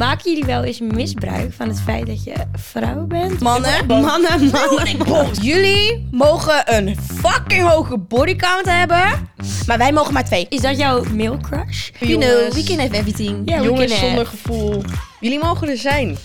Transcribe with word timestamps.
Maken 0.00 0.30
jullie 0.30 0.44
wel 0.44 0.64
eens 0.64 0.80
misbruik 0.80 1.52
van 1.52 1.68
het 1.68 1.80
feit 1.80 2.06
dat 2.06 2.24
je 2.24 2.34
vrouw 2.52 3.06
bent? 3.06 3.40
Mannen, 3.40 3.86
mannen, 3.86 4.50
mannen. 4.50 5.32
Jullie 5.42 6.08
mogen 6.10 6.74
een 6.74 6.96
fucking 7.00 7.68
hoge 7.68 7.98
bodycount 7.98 8.66
hebben. 8.66 9.28
Maar 9.66 9.78
wij 9.78 9.92
mogen 9.92 10.12
maar 10.12 10.24
twee. 10.24 10.46
Is 10.48 10.60
dat 10.60 10.78
jouw 10.78 11.04
male 11.04 11.38
crush? 11.38 11.90
You 11.98 12.18
know, 12.18 12.52
we 12.52 12.62
can 12.62 12.78
have 12.78 12.94
everything. 12.94 13.50
Jongens 13.62 13.98
zonder 13.98 14.24
have. 14.24 14.36
gevoel. 14.36 14.82
Jullie 15.20 15.38
mogen 15.38 15.68
er 15.68 15.76
zijn. 15.76 16.16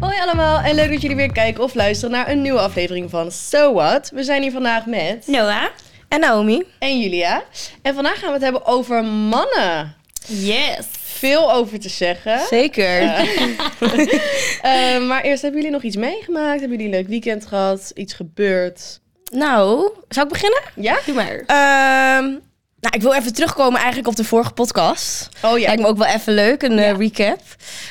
Hoi 0.00 0.20
allemaal 0.20 0.60
en 0.60 0.74
leuk 0.74 0.90
dat 0.90 1.00
jullie 1.00 1.16
weer 1.16 1.32
kijken 1.32 1.62
of 1.62 1.74
luisteren 1.74 2.14
naar 2.14 2.28
een 2.28 2.42
nieuwe 2.42 2.60
aflevering 2.60 3.10
van 3.10 3.30
So 3.30 3.74
What. 3.74 4.10
We 4.14 4.24
zijn 4.24 4.42
hier 4.42 4.52
vandaag 4.52 4.86
met 4.86 5.26
Noah? 5.26 5.64
En 6.10 6.20
Naomi? 6.20 6.62
en 6.78 7.00
Julia. 7.00 7.42
En 7.82 7.94
vandaag 7.94 8.18
gaan 8.18 8.26
we 8.28 8.34
het 8.34 8.42
hebben 8.42 8.66
over 8.66 9.04
mannen. 9.04 9.94
Yes. 10.26 10.86
Veel 10.92 11.52
over 11.52 11.80
te 11.80 11.88
zeggen. 11.88 12.40
Zeker. 12.48 13.02
Eh, 14.62 15.06
maar 15.06 15.22
eerst, 15.22 15.42
hebben 15.42 15.60
jullie 15.60 15.74
nog 15.76 15.82
iets 15.84 15.96
meegemaakt? 15.96 16.60
Hebben 16.60 16.78
jullie 16.78 16.84
een 16.92 16.98
leuk 16.98 17.08
weekend 17.08 17.46
gehad? 17.46 17.90
Iets 17.94 18.12
gebeurd? 18.14 19.00
Nou, 19.32 19.90
zou 20.08 20.26
ik 20.26 20.32
beginnen? 20.32 20.60
Ja? 20.74 20.98
Doe 21.06 21.14
maar. 21.14 21.42
Ehm, 21.46 22.24
nou, 22.80 22.94
ik 22.96 23.02
wil 23.02 23.14
even 23.14 23.34
terugkomen 23.34 23.76
eigenlijk 23.78 24.08
op 24.08 24.16
de 24.16 24.24
vorige 24.24 24.52
podcast. 24.52 25.28
Oh 25.42 25.58
ja. 25.58 25.66
Lijkt 25.66 25.82
me 25.82 25.88
ook 25.88 25.96
wel 25.98 26.06
even 26.06 26.32
leuk, 26.34 26.62
een 26.62 26.78
eh, 26.78 26.86
Ja. 26.86 26.92
recap. 26.96 27.40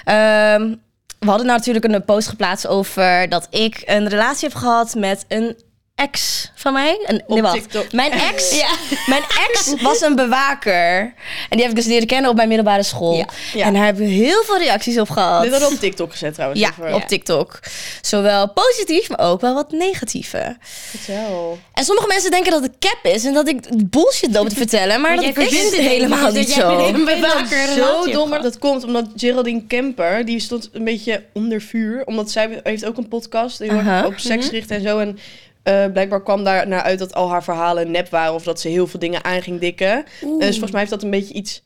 Ehm, 0.06 0.76
we 1.20 1.26
hadden 1.30 1.46
natuurlijk 1.48 1.86
een 1.86 2.06
post 2.06 2.28
geplaatst 2.28 2.68
over 2.68 3.30
dat 3.30 3.48
ik 3.50 3.82
een 3.86 4.08
relatie 4.10 4.48
heb 4.50 4.58
gehad 4.58 4.96
met 4.96 5.26
een 5.28 5.58
ex 6.00 6.52
van 6.56 6.74
mij. 6.74 7.00
Een, 7.06 7.22
Op 7.22 7.34
nee, 7.34 7.42
wacht. 7.42 7.54
TikTok. 7.54 7.92
Mijn 7.92 8.12
ex, 8.32 8.56
Ja. 8.56 8.68
mijn 9.08 9.22
ex 9.50 9.74
was 9.82 10.02
een 10.02 10.16
bewaker. 10.16 11.00
En 11.02 11.14
die 11.50 11.60
heb 11.62 11.70
ik 11.70 11.76
dus 11.76 11.86
leren 11.86 12.08
kennen 12.08 12.30
op 12.30 12.36
mijn 12.36 12.48
middelbare 12.48 12.84
school. 12.84 13.14
Ja. 13.16 13.26
Ja. 13.54 13.66
En 13.66 13.74
daar 13.74 13.84
hebben 13.86 14.04
we 14.04 14.10
heel 14.10 14.44
veel 14.44 14.58
reacties 14.58 15.00
op 15.00 15.10
gehad. 15.10 15.42
Dit 15.42 15.52
hadden 15.52 15.70
op 15.72 15.80
TikTok 15.80 16.12
gezet 16.12 16.34
trouwens. 16.34 16.60
ja, 16.62 16.70
Even- 16.80 16.94
op 16.94 17.02
TikTok. 17.08 17.60
Zowel 18.02 18.50
positief, 18.54 19.10
maar 19.10 19.20
ook 19.30 19.42
wel 19.42 19.54
wat 19.54 19.72
negatieve. 19.72 20.58
Vertel. 20.62 21.58
En 21.74 21.84
sommige 21.84 22.08
mensen 22.08 22.32
denken 22.32 22.52
dat 22.52 22.62
het 22.62 22.74
cap 22.80 23.00
is 23.14 23.26
en 23.26 23.34
dat 23.34 23.48
ik 23.48 23.90
bullshit 23.90 24.34
loop 24.34 24.50
te 24.50 24.56
vertellen, 24.66 25.02
maar 25.02 25.16
dat 25.16 25.26
verzint 25.34 25.76
het 25.76 25.86
helemaal 25.86 26.26
niet 26.32 26.36
dat 26.36 26.48
jij 26.56 26.60
zo. 26.64 26.88
Ik 26.88 26.96
een 26.96 27.00
zo 27.00 27.06
relatie 27.06 27.56
hebt 27.58 28.14
dom, 28.14 28.30
maar 28.30 28.38
gehad. 28.40 28.44
dat 28.54 28.60
komt 28.60 28.84
omdat 28.84 29.06
Geraldine 29.16 29.64
Kemper, 29.68 30.26
die 30.26 30.40
stond 30.40 30.70
een 30.74 30.84
beetje 30.84 31.24
onder 31.34 31.62
vuur. 31.62 32.02
Omdat 32.06 32.32
zij 32.32 32.60
heeft 32.64 32.86
ook 32.86 32.98
een 32.98 33.08
podcast, 33.08 33.62
erg 33.62 33.72
Aha. 33.72 34.06
op 34.06 34.14
seks 34.16 34.46
gericht 34.46 34.72
en 34.72 34.82
zo. 34.82 34.98
En 35.00 35.20
eh, 35.64 35.86
blijkbaar 35.94 36.24
kwam 36.24 36.44
daar 36.44 36.68
naar 36.68 36.82
uit 36.82 37.00
dat 37.00 37.14
al 37.14 37.30
haar 37.30 37.44
verhalen 37.44 37.92
nep 37.92 38.10
waren 38.10 38.34
of 38.34 38.44
dat 38.44 38.60
ze 38.60 38.68
heel 38.68 38.88
veel 38.88 39.00
dingen 39.00 39.24
aan 39.24 39.42
ging 39.42 39.60
dikken. 39.60 39.90
En 40.22 40.38
dus 40.40 40.50
volgens 40.50 40.72
mij 40.72 40.80
heeft 40.80 40.92
dat 40.92 41.04
een 41.04 41.10
beetje 41.10 41.34
iets, 41.34 41.62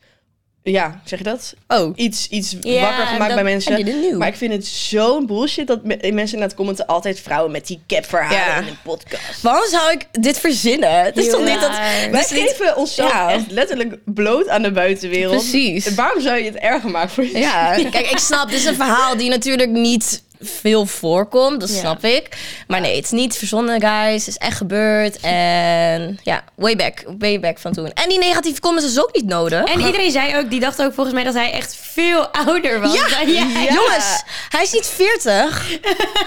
ja, 0.62 1.00
zeg 1.04 1.18
je 1.18 1.24
dat? 1.24 1.54
Oh, 1.68 1.92
Iets, 1.96 2.28
iets 2.28 2.52
wakker 2.54 3.06
gemaakt 3.06 3.18
dat- 3.18 3.34
bij 3.34 3.44
mensen. 3.44 4.18
Maar 4.18 4.28
ik 4.28 4.36
vind 4.36 4.52
het 4.52 4.66
zo'n 4.66 5.26
bullshit 5.26 5.66
dat 5.66 5.84
me- 5.84 6.10
mensen 6.12 6.36
in 6.36 6.42
het 6.42 6.54
commenten 6.54 6.86
altijd 6.86 7.20
vrouwen 7.20 7.52
met 7.52 7.66
die 7.66 7.82
capverhalen 7.86 8.36
Ja. 8.38 8.56
in 8.58 8.66
een 8.66 8.78
podcast. 8.82 9.42
waarom 9.42 9.68
zou 9.68 9.92
ik 9.92 10.06
dit 10.12 10.38
verzinnen? 10.40 11.04
Het 11.04 11.16
is 11.16 11.24
Heel 11.26 11.32
toch 11.38 11.44
niet 11.48 11.60
dat... 11.60 11.70
Wij 12.10 12.20
is 12.20 12.30
niet- 12.30 12.40
geven 12.40 12.76
onszelf 12.76 13.12
Ja. 13.12 13.30
echt 13.32 13.50
letterlijk 13.50 13.98
bloot 14.04 14.48
aan 14.48 14.62
de 14.62 14.72
buitenwereld. 14.72 15.36
Precies. 15.36 15.94
Waarom 15.94 16.20
zou 16.22 16.38
je 16.38 16.44
het 16.44 16.54
erger 16.56 16.90
maken 16.90 17.10
voor 17.10 17.24
jezelf? 17.24 17.42
Ja, 17.44 17.90
kijk, 17.90 18.10
ik 18.10 18.18
snap, 18.18 18.48
dit 18.50 18.58
is 18.58 18.64
een 18.64 18.74
verhaal 18.74 19.16
die 19.16 19.30
natuurlijk 19.30 19.70
niet 19.70 20.22
veel 20.44 20.86
voorkomt, 20.86 21.60
dat 21.60 21.70
Ja. 21.70 21.78
snap 21.78 22.04
ik. 22.04 22.28
Maar 22.66 22.80
nee, 22.80 22.96
het 22.96 23.04
is 23.04 23.10
niet 23.10 23.36
verzonnen, 23.36 23.80
guys. 23.80 24.26
Het 24.26 24.28
is 24.28 24.36
echt 24.36 24.56
gebeurd. 24.56 25.18
En 25.20 26.18
ja, 26.22 26.44
way 26.54 26.76
back, 26.76 27.04
way 27.18 27.40
back 27.40 27.58
van 27.58 27.72
toen. 27.72 27.92
En 27.92 28.08
die 28.08 28.18
negatieve 28.18 28.60
comments 28.60 28.86
is 28.90 29.00
ook 29.02 29.14
niet 29.14 29.26
nodig. 29.26 29.64
En 29.64 29.80
iedereen 29.80 30.10
zei 30.10 30.36
ook, 30.36 30.50
die 30.50 30.60
dacht 30.60 30.82
ook 30.82 30.94
volgens 30.94 31.14
mij 31.14 31.24
dat 31.24 31.34
hij 31.34 31.52
echt 31.52 31.76
veel 31.92 32.26
ouder 32.28 32.80
was 32.80 32.94
Ja, 32.94 33.08
dan 33.08 33.32
jij. 33.32 33.46
Ja. 33.62 33.72
Jongens, 33.72 34.22
hij 34.48 34.62
is 34.62 34.72
niet 34.72 34.86
40. 34.86 35.68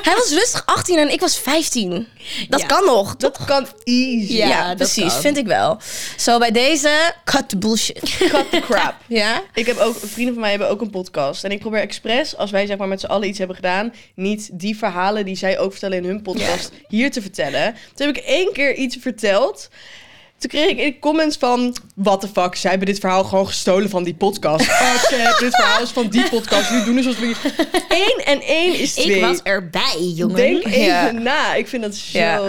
hij 0.02 0.14
was 0.16 0.30
rustig 0.31 0.62
18 0.66 0.97
en 0.97 1.12
ik 1.12 1.19
was 1.19 1.38
15. 1.40 2.08
Dat 2.50 2.59
Ja. 2.59 2.66
kan 2.66 2.86
nog. 2.86 3.16
Dat 3.16 3.38
kan 3.46 3.68
easy. 3.84 4.34
Ja, 4.34 4.47
Ja, 4.47 4.68
dat 4.68 4.78
precies, 4.78 5.12
kan. 5.13 5.22
vind 5.22 5.38
ik 5.38 5.46
wel. 5.47 5.80
Zo 6.18 6.38
bij 6.38 6.52
deze, 6.52 7.13
cut 7.25 7.50
the 7.50 7.58
bullshit. 7.58 8.16
Cut 8.18 8.52
the 8.52 8.59
crap. 8.59 8.94
Ja? 9.08 9.42
Ik 9.53 9.66
heb 9.66 9.78
ook, 9.78 9.96
vrienden 10.06 10.34
van 10.34 10.42
mij 10.42 10.50
hebben 10.50 10.69
ook 10.69 10.81
een 10.81 10.90
podcast. 10.90 11.44
En 11.44 11.52
ik 11.52 11.59
probeer 11.59 11.80
expres, 11.81 12.38
als 12.38 12.52
wij 12.52 12.66
zeg 12.66 12.78
maar 12.78 12.88
met 12.88 13.00
z'n 13.00 13.06
allen 13.06 13.28
iets 13.28 13.38
hebben 13.38 13.56
gedaan, 13.56 13.94
niet 14.16 14.50
die 14.53 14.78
verhalen 14.78 15.25
die 15.25 15.35
zij 15.35 15.59
ook 15.59 15.72
vertellen 15.72 15.97
in 15.97 16.06
hun 16.06 16.22
podcast 16.22 16.72
hier 16.88 17.12
te 17.12 17.22
vertellen. 17.22 17.75
Toen 17.95 18.07
heb 18.07 18.18
ik 18.18 18.23
één 18.23 18.53
keer 18.53 18.75
iets 18.75 18.97
verteld. 19.00 19.69
Toen 20.38 20.50
kreeg 20.50 20.69
ik 20.69 20.78
in 20.79 21.00
comments 21.00 21.38
van, 21.38 21.75
what 21.95 22.22
the 22.22 22.28
fuck, 22.28 22.56
zij 22.56 22.69
hebben 22.69 22.88
dit 22.88 23.00
verhaal 23.00 23.23
gewoon 23.23 23.47
gestolen 23.47 23.90
van 23.90 24.03
die 24.03 24.13
podcast. 24.13 24.66
Fuck, 24.81 25.19
eh, 25.19 25.40
dit 25.40 25.56
verhaal 25.56 25.81
is 25.81 25.90
van 25.90 26.07
die 26.07 26.29
podcast. 26.29 26.72
Nu 26.72 26.84
doen 26.84 26.95
dus 26.95 27.06
alsof 27.06 27.19
we... 27.22 27.35
Eén 27.90 28.25
en 28.25 28.41
één 28.41 28.79
is 28.79 28.94
twee. 28.94 29.16
Ik 29.16 29.22
was 29.22 29.41
erbij, 29.44 30.12
jongen. 30.16 30.35
Denk 30.35 30.66
even 30.66 30.81
Ja. 30.81 31.12
na. 31.12 31.53
Ik 31.56 31.68
vind 31.68 31.81
dat 31.81 31.95
zo... 31.95 32.18
Ja. 32.19 32.41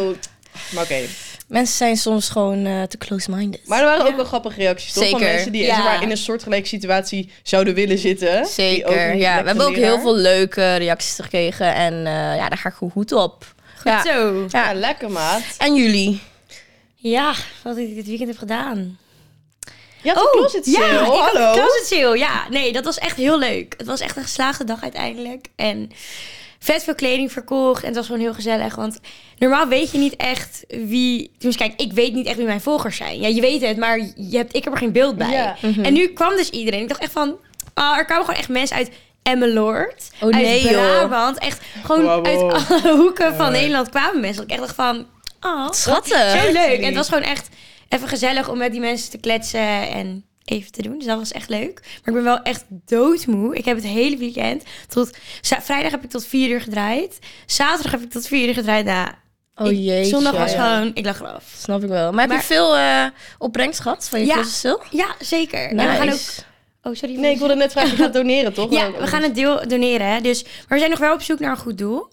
Maar 0.71 0.83
oké. 0.85 1.01
Mensen 1.49 1.77
zijn 1.77 1.97
soms 1.97 2.29
gewoon 2.29 2.67
eh, 2.67 2.83
te 2.83 2.99
close-minded. 2.99 3.61
Maar 3.67 3.79
er 3.79 3.85
waren 3.85 4.07
ook 4.07 4.17
wel 4.17 4.25
grappige 4.25 4.57
reacties, 4.61 4.93
toch? 4.93 5.09
Van 5.09 5.19
Zeker. 5.19 5.35
mensen 5.35 5.53
die 5.53 5.63
Ja. 5.63 5.83
maar, 5.83 6.03
in 6.03 6.11
een 6.11 6.17
soortgelijke 6.17 6.69
situatie 6.69 7.31
zouden 7.43 7.75
willen 7.75 7.99
zitten. 7.99 8.47
Zeker, 8.47 9.15
ja. 9.17 9.41
We 9.41 9.47
hebben 9.47 9.67
ook 9.67 9.75
leraar. 9.77 9.91
heel 9.91 10.01
veel 10.01 10.17
leuke 10.17 10.77
reacties 10.77 11.15
gekregen. 11.15 11.75
En 11.75 11.93
eh, 11.95 12.37
ja, 12.37 12.49
daar 12.49 12.59
ga 12.59 12.69
ik 12.69 12.75
goed 12.75 12.93
goed 12.93 13.13
op. 13.13 13.55
Goed 13.77 13.85
ja. 13.85 14.03
zo. 14.05 14.47
Ja, 14.51 14.75
lekker 14.75 15.11
maat. 15.11 15.43
En 15.59 15.75
jullie? 15.75 16.21
Ja, 16.95 17.35
wat 17.63 17.77
ik 17.77 17.95
dit 17.95 18.07
weekend 18.07 18.29
heb 18.29 18.39
gedaan. 18.39 18.99
Had 20.05 20.17
een 20.17 20.29
closet 20.41 20.67
sale. 20.67 20.87
ja, 20.87 21.01
ik 21.01 21.07
had 21.07 21.31
hallo. 21.33 21.53
closet 21.53 21.87
sale. 21.87 22.19
Ja, 22.19 22.47
nee, 22.51 22.73
dat 22.73 22.85
was 22.85 22.99
echt 22.99 23.17
heel 23.17 23.39
leuk. 23.39 23.75
Het 23.77 23.87
was 23.87 24.01
echt 24.01 24.17
een 24.17 24.23
geslaagde 24.23 24.65
dag 24.65 24.83
uiteindelijk. 24.83 25.47
En 25.57 25.91
vet 26.59 26.85
veel 26.85 26.95
kleding 26.95 27.33
verkocht. 27.33 27.81
En 27.81 27.87
het 27.87 27.97
was 27.97 28.07
gewoon 28.07 28.21
heel 28.21 28.35
gezellig. 28.35 28.75
Want 28.75 29.01
normaal 29.39 29.69
weet 29.69 29.91
je 29.91 29.99
niet 29.99 30.17
echt 30.17 30.65
wie... 30.69 31.31
Dus 31.39 31.57
kijk, 31.57 31.81
ik 31.81 31.93
weet 31.93 32.15
niet 32.15 32.27
echt 32.27 32.37
wie 32.37 32.47
mijn 32.47 32.61
volgers 32.61 32.97
zijn. 32.97 33.21
Ja, 33.21 33.29
je 33.29 33.41
weet 33.41 33.61
het, 33.61 33.77
maar 33.77 33.99
je 34.17 34.37
hebt, 34.37 34.57
ik 34.57 34.65
heb 34.65 34.73
er 34.73 34.79
geen 34.79 34.93
beeld 34.93 35.17
bij. 35.17 35.31
Ja. 35.31 35.57
En 35.83 35.93
nu 35.93 36.07
kwam 36.09 36.37
dus 36.37 36.51
iedereen. 36.51 36.83
Ik 36.83 36.89
dacht 36.89 37.01
echt 37.01 37.13
van... 37.13 37.37
ah, 37.75 37.97
er 37.97 38.05
kwamen 38.05 38.25
gewoon 38.25 38.41
echt 38.41 38.49
mensen 38.49 38.77
uit 38.77 38.91
Emmeloord. 39.23 40.11
Oh, 40.21 40.23
uit 40.23 40.35
nee, 40.35 40.63
joh. 40.63 40.73
Brabant. 40.73 41.39
Echt 41.39 41.61
gewoon 41.85 42.03
Wow, 42.03 42.27
wow. 42.27 42.53
uit 42.53 42.71
alle 42.71 42.97
hoeken 42.97 43.35
van 43.35 43.53
Nederland 43.53 43.89
kwamen 43.89 44.21
mensen. 44.21 44.37
Dat 44.37 44.45
ik 44.45 44.51
echt 44.51 44.61
dacht 44.61 44.75
van... 44.75 45.07
ah, 45.41 45.71
Schattig. 45.71 46.41
zo 46.43 46.53
leuk. 46.53 46.79
En 46.79 46.85
het 46.85 46.95
was 46.95 47.09
gewoon 47.09 47.23
echt 47.25 47.49
even 47.89 48.09
gezellig 48.09 48.49
om 48.49 48.59
met 48.59 48.73
die 48.73 48.81
mensen 48.81 49.11
te 49.11 49.19
kletsen 49.19 49.91
en 49.91 50.25
even 50.49 50.73
te 50.73 50.83
doen. 50.83 50.99
Dus 50.99 51.07
dat 51.07 51.19
was 51.19 51.33
echt 51.33 51.49
leuk. 51.49 51.81
Maar 51.83 52.05
ik 52.05 52.13
ben 52.15 52.23
wel 52.25 52.43
echt 52.43 52.65
doodmoe. 52.69 53.57
Ik 53.57 53.65
heb 53.65 53.77
het 53.77 53.87
hele 53.87 54.17
weekend 54.17 54.63
tot... 54.89 55.17
Vrijdag 55.41 55.91
heb 55.91 56.05
ik 56.05 56.11
tot 56.11 56.27
vier 56.27 56.49
uur 56.49 56.61
gedraaid. 56.61 57.19
Zaterdag 57.47 57.93
heb 57.93 58.03
ik 58.03 58.11
tot 58.11 58.27
vier 58.27 58.49
uur 58.49 58.55
gedraaid. 58.55 58.85
Nou, 58.85 59.09
Oh 59.61 59.71
jeetje. 59.73 60.05
Zondag 60.05 60.37
was 60.37 60.53
Ja. 60.53 60.75
gewoon... 60.77 60.91
Ik 60.95 61.05
lag 61.05 61.21
eraf. 61.21 61.55
Snap 61.59 61.83
ik 61.83 61.89
wel. 61.89 62.13
Maar 62.13 62.29
heb 62.29 62.37
je 62.37 62.43
veel 62.47 62.77
eh, 62.77 63.05
opbrengst 63.39 63.81
gehad 63.81 64.09
van 64.09 64.21
je 64.21 64.27
Ja. 64.27 64.45
Ja, 64.91 65.15
zeker. 65.21 65.69
En 65.69 65.77
we 65.77 65.83
gaan 65.83 66.11
ook... 66.13 66.19
Oh, 66.83 66.95
sorry. 66.95 67.15
Nee, 67.19 67.33
ik 67.33 67.39
wilde 67.39 67.55
net 67.55 67.73
vragen, 67.73 67.91
je 67.91 67.97
gaat 67.97 68.13
doneren, 68.13 68.53
toch? 68.53 68.71
Ja, 68.79 68.91
we 68.93 69.07
gaan 69.07 69.23
het 69.23 69.35
deel 69.35 69.69
doneren. 69.69 70.07
Hè? 70.13 70.21
Dus, 70.21 70.43
maar 70.43 70.53
we 70.69 70.79
zijn 70.79 70.91
nog 70.91 70.99
wel 70.99 71.13
op 71.15 71.23
zoek 71.23 71.39
naar 71.39 71.51
een 71.51 71.57
goed 71.57 71.79
doel. 71.79 72.09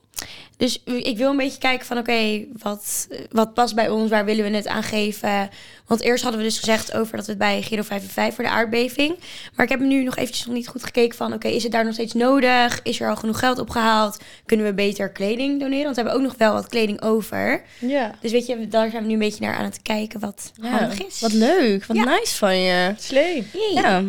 Dus 0.57 0.81
ik 0.85 1.17
wil 1.17 1.29
een 1.29 1.37
beetje 1.37 1.57
kijken 1.59 1.85
van 1.85 1.97
oké, 1.97 2.43
wat, 2.61 3.07
wat 3.31 3.53
past 3.53 3.75
bij 3.75 3.89
ons? 3.89 4.09
Waar 4.09 4.25
willen 4.25 4.51
we 4.51 4.55
het 4.57 4.67
aan 4.67 4.83
geven? 4.83 5.49
Want 5.87 6.01
eerst 6.01 6.23
hadden 6.23 6.41
we 6.41 6.47
dus 6.47 6.59
gezegd 6.59 6.93
over 6.93 7.15
dat 7.15 7.25
we 7.25 7.31
het 7.31 7.39
bij 7.41 7.61
Giro 7.61 7.81
5 7.81 8.01
en 8.03 8.09
5 8.09 8.35
voor 8.35 8.43
de 8.43 8.49
aardbeving. 8.49 9.15
Maar 9.55 9.65
ik 9.65 9.71
heb 9.71 9.79
nu 9.79 10.03
nog 10.03 10.15
eventjes 10.15 10.45
nog 10.45 10.55
niet 10.55 10.67
goed 10.67 10.83
gekeken 10.83 11.17
van 11.17 11.33
oké, 11.33 11.47
is 11.47 11.63
het 11.63 11.71
daar 11.71 11.85
nog 11.85 11.93
steeds 11.93 12.13
nodig? 12.13 12.79
Is 12.83 12.99
er 12.99 13.09
al 13.09 13.15
genoeg 13.15 13.39
geld 13.39 13.59
opgehaald? 13.59 14.17
Kunnen 14.45 14.65
we 14.65 14.73
beter 14.73 15.09
kleding 15.11 15.59
doneren? 15.59 15.83
Want 15.83 15.95
we 15.95 16.01
hebben 16.01 16.19
ook 16.21 16.27
nog 16.27 16.37
wel 16.37 16.53
wat 16.53 16.67
kleding 16.67 17.01
over. 17.01 17.63
Ja, 17.79 18.15
Dus 18.21 18.31
weet 18.31 18.45
je, 18.45 18.67
daar 18.67 18.89
zijn 18.89 19.01
we 19.01 19.07
nu 19.07 19.13
een 19.13 19.19
beetje 19.19 19.45
naar 19.45 19.55
aan 19.55 19.63
het 19.65 19.81
kijken 19.81 20.19
wat 20.19 20.51
handig 20.61 21.05
is. 21.05 21.19
Wat 21.19 21.33
leuk. 21.33 21.85
Wat 21.85 21.97
Ja. 21.97 22.03
nice 22.03 22.35
van 22.35 22.57
je. 22.57 22.93
slee. 22.97 23.47
Ja. 23.73 24.03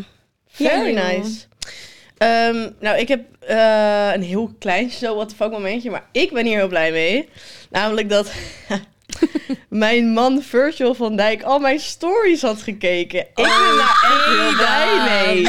Very 0.49 0.95
nice. 0.95 1.31
Ehm, 2.19 2.69
nou, 2.81 2.99
ik 2.99 3.09
heb 3.09 3.21
eh, 3.41 4.11
een 4.15 4.23
heel 4.23 4.51
klein 4.59 4.91
zo 4.91 5.15
what 5.15 5.29
the 5.29 5.35
fuck 5.35 5.51
momentje, 5.51 5.91
maar 5.91 6.05
ik 6.13 6.33
ben 6.33 6.47
hier 6.47 6.57
heel 6.57 6.69
blij 6.69 6.91
mee. 6.93 7.29
Namelijk 7.71 8.09
dat 8.09 8.31
mijn 9.69 10.13
man 10.13 10.43
Virgil 10.43 10.95
van 10.95 11.17
Dijk 11.17 11.43
al 11.43 11.59
mijn 11.59 11.81
stories 11.81 12.43
had 12.43 12.63
gekeken. 12.63 13.21
Ik 13.21 13.35
ben 13.35 13.45
daar 13.45 14.03
echt 14.03 14.27
heel 14.27 14.57
blij 14.57 15.25
mee. 15.25 15.47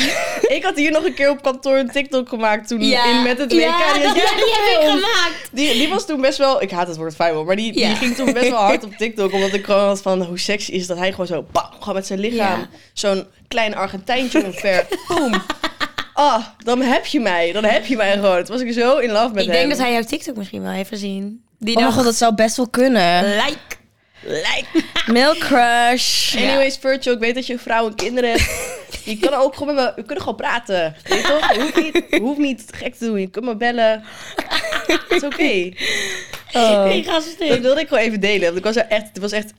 Ik 0.58 0.64
had 0.64 0.76
hier 0.76 0.92
nog 0.92 1.04
een 1.06 1.14
keer 1.14 1.30
op 1.30 1.42
kantoor 1.42 1.78
een 1.78 1.92
TikTok 1.92 2.30
gemaakt 2.30 2.68
toen 2.68 2.82
in 2.82 3.24
met 3.24 3.38
het 3.38 3.54
WK. 3.54 3.60
Ja, 3.60 3.94
Die 3.94 4.02
die, 4.14 4.22
heb 4.22 4.82
ik 4.82 4.88
gemaakt. 4.90 5.50
Die, 5.52 5.74
die 5.74 5.88
was 5.90 6.06
toen 6.06 6.22
best 6.22 6.38
wel, 6.38 6.62
ik 6.62 6.72
haat 6.72 6.88
het 6.88 6.98
woord 6.98 7.16
vijfel, 7.16 7.44
maar 7.44 7.56
die, 7.56 7.80
Ja. 7.80 7.88
die 7.88 7.96
ging 7.98 8.16
toen 8.16 8.34
best 8.34 8.50
wel 8.50 8.60
hard 8.62 8.84
op 8.84 8.94
TikTok. 8.94 9.34
Omdat 9.34 9.54
ik 9.54 9.66
gewoon 9.66 9.86
had 9.88 10.02
van 10.02 10.22
hoe 10.22 10.40
sexy 10.40 10.72
is 10.72 10.88
dat 10.88 10.98
hij 10.98 11.12
gewoon 11.12 11.28
zo, 11.28 11.46
bam, 11.52 11.70
gewoon 11.80 11.94
met 11.96 12.08
zijn 12.08 12.20
lichaam, 12.20 12.60
Ja. 12.60 12.70
zo'n 12.94 13.26
klein 13.48 13.76
Argentijntje 13.76 14.44
omver, 14.44 14.88
boom. 15.08 15.34
Ah, 16.20 16.46
dan 16.64 16.82
heb 16.82 17.06
je 17.06 17.20
mij, 17.20 17.52
dan 17.52 17.64
heb 17.64 17.86
je 17.86 17.96
mij 17.96 18.14
gewoon. 18.14 18.44
Toen 18.44 18.56
was 18.58 18.66
ik 18.66 18.74
zo 18.74 18.98
in 18.98 19.12
love 19.12 19.34
met 19.34 19.44
Ik 19.44 19.50
hem. 19.50 19.58
denk 19.58 19.70
dat 19.70 19.78
hij 19.80 19.92
jouw 19.92 20.02
TikTok 20.04 20.36
misschien 20.36 20.62
wel 20.62 20.72
heeft 20.72 20.90
gezien. 20.90 21.42
Die 21.60 21.76
Oh 21.76 21.82
mijn 21.82 21.94
god, 21.94 22.04
dat 22.04 22.16
zou 22.16 22.34
best 22.36 22.58
wel 22.58 22.70
kunnen. 22.70 23.24
like. 23.36 23.58
Milk 25.12 25.38
crush. 25.38 26.36
Anyways, 26.36 26.78
Virtual, 26.78 27.16
ik 27.16 27.22
weet 27.22 27.36
dat 27.36 27.48
je 27.48 27.54
een 27.54 27.60
vrouw 27.60 27.88
en 27.88 27.96
kinderen 27.96 28.30
hebt. 28.32 28.46
Je 29.04 29.18
kan 29.18 29.34
ook 29.34 29.56
gewoon 29.56 29.76
met 29.76 29.86
me, 29.86 29.92
we 29.96 30.04
kunnen 30.04 30.24
gewoon 30.24 30.36
praten. 30.40 30.96
Weet 31.04 31.22
je 31.22 31.28
toch? 31.28 31.54
Je 31.54 31.62
hoeft 31.62 31.76
niet, 31.76 32.04
je 32.10 32.20
hoeft 32.20 32.38
niet 32.40 32.64
gek 32.76 32.96
te 32.96 33.06
doen. 33.06 33.20
Je 33.20 33.28
kunt 33.30 33.46
me 33.46 33.56
bellen. 33.56 34.04
Het 34.88 35.02
is 35.10 35.24
oké. 35.24 35.70
Oh. 36.54 36.96
Ik 36.96 37.06
ga 37.06 37.14
Dat 37.14 37.24
stuk. 37.24 37.62
wilde 37.62 37.82
ik 37.82 37.88
gewoon 37.88 38.04
even 38.04 38.20
delen. 38.20 38.42
Want 38.46 38.58
ik 38.58 38.64
was 38.64 38.76
er 38.76 38.86
echt, 38.88 39.04
het 39.08 39.18
was 39.18 39.32
echt... 39.32 39.54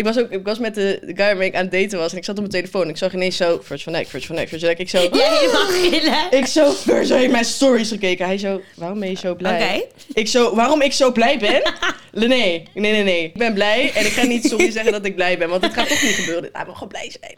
Ik 0.00 0.06
was, 0.06 0.18
ook, 0.18 0.30
ik 0.30 0.44
was 0.44 0.58
met 0.58 0.74
de, 0.74 0.98
de 1.00 1.06
guy 1.06 1.16
waarmee 1.16 1.48
ik 1.48 1.54
aan 1.54 1.62
het 1.62 1.70
daten 1.72 1.98
was. 1.98 2.12
En 2.12 2.18
ik 2.18 2.24
zat 2.24 2.34
op 2.34 2.40
mijn 2.40 2.54
telefoon. 2.62 2.82
En 2.82 2.88
ik 2.88 2.96
zag 2.96 3.14
ineens 3.14 3.36
zo... 3.36 3.58
Virtual 3.62 3.78
van 3.78 3.92
Neck, 3.92 4.08
Virtual 4.08 4.36
van 4.36 4.48
Virtual 4.48 4.60
van 4.60 4.68
Neck. 4.68 4.78
Ik 4.78 4.88
zo... 4.88 4.98
Jij 5.18 5.38
helemaal 5.38 5.66
gillen. 5.66 6.38
Ik 6.40 6.46
zo... 6.46 6.70
Virtual 6.70 7.18
heeft 7.18 7.32
mijn 7.32 7.44
stories 7.44 7.88
gekeken. 7.88 8.26
Hij 8.26 8.38
zo... 8.38 8.60
Waarom 8.76 9.00
ben 9.00 9.10
je 9.10 9.16
zo 9.16 9.34
blij? 9.34 9.76
Oké. 9.76 9.84
Ik 10.12 10.28
zo... 10.28 10.54
Waarom 10.54 10.80
ik 10.82 10.92
zo 10.92 11.12
blij 11.12 11.38
ben? 11.38 11.62
Nee, 12.12 12.28
nee, 12.28 12.62
nee, 12.74 13.02
nee. 13.02 13.24
Ik 13.24 13.34
ben 13.38 13.54
blij. 13.54 13.92
En 13.94 14.04
ik 14.06 14.12
ga 14.12 14.24
niet 14.24 14.44
sorry 14.44 14.70
zeggen 14.70 14.92
dat 14.92 15.04
ik 15.04 15.14
blij 15.14 15.38
ben. 15.38 15.48
Want 15.48 15.62
het 15.62 15.72
gaat 15.72 15.88
toch 15.88 16.02
niet 16.02 16.14
gebeuren. 16.14 16.50
Hij 16.52 16.64
mag 16.64 16.74
gewoon 16.74 16.88
blij 16.88 17.12
zijn. 17.20 17.36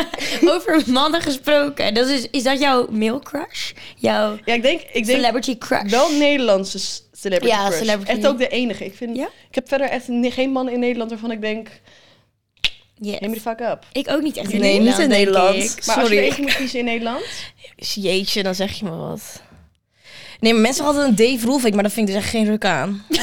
Over 0.54 0.82
mannen 0.86 1.20
gesproken. 1.20 1.94
Dat 1.94 2.08
is, 2.08 2.28
is 2.30 2.42
dat 2.42 2.60
jouw 2.60 2.86
male 2.90 3.20
crush? 3.20 3.72
Jouw 3.96 4.38
Ja, 4.44 4.54
ik 4.54 4.62
denk... 4.62 4.80
Ik 4.80 5.06
denk 5.06 5.18
celebrity 5.18 5.58
crush? 5.58 5.90
Wel 5.90 6.12
Nederlandse 6.12 6.78
celebrity 7.12 7.54
Ja, 7.54 7.66
crush. 7.66 7.78
celebrity. 7.78 8.10
Echt 8.10 8.26
ook 8.26 8.38
de 8.38 8.48
enige. 8.48 8.84
Ik, 8.84 8.94
vind, 8.94 9.16
Ja? 9.16 9.28
ik 9.48 9.54
heb 9.54 9.68
verder 9.68 9.88
echt 9.88 10.04
geen 10.20 10.50
man 10.50 10.68
in 10.68 10.80
Nederland 10.80 11.10
waarvan 11.10 11.30
ik 11.30 11.40
denk... 11.40 11.68
Yes. 13.04 13.18
Neem 13.20 13.30
me 13.30 13.36
de 13.36 13.42
fuck 13.42 13.60
up. 13.60 13.86
Ik 13.92 14.10
ook 14.10 14.22
niet 14.22 14.36
echt 14.36 14.50
in 14.52 14.60
Nee, 14.60 14.78
niet 14.80 14.88
in 14.88 14.96
denk 14.96 15.10
Nederland. 15.10 15.54
ik. 15.54 15.86
Maar 15.86 15.96
als 15.96 16.08
je 16.08 16.14
Sorry. 16.24 16.34
moet 16.42 16.54
kiezen 16.56 16.78
in 16.78 16.84
Nederland... 16.84 17.24
Jeetje, 17.94 18.42
dan 18.42 18.54
zeg 18.54 18.72
je 18.78 18.84
me 18.84 18.90
wat. 18.96 19.42
Nee, 20.40 20.52
maar 20.52 20.62
mensen 20.62 20.84
hadden 20.84 21.04
een 21.06 21.14
Dave 21.14 21.46
Roelvink, 21.46 21.74
maar 21.74 21.82
dat 21.82 21.92
vind 21.92 22.08
ik 22.08 22.14
dus 22.14 22.22
echt 22.22 22.32
geen 22.32 22.44
ruk 22.46 22.64
aan. 22.64 23.04
eh, 23.10 23.18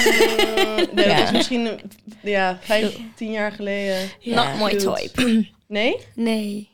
nee, 0.75 0.87
dat 0.93 1.05
Ja. 1.05 1.23
is 1.23 1.31
misschien 1.31 1.79
ja, 2.21 2.59
vijf, 2.61 2.97
tien 3.15 3.31
jaar 3.31 3.51
geleden. 3.51 4.09
Ja. 4.19 4.35
Not 4.57 4.71
my 4.71 4.77
type. 4.77 5.47
Nee? 5.67 5.95
Nee. 6.15 6.69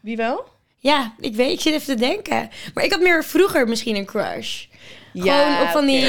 Wie 0.00 0.16
wel? 0.16 0.44
Ja, 0.78 1.14
ik 1.20 1.34
weet, 1.34 1.52
ik 1.52 1.60
zit 1.60 1.74
even 1.74 1.86
te 1.96 2.00
denken. 2.00 2.50
Maar 2.74 2.84
ik 2.84 2.90
had 2.92 3.00
meer 3.00 3.24
vroeger 3.24 3.68
misschien 3.68 3.96
een 3.96 4.04
crush. 4.06 4.64
Gewoon 5.14 5.60
op 5.62 5.68
van 5.68 5.86
die... 5.86 6.04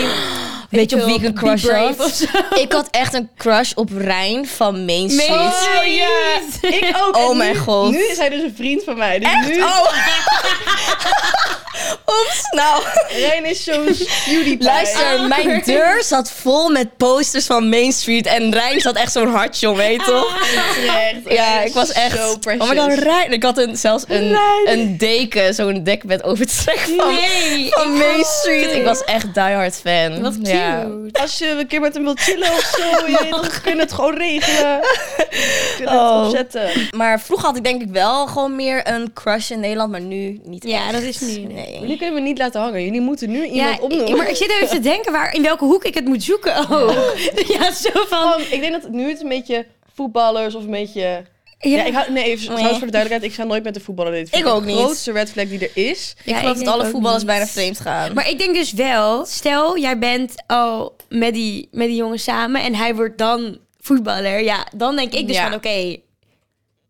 Weet 0.70 0.90
je 0.90 0.96
op 0.96 1.06
wie 1.06 1.16
ik 1.16 1.24
een 1.24 1.34
crush 1.34 1.68
had? 1.68 2.28
Ik 2.64 2.72
had 2.72 2.88
echt 2.92 3.14
een 3.14 3.30
crush 3.38 3.74
op 3.74 3.90
Rijn 3.98 4.48
van 4.48 4.86
Main 4.86 5.10
Street. 5.10 5.30
Oh 5.30 5.86
ja, 5.86 6.40
ik 6.62 6.96
ook. 7.06 7.16
Oh 7.18 7.32
En 7.32 7.38
mijn 7.38 7.54
nu, 7.54 7.60
god. 7.60 7.92
Nu 7.92 8.04
is 8.04 8.18
hij 8.18 8.30
dus 8.30 8.42
een 8.42 8.54
vriend 8.56 8.84
van 8.84 8.98
mij. 8.98 9.20
Dus 9.20 9.30
nu, 9.48 9.62
Oh. 9.62 9.88
Oeps, 12.08 12.42
nou. 12.52 12.84
Rijn 13.10 13.46
is 13.46 13.64
zo'n 13.64 13.86
cutie 13.86 14.58
pie. 14.58 14.64
Luister, 14.64 15.22
mijn 15.28 15.62
deur 15.66 16.04
zat 16.04 16.32
vol 16.32 16.70
met 16.70 16.98
posters 16.98 17.46
van 17.46 17.70
Main 17.70 17.92
Street. 17.92 18.26
En 18.26 18.54
Rijn 18.54 18.80
zat 18.80 18.96
echt 18.96 19.12
zo'n 19.12 19.28
hartje 19.34 19.70
om, 19.70 19.76
weet 19.76 19.92
je 20.00 20.12
toch? 20.12 20.48
Terecht. 20.74 21.38
Ja, 21.38 21.62
ik 21.62 21.74
was 21.74 21.92
echt... 21.92 22.18
Zo 22.18 22.38
precious. 22.38 22.70
oh 22.70 22.76
my 22.76 22.96
god, 22.96 23.04
Rijn. 23.04 23.32
Ik 23.32 23.44
had 23.44 23.58
een, 23.58 23.78
zelfs 23.78 24.04
een, 24.08 24.38
een 24.66 24.98
deken, 24.98 25.54
zo'n 25.54 25.84
dekbed 25.84 26.24
over 26.24 26.46
het 26.46 26.58
trek 26.64 26.80
van, 26.80 27.14
Nee, 27.14 27.70
van 27.72 27.98
Main 27.98 28.24
Street. 28.24 28.76
Ik 28.76 28.84
was 28.84 29.04
echt 29.04 29.34
diehard 29.34 29.76
fan. 29.84 30.22
Wat 30.22 30.34
cute. 30.38 30.50
Ja. 30.50 30.88
Als 31.12 31.38
je 31.38 31.48
een 31.48 31.68
keer 31.68 31.80
met 31.82 31.94
hem 31.94 32.04
wilt 32.04 32.20
chillen 32.20 32.52
of 32.52 32.74
zo, 32.78 33.06
je 33.12 33.50
kun 33.64 33.74
je 33.76 33.80
het 33.80 33.94
gewoon 33.94 34.18
regelen. 34.18 34.80
Kun 35.78 35.86
je 35.86 35.92
Oh. 35.92 36.18
het 36.18 36.26
opzetten. 36.26 36.88
Maar 36.92 37.22
vroeger 37.22 37.48
had 37.48 37.58
ik 37.58 37.64
denk 37.64 37.82
ik 37.82 37.88
wel 37.92 38.28
gewoon 38.28 38.56
meer 38.56 38.88
een 38.88 39.14
crush 39.14 39.50
in 39.52 39.60
Nederland, 39.60 39.92
maar 39.92 40.02
nu 40.02 40.40
niet 40.44 40.64
Ja, 40.68 40.84
echt. 40.84 40.92
dat 40.92 41.02
is 41.02 41.20
nu. 41.20 41.38
Nee. 41.40 41.69
Jullie 41.72 41.98
kunnen 41.98 42.14
me 42.16 42.22
niet 42.22 42.38
laten 42.38 42.62
hangen. 42.62 42.84
Jullie 42.84 43.02
moeten 43.02 43.30
nu 43.30 43.46
iemand 43.46 43.78
Ja, 43.78 43.84
opnoemen. 43.84 44.18
maar 44.18 44.30
ik 44.30 44.36
zit 44.36 44.50
even 44.52 44.68
te 44.70 44.80
denken 44.80 45.12
waar, 45.12 45.34
in 45.36 45.42
welke 45.42 45.66
hoek 45.66 45.84
ik 45.84 45.94
het 45.94 46.06
moet 46.06 46.24
zoeken 46.24 46.58
ook. 46.70 46.94
Ja, 47.60 47.72
zo 47.72 47.90
van... 48.08 48.40
Ik 48.50 48.60
denk 48.62 48.82
dat 48.82 48.92
nu 48.92 49.10
het 49.10 49.22
een 49.22 49.30
beetje 49.30 49.66
voetballers 49.94 50.56
of 50.56 50.64
een 50.64 50.72
beetje... 50.72 51.24
Ja, 51.62 51.84
ik 51.84 51.94
hou, 51.94 52.12
nee, 52.12 52.24
even 52.24 52.46
trouwens 52.46 52.78
voor 52.78 52.86
de 52.88 52.92
duidelijkheid. 52.92 53.32
Ik 53.34 53.40
ga 53.40 53.44
nooit 53.48 53.64
met 53.64 53.74
de 53.74 53.80
voetballer 53.80 54.12
daten. 54.12 54.40
Ik 54.40 54.46
ook 54.48 54.66
niet. 54.66 54.76
De 54.78 54.82
grootste 54.84 55.12
red 55.12 55.32
flag 55.32 55.48
die 55.48 55.60
er 55.60 55.72
is. 55.90 56.16
Ik 56.26 56.36
geloof 56.36 56.58
ik 56.60 56.66
dat 56.66 56.74
alle 56.74 56.86
voetballers 56.86 57.18
niet. 57.24 57.32
bijna 57.32 57.46
vreemd 57.46 57.80
gaan. 57.80 58.14
Maar 58.14 58.30
ik 58.30 58.38
denk 58.38 58.56
dus 58.56 58.72
wel, 58.74 59.26
stel 59.26 59.78
jij 59.78 60.00
bent 60.00 60.34
al 60.48 60.96
met 61.10 61.34
die, 61.34 61.68
met 61.72 61.88
die 61.88 61.96
jongen 61.96 62.20
samen 62.20 62.62
en 62.64 62.76
hij 62.76 62.96
wordt 62.96 63.18
dan 63.18 63.58
voetballer. 63.80 64.44
Ja, 64.44 64.68
dan 64.76 64.96
denk 64.96 65.14
ik 65.14 65.28
dus 65.28 65.36
Ja. 65.36 65.44
van 65.50 65.54
oké, 65.54 65.98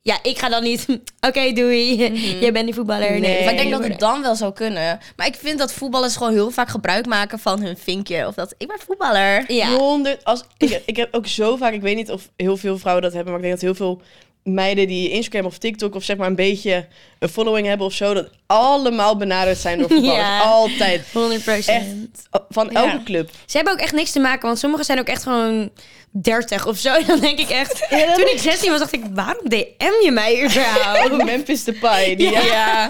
ja, 0.02 0.20
ik 0.24 0.40
ga 0.40 0.50
dan 0.50 0.64
niet, 0.64 0.86
oké 1.28 1.52
doei, 1.54 1.96
jij 2.40 2.52
bent 2.52 2.66
die 2.66 2.74
voetballer. 2.74 3.10
Nee, 3.12 3.20
Nee. 3.20 3.44
maar 3.44 3.54
ik 3.54 3.60
denk 3.60 3.72
dat 3.72 3.84
het 3.84 4.00
dan 4.00 4.22
wel 4.22 4.36
zou 4.36 4.54
kunnen. 4.54 5.00
Maar 5.16 5.28
ik 5.28 5.36
vind 5.36 5.60
dat 5.60 5.74
voetballers 5.74 6.16
gewoon 6.16 6.34
heel 6.34 6.52
vaak 6.52 6.70
gebruik 6.70 7.06
maken 7.06 7.40
van 7.40 7.62
hun 7.62 7.78
vinkje. 7.78 8.28
Of 8.28 8.36
dat, 8.36 8.54
ik 8.58 8.68
ben 8.68 8.80
voetballer. 8.80 9.52
Ja, 9.52 9.76
100. 9.76 10.24
Als, 10.26 10.44
ik, 10.58 10.82
ik 10.86 10.96
heb 10.96 11.14
ook 11.16 11.28
zo 11.28 11.56
vaak, 11.56 11.74
ik 11.74 11.82
weet 11.82 11.96
niet 11.96 12.12
of 12.12 12.30
heel 12.36 12.58
veel 12.58 12.78
vrouwen 12.78 13.04
dat 13.04 13.14
hebben, 13.14 13.32
maar 13.34 13.42
ik 13.42 13.48
denk 13.48 13.60
dat 13.60 13.70
heel 13.78 13.88
veel 13.88 14.02
meiden 14.44 14.88
die 14.88 15.10
Instagram 15.10 15.46
of 15.46 15.58
TikTok 15.58 15.96
of 15.96 16.04
zeg 16.04 16.18
maar 16.18 16.28
een 16.28 16.36
beetje 16.36 16.88
een 17.20 17.30
following 17.30 17.68
hebben 17.68 17.86
of 17.86 17.94
zo, 17.94 18.14
dat 18.14 18.30
allemaal 18.48 19.18
benaderd 19.18 19.58
zijn 19.58 19.78
door 19.80 19.90
voetballers. 19.92 20.18
Ja. 20.28 20.40
Altijd. 20.40 21.06
100 21.14 21.48
Echt. 21.48 21.70
Van 22.50 22.72
elke 22.72 22.88
Ja. 22.98 23.02
club. 23.06 23.30
Ze 23.46 23.56
hebben 23.56 23.74
ook 23.74 23.80
echt 23.80 23.94
niks 23.94 24.12
te 24.12 24.20
maken, 24.20 24.48
want 24.48 24.60
sommigen 24.60 24.86
zijn 24.86 25.00
ook 25.00 25.08
echt 25.08 25.24
gewoon 25.24 25.70
30 26.12 26.68
of 26.68 26.78
zo. 26.78 26.94
Dan 27.08 27.20
denk 27.20 27.40
ik 27.40 27.50
echt, 27.50 27.86
toen 27.90 28.28
ik 28.28 28.38
16 28.40 28.70
was, 28.70 28.80
dacht 28.80 28.94
ik, 28.94 29.04
waarom 29.14 29.50
DM 29.50 30.04
je 30.04 30.12
mij 30.12 30.44
überhaupt? 30.46 31.24
Memphis 31.32 31.64
the 31.64 31.72
Pie. 31.74 32.16
Die, 32.16 32.32
Ja. 32.32 32.88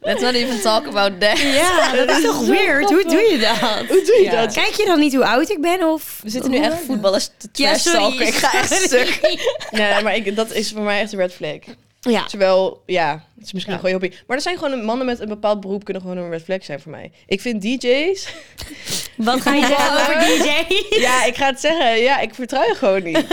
Let's 0.00 0.20
not 0.22 0.34
even 0.34 0.60
talk 0.60 0.86
about 0.86 1.20
that. 1.20 1.38
Ja, 1.38 1.92
dat 1.92 2.10
is 2.16 2.22
toch 2.30 2.46
weird? 2.46 2.90
Hoe 2.90 3.02
doe 3.04 3.20
je 3.30 3.38
dat? 3.38 3.58
Hoe 3.88 4.02
doe 4.04 4.16
je 4.16 4.28
Ja. 4.30 4.40
dat? 4.40 4.54
Kijk 4.54 4.74
je 4.74 4.84
dan 4.86 4.98
niet 4.98 5.14
hoe 5.14 5.24
oud 5.26 5.50
ik 5.50 5.60
ben? 5.60 5.82
Of 5.88 6.20
We 6.22 6.30
zitten 6.30 6.50
nu 6.50 6.56
echt 6.58 6.76
voetballers 6.86 7.26
te 7.26 7.48
Ja, 7.52 7.68
trash 7.68 7.82
sorry. 7.82 7.98
talken. 7.98 8.26
Ik 8.26 8.34
ga 8.34 8.52
echt 8.58 8.72
stuk. 8.82 9.20
Nee, 9.70 10.02
maar 10.02 10.16
ik, 10.16 10.36
dat 10.36 10.52
is 10.52 10.70
voor 10.72 10.82
mij 10.82 11.00
echt 11.00 11.12
een 11.12 11.18
red 11.18 11.32
flag. 11.34 11.58
Ja. 12.00 12.24
Terwijl, 12.26 12.82
ja, 12.86 13.24
het 13.36 13.46
is 13.46 13.52
misschien 13.52 13.74
Ja. 13.74 13.78
een 13.82 13.84
goede 13.90 14.06
hobby. 14.06 14.22
Maar 14.26 14.36
er 14.36 14.42
zijn 14.42 14.58
gewoon 14.58 14.84
mannen 14.84 15.06
met 15.06 15.20
een 15.20 15.28
bepaald 15.28 15.60
beroep 15.60 15.84
kunnen 15.84 16.02
gewoon 16.02 16.16
een 16.16 16.30
red 16.30 16.42
flag 16.42 16.64
zijn 16.64 16.80
voor 16.80 16.90
mij. 16.90 17.12
Ik 17.26 17.40
vind 17.40 17.62
DJ's... 17.62 18.28
Wat 19.16 19.40
ga 19.40 19.54
je 19.54 19.66
zeggen 19.66 19.92
over 19.92 20.14
DJ? 20.20 20.74
Ja, 21.00 21.24
ik 21.24 21.36
ga 21.36 21.46
het 21.46 21.60
zeggen. 21.60 21.98
Ja, 22.00 22.18
ik 22.20 22.34
vertrouw 22.34 22.62
je 22.62 22.74
gewoon 22.74 23.02
niet. 23.02 23.24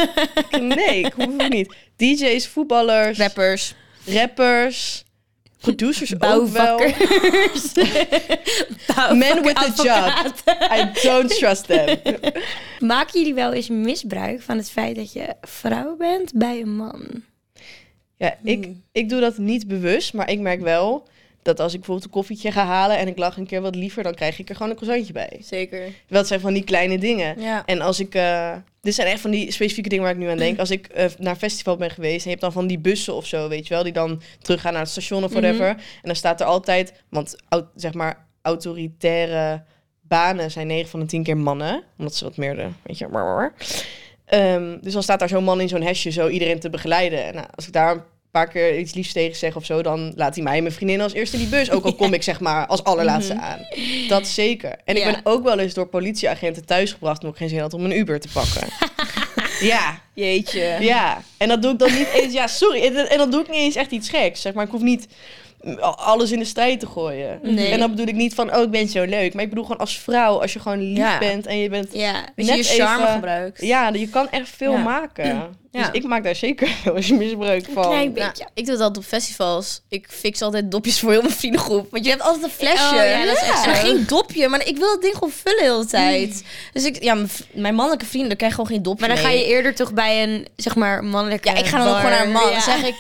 Nee, 0.62 1.00
ik 1.00 1.14
hoef 1.16 1.34
het 1.38 1.50
niet. 1.50 1.74
DJ's, 1.98 2.48
voetballers, 2.48 3.18
Rappers. 3.18 3.74
rappers, 4.06 5.04
producers 5.58 6.22
ook 6.22 6.48
wel. 6.48 6.78
Men 9.16 9.44
with 9.44 9.58
a 9.58 9.72
job. 9.76 10.34
I 10.72 10.92
don't 11.02 11.38
trust 11.38 11.68
them. 11.68 11.98
Maken 12.80 13.20
jullie 13.20 13.34
wel 13.34 13.54
eens 13.54 13.70
misbruik 13.70 14.42
van 14.42 14.58
het 14.58 14.70
feit 14.70 14.96
dat 14.96 15.14
je 15.14 15.36
vrouw 15.42 15.96
bent 15.96 16.34
bij 16.34 16.62
een 16.62 16.76
man? 16.76 17.24
Ja, 18.18 18.38
ik, 18.44 18.68
ik 18.92 19.10
doe 19.10 19.20
dat 19.20 19.38
niet 19.38 19.68
bewust, 19.68 20.14
maar 20.14 20.30
ik 20.30 20.40
merk 20.40 20.62
wel 20.62 21.08
dat 21.48 21.60
als 21.60 21.74
ik 21.74 21.78
bijvoorbeeld 21.80 22.08
een 22.08 22.14
koffietje 22.20 22.52
ga 22.52 22.66
halen 22.66 22.98
en 22.98 23.08
ik 23.08 23.18
lach 23.18 23.38
een 23.38 23.46
keer 23.46 23.62
wat 23.62 23.76
liever, 23.76 24.04
dan 24.04 24.14
krijg 24.14 24.40
ik 24.40 24.50
er 24.50 24.56
gewoon 24.56 24.72
een 24.72 24.78
croissantje 24.78 25.14
bij. 25.14 25.38
Zeker. 25.40 25.82
Dat 26.08 26.28
zijn 26.28 26.40
van 26.40 26.54
die 26.54 26.64
kleine 26.64 26.98
dingen. 26.98 27.42
Ja. 27.42 27.66
En 27.66 27.82
als 27.82 28.00
ik... 28.00 28.16
eh, 28.16 28.56
dit 28.82 28.96
zijn 28.96 29.08
echt 29.08 29.22
van 29.22 29.32
die 29.32 29.52
specifieke 29.52 29.90
dingen 29.90 30.04
waar 30.04 30.14
ik 30.14 30.20
nu 30.20 30.28
aan 30.28 30.38
denk. 30.38 30.60
Als 30.60 30.72
ik 30.72 30.88
eh, 30.88 31.06
naar 31.18 31.36
festival 31.36 31.78
ben 31.78 31.90
geweest... 31.90 32.18
en 32.18 32.24
je 32.24 32.30
hebt 32.30 32.42
dan 32.42 32.52
van 32.52 32.68
die 32.68 32.80
bussen 32.80 33.14
of 33.16 33.26
zo, 33.26 33.50
weet 33.50 33.68
je 33.68 33.74
wel... 33.74 33.84
die 33.84 33.94
dan 33.94 34.22
teruggaan 34.42 34.72
naar 34.74 34.82
het 34.82 34.92
station 34.92 35.24
of 35.24 35.32
whatever. 35.32 35.68
En 35.68 35.78
dan 36.02 36.16
staat 36.16 36.40
er 36.42 36.48
altijd... 36.48 36.94
want 37.10 37.36
zeg 37.76 37.94
maar 37.94 38.26
autoritaire 38.42 39.64
banen 40.02 40.52
zijn 40.52 40.68
9 40.68 40.90
van 40.90 41.00
de 41.00 41.06
10 41.06 41.24
keer 41.24 41.38
mannen. 41.38 41.84
Omdat 41.98 42.16
ze 42.16 42.24
wat 42.24 42.38
meer 42.38 42.56
de... 42.56 42.68
Weet 42.84 42.98
je, 42.98 43.08
Ehm, 44.26 44.78
dus 44.82 44.94
dan 44.94 45.04
staat 45.04 45.20
daar 45.20 45.30
zo'n 45.30 45.44
man 45.44 45.62
in 45.62 45.68
zo'n 45.68 45.82
hesje 45.82 46.10
zo 46.10 46.28
iedereen 46.28 46.60
te 46.60 46.70
begeleiden. 46.70 47.24
En 47.24 47.34
nou, 47.36 47.48
als 47.56 47.68
ik 47.68 47.74
daar 47.74 48.06
paar 48.32 48.48
keer 48.48 48.80
iets 48.80 48.94
liefs 48.94 49.14
tegen 49.14 49.38
zeg 49.38 49.56
of 49.56 49.66
zo... 49.66 49.82
dan 49.82 50.14
laat 50.16 50.36
hij 50.36 50.44
mij 50.44 50.56
en 50.56 50.64
mijn 50.64 50.76
vriendin 50.76 51.02
als 51.02 51.14
eerste 51.14 51.38
die 51.38 51.48
bus. 51.48 51.72
Ook 51.72 51.86
al 51.86 51.96
kom 51.96 52.14
ik 52.20 52.24
zeg 52.24 52.40
maar 52.40 52.68
als 52.68 52.84
allerlaatste 52.84 53.36
aan. 53.36 53.60
Dat 54.08 54.28
zeker. 54.28 54.76
En 54.86 54.96
ik 54.96 55.04
ben 55.04 55.20
ook 55.24 55.44
wel 55.44 55.60
eens 55.60 55.74
door 55.74 55.88
politieagenten 55.88 56.66
thuisgebracht... 56.66 57.20
omdat 57.20 57.32
ik 57.32 57.38
geen 57.38 57.50
zin 57.50 57.60
had 57.60 57.74
om 57.74 57.86
een 57.86 57.98
Uber 57.98 58.20
te 58.20 58.30
pakken. 58.34 58.68
ja, 59.74 60.02
Jeetje. 60.14 60.78
ja. 60.80 61.22
En 61.38 61.48
dat 61.48 61.62
doe 61.62 61.72
ik 61.72 61.80
dan 61.80 61.94
niet 61.94 62.12
eens... 62.14 62.34
Ja, 62.34 62.48
sorry. 62.48 62.82
En, 63.10 63.18
dan 63.18 63.32
doe 63.32 63.42
ik 63.42 63.50
niet 63.50 63.60
eens 63.60 63.76
echt 63.76 63.92
iets 63.92 64.10
geks. 64.10 64.42
Zeg 64.42 64.54
maar, 64.54 64.66
ik 64.66 64.72
hoef 64.72 64.82
niet 64.82 65.08
alles 65.96 66.32
in 66.32 66.40
de 66.40 66.46
strijd 66.46 66.80
te 66.80 66.88
gooien. 66.88 67.40
Nee. 67.44 67.72
En 67.72 67.80
dan 67.80 67.90
bedoel 67.90 68.08
ik 68.08 68.16
niet 68.16 68.34
van, 68.34 68.56
oh, 68.56 68.62
ik 68.62 68.70
ben 68.72 68.88
zo 68.88 69.04
leuk. 69.04 69.34
Maar 69.34 69.44
ik 69.44 69.50
bedoel 69.50 69.64
gewoon 69.64 69.80
als 69.80 69.98
vrouw, 70.00 70.42
als 70.42 70.54
je 70.54 70.60
gewoon 70.60 70.82
lief 70.82 70.98
Ja. 70.98 71.18
bent 71.18 71.46
en 71.46 71.58
je 71.58 71.70
bent... 71.70 71.88
Ja. 71.92 72.26
Weet 72.36 72.48
je, 72.48 72.56
je 72.56 72.64
charme 72.64 73.02
even- 73.02 73.14
gebruikt. 73.14 73.62
Ja, 73.62 73.90
je 73.94 74.10
kan 74.10 74.30
echt 74.30 74.50
veel 74.50 74.72
Ja. 74.72 74.78
maken. 74.78 75.56
Dus 75.72 75.82
Ja. 75.86 75.92
ik 75.94 76.04
maak 76.04 76.24
daar 76.24 76.36
zeker 76.36 76.70
wel 76.84 76.96
eens 76.96 77.10
misbruik 77.12 77.66
van. 77.74 77.84
klein 77.84 78.12
Nou, 78.14 78.28
beetje. 78.28 78.48
ik 78.54 78.66
doe 78.66 78.78
dat 78.78 78.98
op 78.98 79.04
festivals. 79.04 79.82
Ik 79.90 80.08
fix 80.10 80.42
altijd 80.42 80.72
dopjes 80.72 81.00
voor 81.00 81.12
heel 81.12 81.22
mijn 81.22 81.34
vriendengroep. 81.34 81.92
Want 81.92 82.04
je 82.04 82.10
hebt 82.10 82.22
altijd 82.24 82.44
een 82.44 82.50
flesje. 82.50 82.96
Oh, 82.96 82.96
ja, 82.96 83.26
dat 83.26 83.36
is 83.36 83.42
echt 83.42 83.66
En 83.66 83.76
geen 83.76 84.04
dopje, 84.08 84.48
maar 84.48 84.68
ik 84.68 84.78
wil 84.78 84.92
het 84.92 85.02
ding 85.02 85.14
gewoon 85.14 85.32
vullen 85.44 85.58
de 85.64 85.72
hele 85.72 85.86
tijd. 85.86 86.44
Dus 86.74 86.86
ik, 86.86 87.04
ja, 87.04 87.18
mijn, 87.54 87.76
mannelijke 87.76 88.06
vrienden 88.06 88.38
krijgen 88.38 88.58
gewoon 88.60 88.76
geen 88.76 88.84
dopje 88.84 89.08
Maar 89.08 89.16
dan 89.16 89.26
ga 89.26 89.32
je 89.32 89.46
eerder 89.46 89.76
toch 89.76 89.94
bij 89.94 90.24
een, 90.24 90.48
zeg 90.56 90.76
maar, 90.76 91.04
mannelijke 91.04 91.50
Ja, 91.50 91.56
ik 91.56 91.66
ga 91.66 91.78
dan 91.78 91.88
ook 91.88 91.96
gewoon 91.96 92.12
naar 92.12 92.26
een 92.26 92.32
man. 92.32 92.46
Ja. 92.48 92.52
Dan 92.52 92.62
zeg 92.62 92.86
ik... 92.86 92.96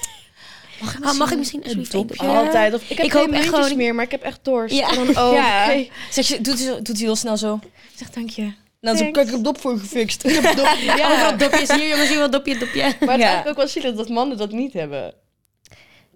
Mag 0.82 0.98
ik 0.98 1.06
Oh, 1.06 1.14
mag 1.18 1.32
ik 1.32 1.38
misschien 1.38 1.70
een 1.70 1.88
dopje? 1.92 2.28
Altijd. 2.28 2.74
Of, 2.74 2.82
ik 2.82 2.88
heb 2.98 3.06
Ik 3.06 3.12
geen 3.12 3.22
hoop 3.22 3.36
gewoon- 3.44 3.78
meer, 3.78 3.96
maar 3.96 4.06
ik 4.06 4.12
heb 4.12 4.22
echt 4.24 4.40
dorst. 4.42 4.76
Ja. 4.76 4.90
En 4.90 4.96
dan, 4.96 5.10
oh, 5.10 5.34
Ja. 5.40 5.74
Zeg 6.12 6.28
je, 6.28 6.42
doet, 6.42 6.58
doet 6.68 6.88
hij 6.88 7.06
heel 7.06 7.16
snel 7.16 7.38
zo. 7.38 7.60
Zeg 7.96 8.10
dank 8.10 8.30
je. 8.30 8.52
dan 8.82 8.98
zo, 8.98 9.12
kijk, 9.12 9.26
ik 9.28 9.32
heb 9.34 9.44
dop 9.44 9.62
voor 9.62 9.80
gefixt. 9.80 10.24
Ja. 10.86 11.12
Overal 11.12 11.38
dopjes. 11.38 11.72
Hier 11.76 11.88
jongens, 11.88 12.10
hier 12.10 12.20
wat 12.20 12.32
dopje, 12.32 12.58
dopje. 12.58 12.82
Maar 12.82 12.92
het 12.92 13.00
Ja. 13.00 13.14
is 13.16 13.22
eigenlijk 13.22 13.48
ook 13.50 13.58
wel 13.58 13.68
zielig 13.68 13.96
dat 13.96 14.10
mannen 14.10 14.38
dat 14.38 14.52
niet 14.52 14.74
hebben. 14.74 15.14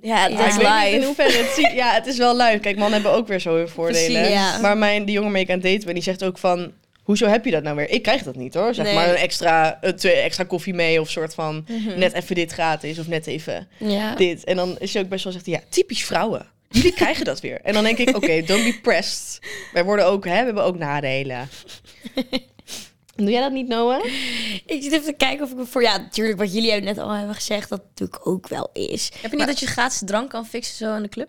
Ja, 0.02 0.30
dat 0.30 0.40
is 0.48 0.56
ik 0.56 0.62
live. 0.62 1.06
hoeverre 1.06 1.38
het 1.38 1.52
zie- 1.56 1.74
Ja, 1.76 1.94
het 1.94 2.06
is 2.08 2.18
wel 2.18 2.36
live. 2.38 2.58
Kijk, 2.60 2.76
mannen 2.78 3.02
hebben 3.02 3.20
ook 3.20 3.28
weer 3.28 3.40
zo 3.40 3.56
hun 3.56 3.68
voordelen. 3.70 4.22
Precies. 4.22 4.34
Ja. 4.34 4.58
Maar 4.58 4.78
mijn, 4.78 5.06
die 5.06 5.16
jongen 5.16 5.32
mee 5.32 5.44
ik 5.44 5.50
aan 5.50 5.56
het 5.56 5.64
daten 5.64 5.86
ben, 5.86 5.94
die 5.94 6.04
zegt 6.04 6.24
ook 6.24 6.38
van... 6.38 6.72
Hoezo 7.12 7.28
heb 7.28 7.46
je 7.46 7.52
dat 7.52 7.64
nou 7.64 7.76
weer? 7.76 7.90
Ik 7.90 8.02
krijg 8.02 8.24
dat 8.24 8.36
niet 8.36 8.54
hoor. 8.54 8.74
Zeg 8.74 8.86
Nee. 8.86 8.96
maar 8.96 9.10
een 9.10 9.16
extra, 9.16 9.78
een 9.82 9.96
twee 9.96 10.14
extra 10.14 10.44
koffie 10.44 10.74
mee 10.74 11.02
of 11.02 11.10
soort 11.10 11.34
van... 11.34 11.66
Mhm. 11.68 12.00
Net 12.00 12.14
even 12.14 12.36
dit 12.36 12.52
gratis 12.52 13.00
of 13.00 13.08
net 13.08 13.28
even 13.28 13.68
Ja. 13.78 14.16
dit. 14.16 14.44
En 14.44 14.56
dan 14.56 14.76
is 14.80 14.92
je 14.92 15.00
ook 15.00 15.10
best 15.10 15.24
wel 15.24 15.34
zegt 15.34 15.46
ja, 15.46 15.60
typisch 15.70 16.04
vrouwen. 16.06 16.46
Jullie 16.70 16.94
krijgen 16.94 17.26
dat 17.26 17.42
weer. 17.42 17.62
En 17.62 17.74
dan 17.74 17.84
denk 17.84 17.98
ik, 17.98 18.16
oké, 18.18 18.42
don't 18.44 18.64
be 18.64 18.80
pressed. 18.82 19.40
Wij 19.74 19.84
worden 19.84 20.06
ook, 20.06 20.26
hè, 20.26 20.40
we 20.40 20.46
hebben 20.46 20.64
ook 20.64 20.78
nadelen. 20.78 21.50
Doe 23.16 23.30
jij 23.32 23.42
dat 23.42 23.52
niet, 23.52 23.68
Noah? 23.68 24.06
Ik 24.66 24.82
zit 24.84 24.92
even 24.92 25.04
te 25.06 25.14
kijken 25.14 25.46
of 25.46 25.52
ik 25.52 25.68
voor... 25.68 25.82
Ja, 25.82 25.98
natuurlijk, 25.98 26.38
wat 26.40 26.54
jullie 26.54 26.82
net 26.82 26.98
al 26.98 27.10
hebben 27.12 27.36
gezegd, 27.36 27.70
dat 27.70 27.82
natuurlijk 27.90 28.28
ook 28.28 28.48
wel 28.48 28.70
is. 28.74 29.12
Heb 29.22 29.32
je 29.32 29.38
niet 29.38 29.48
dat 29.48 29.60
je 29.60 29.66
gratis 29.68 30.02
drank 30.06 30.30
kan 30.30 30.46
fixen 30.46 30.76
zo 30.76 30.96
in 30.96 31.02
de 31.02 31.10
club? 31.10 31.28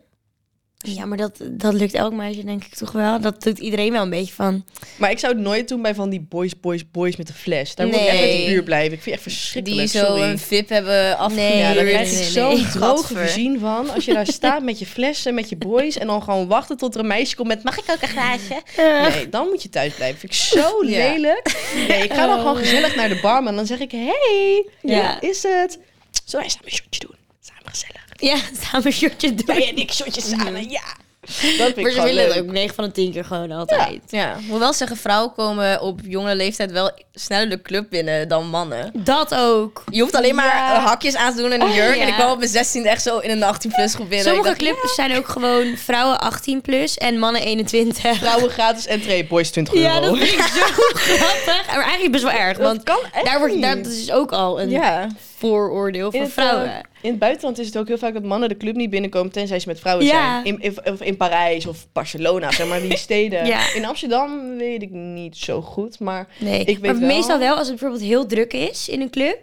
Ja, 0.85 1.05
maar 1.05 1.19
dat, 1.19 1.39
dat 1.51 1.75
lukt 1.75 1.95
elk 1.95 2.13
meisje 2.13 2.45
denk 2.45 2.65
ik 2.65 2.75
toch 2.75 2.93
wel. 2.93 3.21
Dat 3.21 3.43
doet 3.43 3.59
iedereen 3.59 3.93
wel 3.93 4.03
een 4.03 4.11
beetje 4.11 4.35
van. 4.35 4.65
Maar 4.97 5.11
ik 5.11 5.19
zou 5.19 5.33
het 5.35 5.43
nooit 5.43 5.69
doen 5.69 5.83
bij 5.83 5.95
van 5.95 6.11
die 6.11 6.21
boys, 6.21 6.61
boys, 6.61 6.91
boys 6.91 7.17
met 7.17 7.27
de 7.27 7.33
fles. 7.33 7.75
Daar 7.75 7.87
moet 7.87 7.95
ik 7.97 8.01
echt 8.07 8.21
met 8.21 8.31
de 8.31 8.45
buurt 8.47 8.65
blijven. 8.65 8.93
Ik 8.93 9.03
vind 9.03 9.17
het 9.17 9.25
echt 9.27 9.37
verschrikkelijk, 9.37 9.91
Die 9.93 10.01
zo 10.01 10.07
sorry. 10.07 10.23
een 10.23 10.39
VIP 10.39 10.69
hebben 10.69 11.19
afgehuurd. 11.19 11.51
Nee, 11.53 11.59
Ja, 11.63 11.75
daar 11.75 11.85
krijg 11.85 12.13
nee, 12.13 12.23
zo'n 12.31 12.55
nee. 12.55 12.69
droge 12.69 13.15
voorzien 13.15 13.59
van. 13.61 13.91
Als 13.91 14.05
je 14.05 14.13
daar 14.15 14.27
staat 14.27 14.63
met 14.63 14.79
je 14.79 14.87
flessen, 14.87 15.35
met 15.35 15.49
je 15.49 15.57
boys... 15.57 15.99
en 15.99 16.07
dan 16.07 16.23
gewoon 16.23 16.47
wachten 16.47 16.77
tot 16.77 16.95
er 16.95 17.01
een 17.01 17.07
meisje 17.07 17.37
komt 17.37 17.49
met... 17.49 17.63
mag 17.63 17.79
ik 17.79 17.85
ook 17.91 18.03
een 18.03 18.09
glaasje? 18.09 18.63
Nee, 18.77 19.29
dan 19.29 19.49
moet 19.49 19.63
je 19.63 19.69
thuis 19.69 19.95
blijven. 19.95 20.19
Vind 20.19 20.33
ik 20.33 20.39
zo 20.39 20.85
Ja. 20.87 21.13
lelijk. 21.13 21.57
Nee, 21.89 22.03
ik 22.03 22.13
ga 22.13 22.27
dan 22.27 22.39
gewoon 22.39 22.57
gezellig 22.57 22.97
naar 22.97 23.09
de 23.09 23.19
barman. 23.23 23.49
En 23.51 23.57
dan 23.57 23.67
zeg 23.67 23.79
ik... 23.79 23.91
Hey, 23.93 24.67
Ja. 24.83 24.97
ja. 24.97 25.21
is 25.21 25.43
het? 25.43 25.79
Zullen 26.25 26.41
wij 26.47 26.49
samen 26.49 26.67
een 26.69 26.73
shotje 26.77 27.01
doen? 27.01 27.17
Samen 27.41 27.63
gezellig. 27.65 28.01
Ja, 28.23 28.37
samen 28.63 28.87
een 28.87 28.93
shirtje 28.93 29.35
doen. 29.35 29.57
Jij 29.57 29.69
en 29.69 29.77
ik 29.77 29.93
shotjes 29.93 30.29
samen, 30.29 30.71
ja. 30.71 30.81
Dat 31.23 31.33
vind 31.35 31.77
maar 31.77 31.87
ik 31.91 31.93
ze 31.93 32.03
willen 32.03 32.29
het 32.29 32.39
ook 32.39 32.51
9 32.53 32.75
van 32.75 32.85
de 32.85 32.91
10 32.93 33.13
keer 33.13 33.25
gewoon 33.25 33.51
altijd. 33.51 34.01
Ja, 34.09 34.35
ik 34.35 34.47
moet 34.47 34.59
wel 34.59 34.73
zeggen, 34.73 34.97
vrouwen 34.97 35.33
komen 35.33 35.81
op 35.81 36.01
jonge 36.05 36.35
leeftijd 36.37 36.73
wel 36.73 36.91
sneller 37.13 37.51
de 37.51 37.63
club 37.63 37.91
binnen 37.91 38.29
dan 38.29 38.47
mannen. 38.49 38.91
Dat 38.95 39.35
ook. 39.35 39.85
Je 39.91 40.01
hoeft 40.01 40.15
alleen 40.15 40.35
maar 40.35 40.47
Ja. 40.47 40.75
eh, 40.77 40.85
hakjes 40.87 41.17
aan 41.17 41.35
te 41.35 41.43
doen 41.43 41.53
en 41.53 41.61
een 41.61 41.73
jurk. 41.73 41.95
ja. 41.97 42.03
En 42.03 42.09
ik 42.09 42.15
kwam 42.15 42.31
op 42.31 42.39
mijn 42.39 42.51
16 42.51 42.87
echt 42.87 43.03
zo 43.03 43.19
in 43.19 43.31
een 43.31 43.43
18 43.43 43.73
plus 43.73 43.95
groep 43.95 44.09
binnen. 44.09 44.35
Sommige 44.35 44.57
clubs 44.57 44.95
zijn 44.95 45.17
ook 45.17 45.29
gewoon 45.29 45.77
vrouwen 45.77 46.21
18 46.21 46.61
plus 46.61 46.99
en 46.99 47.19
mannen 47.19 47.43
21. 47.43 48.17
Vrouwen 48.17 48.51
gratis 48.51 48.87
entree, 48.87 49.27
boys 49.27 49.51
20 49.51 49.75
euro. 49.75 49.87
Ja, 49.87 50.01
dat 50.01 50.17
vind 50.19 50.33
ik 50.33 50.41
zo 50.43 50.61
grappig. 51.15 51.67
Maar 51.67 51.83
eigenlijk 51.83 52.13
best 52.13 52.25
wel 52.25 52.33
erg, 52.33 52.57
Dat 52.59 52.67
want 52.67 52.83
kan 52.83 52.99
echt 53.13 53.25
daar 53.25 53.39
wordt, 53.39 53.55
niet. 53.55 53.63
daar, 53.63 53.77
dat 53.83 53.93
is 53.93 54.11
ook 54.13 54.33
al 54.33 54.61
een 54.61 54.71
Ja. 54.71 55.07
vooroordeel 55.39 56.05
In 56.07 56.11
voor 56.13 56.21
het, 56.21 56.33
vrouwen. 56.33 56.91
In 57.03 57.11
het 57.11 57.19
buitenland 57.19 57.59
is 57.59 57.67
het 57.67 57.79
ook 57.79 57.89
heel 57.89 57.99
vaak 57.99 58.13
dat 58.13 58.23
mannen 58.23 58.49
de 58.49 58.57
club 58.57 58.75
niet 58.75 58.91
binnenkomen 58.91 59.33
tenzij 59.33 59.59
ze 59.61 59.69
met 59.69 59.81
vrouwen 59.81 60.07
Ja. 60.07 60.11
zijn. 60.43 60.45
In, 60.45 60.61
in, 60.61 60.93
of 60.93 61.03
in 61.03 61.17
Parijs 61.17 61.67
of 61.67 61.87
Barcelona, 61.93 62.51
zeg 62.53 62.69
maar, 62.69 62.81
die 62.81 62.97
steden. 63.07 63.47
Ja. 63.47 63.75
In 63.75 63.85
Amsterdam 63.85 64.57
weet 64.57 64.83
ik 64.83 64.91
niet 64.91 65.37
zo 65.37 65.61
goed, 65.63 65.99
maar 66.01 66.29
Nee, 66.39 66.61
ik 66.61 66.67
weet 66.79 66.81
maar 66.93 66.99
wel- 66.99 67.09
meestal 67.17 67.39
wel 67.39 67.57
als 67.57 67.69
het 67.69 67.79
bijvoorbeeld 67.79 68.11
heel 68.11 68.27
druk 68.27 68.53
is 68.53 68.89
in 68.89 69.01
een 69.01 69.11
club. 69.11 69.39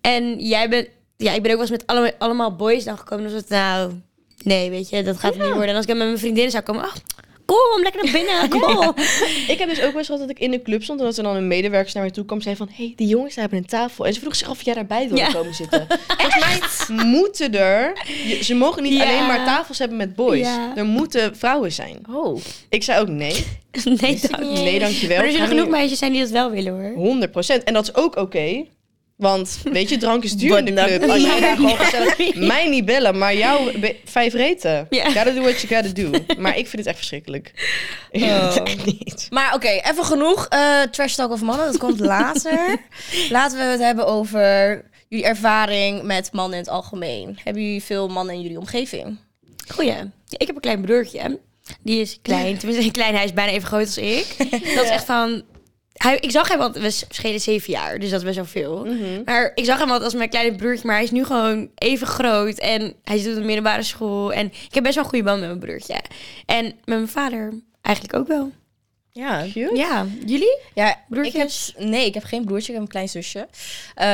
En 0.00 0.38
jij 0.38 0.68
bent... 0.68 0.88
Ja, 1.16 1.32
ik 1.32 1.42
ben 1.42 1.50
ook 1.50 1.56
wel 1.58 1.66
eens 1.68 1.76
met 1.78 1.86
alle, 1.86 2.14
allemaal 2.18 2.56
boys 2.56 2.84
dan 2.84 2.98
gekomen. 2.98 3.24
Dan 3.24 3.32
was 3.32 3.42
het 3.42 3.50
nou... 3.50 3.92
Nee, 4.42 4.70
weet 4.70 4.88
je, 4.88 5.02
dat 5.02 5.16
gaat 5.18 5.34
niet 5.34 5.42
worden. 5.42 5.68
En 5.68 5.74
als 5.76 5.84
ik 5.86 5.88
met 5.96 6.06
mijn 6.06 6.18
vriendinnen 6.18 6.50
zou 6.52 6.62
komen... 6.64 6.84
Oh, 6.84 6.92
kom, 7.70 7.82
lekker 7.82 8.02
naar 8.04 8.12
binnen, 8.12 8.48
kom. 8.48 8.94
ik 9.54 9.58
heb 9.58 9.68
dus 9.68 9.78
ook 9.80 9.84
wel 9.90 9.96
eens 9.96 10.06
gehad 10.06 10.20
dat 10.20 10.30
ik 10.30 10.38
in 10.38 10.50
de 10.50 10.62
club 10.62 10.82
stond 10.82 11.00
en 11.00 11.04
dat 11.06 11.16
er 11.16 11.22
dan 11.22 11.36
een 11.36 11.48
medewerker 11.48 11.90
naar 11.94 12.02
mij 12.02 12.12
toe 12.12 12.24
kwam 12.24 12.36
en 12.38 12.44
zei 12.44 12.56
van, 12.56 12.68
hey, 12.72 12.92
die 12.96 13.06
jongens 13.08 13.34
daar 13.34 13.44
hebben 13.44 13.58
een 13.62 13.66
tafel. 13.68 14.06
En 14.06 14.14
ze 14.14 14.20
vroeg 14.20 14.36
zich 14.36 14.48
af 14.48 14.52
of 14.58 14.62
jij 14.64 14.74
daarbij 14.74 15.08
wilde 15.08 15.16
Ja. 15.22 15.32
komen 15.32 15.54
zitten. 15.54 15.86
Volgens 16.18 16.88
mij 16.88 17.04
moeten 17.04 17.54
er, 17.54 17.96
ze 18.42 18.54
mogen 18.54 18.82
niet 18.82 18.92
Ja. 18.92 19.02
alleen 19.04 19.26
maar 19.26 19.44
tafels 19.44 19.78
hebben 19.78 19.96
met 19.96 20.14
boys. 20.14 20.46
Ja. 20.46 20.72
Er 20.76 20.84
moeten 20.84 21.36
vrouwen 21.36 21.72
zijn. 21.72 21.98
Oh. 22.10 22.40
Ik 22.68 22.82
zei 22.82 23.00
ook 23.00 23.08
nee. 23.08 23.44
Nee, 23.84 24.20
dank. 24.30 24.42
Nee, 24.42 24.78
dankjewel. 24.78 25.16
Maar 25.16 25.26
er 25.26 25.32
zullen 25.32 25.48
genoeg 25.48 25.68
meisjes 25.68 25.98
zijn 25.98 26.12
die 26.12 26.20
dat 26.20 26.30
wel 26.30 26.50
willen, 26.50 26.94
hoor. 26.94 27.16
100% 27.60 27.64
En 27.64 27.74
dat 27.74 27.82
is 27.88 27.94
ook 27.94 28.16
oké. 28.16 28.64
Want, 29.24 29.58
weet 29.72 29.88
je, 29.88 29.96
drank 29.96 30.24
is 30.24 30.32
duur 30.36 30.58
in 30.58 30.64
de 30.64 30.72
But 30.72 30.84
club. 30.84 31.00
not 31.00 31.10
Als 31.10 31.22
jij 31.22 31.34
me. 31.34 31.40
daar 31.46 31.56
gewoon 31.56 31.76
gezellig... 31.76 32.34
Mij 32.34 32.68
niet 32.68 32.84
bellen, 32.84 33.18
maar 33.18 33.34
jou 33.36 33.78
be- 33.78 33.96
vijf 34.04 34.32
reten. 34.32 34.86
Ja. 34.90 35.04
Gotta 35.04 35.30
do 35.30 35.40
what 35.40 35.60
you 35.60 35.74
gotta 35.82 36.02
do. 36.02 36.10
Maar 36.38 36.56
ik 36.58 36.66
vind 36.68 36.76
het 36.76 36.86
echt 36.86 36.96
verschrikkelijk. 36.96 37.52
Echt 38.10 38.84
niet. 38.84 39.26
Maar 39.30 39.54
oké, 39.54 39.68
even 39.68 40.04
genoeg 40.04 40.46
eh 40.48 40.82
trash 40.90 41.14
talk 41.14 41.30
over 41.32 41.46
mannen. 41.46 41.66
Dat 41.66 41.78
komt 41.78 42.00
later. 42.00 42.76
Laten 43.30 43.58
we 43.58 43.64
het 43.64 43.80
hebben 43.80 44.06
over 44.06 44.84
jullie 45.08 45.24
ervaring 45.26 46.02
met 46.02 46.32
mannen 46.32 46.58
in 46.58 46.64
het 46.64 46.72
algemeen. 46.72 47.38
Hebben 47.44 47.62
jullie 47.62 47.82
veel 47.82 48.08
mannen 48.08 48.34
in 48.34 48.40
jullie 48.40 48.58
omgeving? 48.58 49.18
Goeie. 49.68 49.90
Ja, 49.90 50.38
ik 50.38 50.46
heb 50.46 50.54
een 50.56 50.60
klein 50.60 50.80
broertje. 50.82 51.40
Die 51.82 52.00
is 52.00 52.18
klein. 52.22 52.58
Tenminste, 52.58 52.90
klein. 52.90 53.14
Hij 53.14 53.24
is 53.24 53.32
bijna 53.32 53.52
even 53.52 53.68
groot 53.68 53.86
als 53.86 53.98
ik. 53.98 54.34
Dat 54.74 54.84
is 54.84 54.90
echt 54.90 55.04
van... 55.04 55.42
Hij, 55.94 56.16
ik 56.20 56.30
zag 56.30 56.48
hem, 56.48 56.58
want 56.58 56.74
we 56.76 56.80
verschillen 56.92 57.40
zeven 57.40 57.72
jaar. 57.72 57.98
Dus 57.98 58.10
dat 58.10 58.18
is 58.18 58.24
best 58.24 58.36
wel 58.36 58.44
veel. 58.44 58.84
Mhm. 58.84 59.22
Maar 59.24 59.52
ik 59.54 59.64
zag 59.64 59.78
hem 59.78 59.86
altijd 59.88 60.04
als 60.04 60.14
mijn 60.14 60.28
kleine 60.28 60.56
broertje. 60.56 60.86
Maar 60.86 60.94
hij 60.96 61.04
is 61.04 61.10
nu 61.10 61.24
gewoon 61.24 61.70
even 61.74 62.06
groot. 62.06 62.58
En 62.58 62.94
hij 63.04 63.18
zit 63.18 63.28
op 63.34 63.38
de 63.38 63.44
middelbare 63.46 63.82
school. 63.82 64.32
En 64.32 64.46
ik 64.46 64.74
heb 64.74 64.82
best 64.82 64.94
wel 64.94 65.04
een 65.04 65.10
goede 65.10 65.24
band 65.24 65.38
met 65.40 65.48
mijn 65.48 65.60
broertje. 65.60 66.00
En 66.46 66.64
met 66.64 66.74
mijn 66.84 67.08
vader 67.08 67.52
eigenlijk 67.82 68.16
ook 68.16 68.26
wel. 68.28 68.50
Ja. 69.10 69.42
Cute. 69.52 69.70
Ja, 69.76 70.06
jullie? 70.26 70.58
Ja, 70.74 71.00
Broertjes? 71.08 71.68
Ik 71.68 71.74
heb, 71.78 71.86
nee, 71.88 72.06
ik 72.06 72.14
heb 72.14 72.24
geen 72.24 72.44
broertje, 72.44 72.68
ik 72.68 72.74
heb 72.74 72.82
een 72.82 72.90
klein 72.92 73.08
zusje. 73.08 73.48
Eh, 73.94 74.06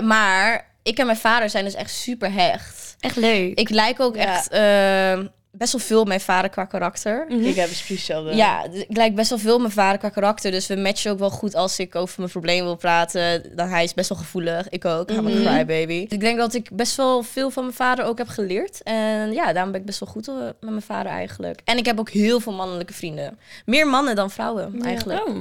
maar 0.00 0.70
ik 0.82 0.98
en 0.98 1.06
mijn 1.06 1.18
vader 1.18 1.50
zijn 1.50 1.64
dus 1.64 1.74
echt 1.74 1.90
super 1.94 2.32
hecht. 2.32 2.96
Echt 3.00 3.16
leuk. 3.16 3.58
Ik 3.58 3.68
lijk 3.68 4.00
ook 4.00 4.16
Ja. 4.16 4.22
echt 4.34 4.48
eh, 4.48 5.26
best 5.58 5.72
wel 5.72 5.80
veel 5.80 6.04
mijn 6.04 6.20
vader 6.20 6.50
qua 6.50 6.64
karakter. 6.64 7.24
Mhm. 7.28 7.44
Ik 7.44 7.54
heb 7.54 7.66
precies 7.66 7.88
hetzelfde. 7.88 8.34
Ja, 8.34 8.64
ik 8.64 8.96
lijk 8.96 9.14
best 9.14 9.30
wel 9.30 9.38
veel 9.38 9.58
mijn 9.58 9.72
vader 9.72 9.98
qua 9.98 10.08
karakter. 10.08 10.50
Dus 10.50 10.66
we 10.66 10.76
matchen 10.76 11.12
ook 11.12 11.18
wel 11.18 11.30
goed 11.30 11.54
als 11.54 11.78
ik 11.78 11.94
over 11.94 12.14
mijn 12.18 12.30
probleem 12.30 12.64
wil 12.64 12.76
praten. 12.76 13.56
Dan 13.56 13.68
hij 13.68 13.84
is 13.84 13.94
best 13.94 14.08
wel 14.08 14.18
gevoelig. 14.18 14.68
Ik 14.68 14.84
ook. 14.84 15.10
I'm 15.10 15.26
a 15.26 15.30
crybaby. 15.30 16.02
Dus 16.02 16.12
ik 16.12 16.20
denk 16.20 16.38
dat 16.38 16.54
ik 16.54 16.68
best 16.72 16.96
wel 16.96 17.22
veel 17.22 17.50
van 17.50 17.62
mijn 17.62 17.76
vader 17.76 18.04
ook 18.04 18.18
heb 18.18 18.28
geleerd. 18.28 18.82
En 18.82 19.32
ja, 19.32 19.52
daarom 19.52 19.72
ben 19.72 19.80
ik 19.80 19.86
best 19.86 20.00
wel 20.00 20.08
goed 20.08 20.26
met 20.26 20.54
mijn 20.60 20.82
vader 20.82 21.12
eigenlijk. 21.12 21.60
En 21.64 21.76
ik 21.76 21.86
heb 21.86 21.98
ook 21.98 22.10
heel 22.10 22.40
veel 22.40 22.52
mannelijke 22.52 22.92
vrienden. 22.92 23.38
Meer 23.64 23.86
mannen 23.86 24.14
dan 24.14 24.30
vrouwen 24.30 24.82
eigenlijk. 24.82 25.28
Oh. 25.28 25.36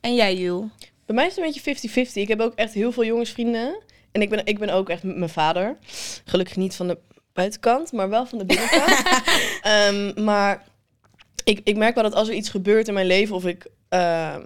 En 0.00 0.14
jij, 0.14 0.36
Jul? 0.36 0.70
Bij 1.06 1.14
mij 1.16 1.26
is 1.26 1.36
het 1.36 1.44
een 1.44 1.72
beetje 1.82 2.06
50-50. 2.08 2.12
Ik 2.12 2.28
heb 2.28 2.40
ook 2.40 2.54
echt 2.54 2.72
heel 2.72 2.92
veel 2.92 3.04
jongensvrienden. 3.04 3.78
En 4.12 4.22
ik 4.22 4.30
ben, 4.30 4.40
ik 4.44 4.58
ben 4.58 4.70
ook 4.70 4.88
echt 4.88 5.02
mijn 5.02 5.28
vader. 5.28 5.76
Gelukkig 6.24 6.56
niet 6.56 6.74
van 6.74 6.88
de 6.88 6.98
buitenkant, 7.32 7.92
maar 7.92 8.08
wel 8.08 8.26
van 8.26 8.38
de 8.38 8.44
binnenkant. 8.44 9.02
Ehm, 9.62 10.24
maar 10.24 10.64
ik, 11.44 11.60
ik 11.64 11.76
merk 11.76 11.94
wel 11.94 12.04
dat 12.04 12.14
als 12.14 12.28
er 12.28 12.34
iets 12.34 12.48
gebeurt 12.48 12.88
in 12.88 12.94
mijn 12.94 13.06
leven 13.06 13.34
of 13.36 13.46
ik... 13.46 13.66
ehm, 13.88 14.42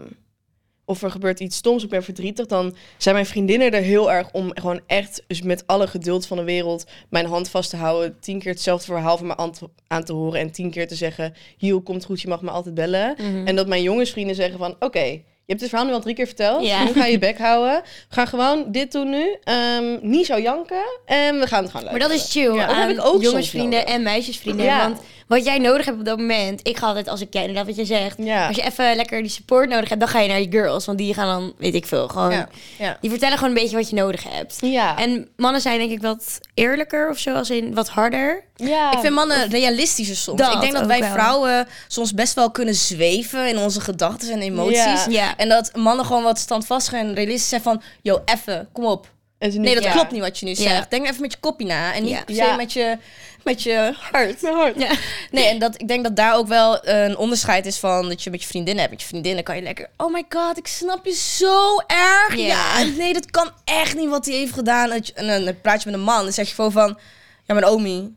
of 0.86 1.02
er 1.02 1.10
gebeurt 1.10 1.40
iets 1.40 1.56
stoms, 1.56 1.76
of 1.76 1.82
ik 1.82 1.90
ben 1.90 2.02
verdrietig, 2.02 2.46
dan 2.46 2.76
zijn 2.98 3.14
mijn 3.14 3.26
vriendinnen 3.26 3.72
er 3.72 3.82
heel 3.82 4.12
erg 4.12 4.32
om 4.32 4.50
gewoon 4.54 4.80
echt 4.86 5.24
dus 5.26 5.42
met 5.42 5.66
alle 5.66 5.86
geduld 5.86 6.26
van 6.26 6.36
de 6.36 6.44
wereld 6.44 6.84
mijn 7.08 7.26
hand 7.26 7.48
vast 7.48 7.70
te 7.70 7.76
houden, 7.76 8.20
tien 8.20 8.38
keer 8.38 8.52
hetzelfde 8.52 8.86
verhaal 8.92 9.16
van 9.16 9.26
me 9.26 9.36
aan 9.36 9.52
te, 9.52 9.68
aan 9.86 10.04
te 10.04 10.12
horen 10.12 10.40
en 10.40 10.50
tien 10.50 10.70
keer 10.70 10.88
te 10.88 10.94
zeggen, 10.94 11.34
Hiel, 11.56 11.80
komt 11.80 12.04
goed, 12.04 12.20
je 12.20 12.28
mag 12.28 12.42
me 12.42 12.50
altijd 12.50 12.74
bellen. 12.74 13.14
Mhm. 13.18 13.46
En 13.46 13.56
dat 13.56 13.66
mijn 13.66 13.82
jongensvrienden 13.82 14.36
zeggen 14.36 14.58
van, 14.58 14.76
oké, 14.78 15.22
je 15.46 15.52
hebt 15.52 15.60
het 15.60 15.68
verhaal 15.70 15.86
nu 15.88 15.92
al 15.94 16.00
drie 16.00 16.14
keer 16.14 16.26
verteld, 16.26 16.66
Ja. 16.66 16.84
nu 16.84 16.92
ga 16.92 17.04
je 17.04 17.12
je 17.12 17.18
bek 17.18 17.38
houden. 17.38 17.82
We 18.08 18.14
gaan 18.14 18.26
gewoon 18.26 18.64
dit 18.72 18.92
doen 18.92 19.10
nu, 19.10 19.36
Ehm, 19.44 19.98
niet 20.00 20.26
zo 20.26 20.38
janken 20.40 20.82
en 21.04 21.38
we 21.40 21.46
gaan 21.46 21.62
het 21.62 21.70
gewoon 21.70 21.86
Maar 21.90 21.98
luisteren. 21.98 22.00
dat 22.00 22.10
is 22.10 22.30
chill. 22.32 22.54
Ja, 22.54 22.66
dat 22.66 22.76
heb 22.76 22.90
ik 22.90 23.04
ook 23.04 23.22
jongensvrienden 23.22 23.86
en 23.86 24.02
meisjesvrienden. 24.02 24.64
Ja. 24.64 24.78
Want 24.88 25.00
wat 25.26 25.44
jij 25.44 25.58
nodig 25.58 25.86
hebt 25.86 25.98
op 25.98 26.04
dat 26.04 26.18
moment... 26.18 26.60
Ik 26.62 26.76
ga 26.76 26.86
altijd, 26.86 27.08
als 27.08 27.20
ik 27.20 27.32
jij 27.32 27.42
inderdaad 27.42 27.66
wat 27.66 27.76
je 27.76 27.84
zegt... 27.84 28.16
Ja. 28.18 28.46
Als 28.46 28.56
je 28.56 28.62
even 28.62 28.96
lekker 28.96 29.22
die 29.22 29.30
support 29.30 29.68
nodig 29.68 29.88
hebt... 29.88 30.00
dan 30.00 30.08
ga 30.08 30.20
je 30.20 30.28
naar 30.28 30.40
je 30.40 30.50
girls. 30.50 30.84
Want 30.84 30.98
die 30.98 31.14
gaan 31.14 31.26
dan, 31.26 31.52
weet 31.58 31.74
ik 31.74 31.86
veel, 31.86 32.08
gewoon... 32.08 32.30
Ja. 32.30 32.48
ja. 32.78 32.98
Die 33.00 33.10
vertellen 33.10 33.38
gewoon 33.38 33.54
een 33.54 33.62
beetje 33.62 33.76
wat 33.76 33.90
je 33.90 33.96
nodig 33.96 34.22
hebt. 34.22 34.56
Ja. 34.60 34.98
En 34.98 35.28
mannen 35.36 35.60
zijn 35.60 35.78
denk 35.78 35.90
ik 35.90 36.02
wat 36.02 36.40
eerlijker 36.54 37.10
of 37.10 37.18
zo. 37.18 37.34
Als 37.34 37.50
in 37.50 37.74
wat 37.74 37.88
harder. 37.88 38.44
ja. 38.56 38.92
Ik 38.92 38.98
vind 38.98 39.14
mannen 39.14 39.48
realistischer 39.48 40.16
soms. 40.16 40.40
Dat 40.40 40.54
ik 40.54 40.60
denk 40.60 40.72
dat 40.72 40.86
wij 40.86 41.00
wel. 41.00 41.10
vrouwen 41.10 41.68
soms 41.88 42.14
best 42.14 42.34
wel 42.34 42.50
kunnen 42.50 42.74
zweven 42.74 43.48
in 43.48 43.58
onze 43.58 43.80
gedachten 43.80 44.30
en 44.30 44.40
emoties. 44.40 45.04
Ja. 45.04 45.06
Ja. 45.08 45.36
En 45.36 45.48
dat 45.48 45.76
mannen 45.76 46.06
gewoon 46.06 46.22
wat 46.22 46.38
standvastig 46.38 46.92
en 46.94 47.14
realistisch 47.14 47.48
zijn 47.48 47.62
van... 47.62 47.82
Yo, 48.02 48.22
even, 48.24 48.68
kom 48.72 48.84
op. 48.84 49.12
Nee, 49.38 49.74
dat 49.74 49.84
ja. 49.84 49.92
klopt 49.92 50.10
niet 50.10 50.20
wat 50.20 50.38
je 50.38 50.44
nu 50.46 50.50
Ja. 50.50 50.56
zegt. 50.56 50.90
Denk 50.90 51.06
even 51.06 51.20
met 51.20 51.32
je 51.32 51.38
kopie 51.40 51.66
na. 51.66 51.94
En 51.94 52.02
niet 52.02 52.10
Ja. 52.12 52.24
per 52.24 52.34
se 52.34 52.42
Ja. 52.42 52.56
met, 52.56 52.72
je, 52.72 52.98
met 53.44 53.62
je 53.62 53.94
hart. 54.10 54.42
Hart. 54.42 54.80
Ja. 54.80 54.90
Nee, 55.30 55.44
en 55.48 55.58
dat, 55.58 55.80
ik 55.80 55.88
denk 55.88 56.02
dat 56.04 56.16
daar 56.16 56.36
ook 56.36 56.46
wel 56.46 56.88
een 56.88 57.16
onderscheid 57.16 57.66
is 57.66 57.78
van... 57.78 58.08
dat 58.08 58.22
je 58.22 58.30
met 58.30 58.40
je 58.42 58.48
vriendinnen 58.48 58.80
hebt. 58.80 58.92
Met 58.94 59.02
je 59.02 59.08
vriendinnen 59.08 59.44
kan 59.44 59.56
je 59.56 59.62
lekker... 59.62 59.88
Oh 59.96 60.12
my 60.12 60.24
god, 60.28 60.58
ik 60.58 60.66
snap 60.66 61.04
je 61.04 61.12
zo 61.12 61.78
erg. 61.86 62.36
Ja. 62.36 62.82
Nee, 62.96 63.12
dat 63.12 63.30
kan 63.30 63.50
echt 63.64 63.94
niet 63.96 64.08
wat 64.08 64.26
hij 64.26 64.34
heeft 64.34 64.52
gedaan. 64.52 64.90
En 65.14 65.44
dan 65.44 65.60
praat 65.60 65.82
je 65.82 65.90
met 65.90 65.98
een 65.98 66.04
man 66.04 66.26
en 66.26 66.32
zeg 66.32 66.48
je 66.48 66.54
gewoon 66.54 66.72
van... 66.72 66.98
Ja, 67.46 67.54
mijn 67.54 67.66
omi. 67.66 68.14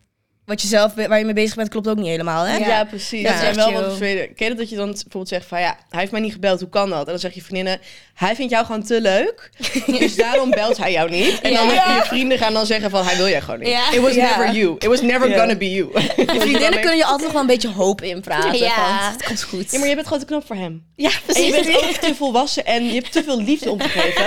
Wat 0.47 0.61
je 0.61 0.67
zelf, 0.67 0.93
waar 0.93 1.17
je 1.19 1.25
mee 1.25 1.33
bezig 1.33 1.55
bent, 1.55 1.69
klopt 1.69 1.87
ook 1.87 1.95
niet 1.97 2.05
helemaal, 2.07 2.43
hè? 2.43 2.57
Ja, 2.57 2.83
precies. 2.83 3.21
Ja, 3.21 3.27
Dat 3.29 3.37
zijn 3.37 3.47
echt 3.47 3.69
wel 3.69 3.81
wat. 3.81 3.97
Ken 3.97 4.29
je 4.35 4.47
dat 4.47 4.57
dat 4.57 4.69
je 4.69 4.75
dan 4.75 4.85
bijvoorbeeld 4.91 5.27
zegt 5.27 5.45
van 5.45 5.59
ja, 5.59 5.77
hij 5.89 5.99
heeft 5.99 6.11
mij 6.11 6.21
niet 6.21 6.31
gebeld, 6.31 6.59
hoe 6.59 6.69
kan 6.69 6.89
dat? 6.89 6.99
En 6.99 7.05
dan 7.05 7.19
zeg 7.19 7.33
je 7.33 7.41
vriendinnen, 7.41 7.79
hij 8.13 8.35
vindt 8.35 8.51
jou 8.51 8.65
gewoon 8.65 8.83
te 8.83 9.01
leuk, 9.01 9.49
dus 9.99 10.15
daarom 10.15 10.49
belt 10.49 10.77
hij 10.77 10.91
jou 10.91 11.09
niet. 11.09 11.41
En 11.41 11.53
dan 11.53 11.67
Ja. 11.73 11.95
je 11.95 12.01
vrienden 12.03 12.37
gaan 12.37 12.53
dan 12.53 12.65
zeggen 12.65 12.89
van 12.89 13.05
hij 13.05 13.15
wil 13.17 13.27
jij 13.27 13.41
gewoon 13.41 13.59
niet. 13.59 13.67
Ja. 13.69 13.91
It 13.91 13.99
was 13.99 14.13
Ja. 14.13 14.37
never 14.37 14.55
you. 14.55 14.75
It 14.79 14.85
was 14.85 15.01
never 15.01 15.29
Ja. 15.29 15.37
gonna 15.37 15.55
be 15.55 15.71
you. 15.71 15.89
Je 16.17 16.25
vriendinnen 16.39 16.79
kunnen 16.79 16.97
je 16.97 17.03
altijd 17.05 17.23
nog 17.23 17.31
wel 17.31 17.41
een 17.41 17.47
beetje 17.47 17.69
hoop 17.71 18.01
inpraten. 18.01 18.57
Ja. 18.57 19.11
Het 19.11 19.23
komt 19.25 19.43
goed. 19.43 19.71
Ja, 19.71 19.79
maar 19.79 19.87
je 19.87 19.95
bent 19.95 20.07
gewoon 20.07 20.21
te 20.21 20.27
knap 20.27 20.45
voor 20.45 20.55
hem. 20.55 20.83
Ja, 20.95 21.09
En 21.09 21.43
je 21.43 21.49
precies. 21.51 21.65
bent 21.73 21.83
ook 21.83 21.91
te 21.95 22.15
volwassen 22.15 22.65
en 22.65 22.85
je 22.85 22.93
hebt 22.93 23.11
te 23.11 23.23
veel 23.23 23.41
liefde 23.41 23.71
om 23.71 23.77
te 23.77 23.89
geven. 23.89 24.25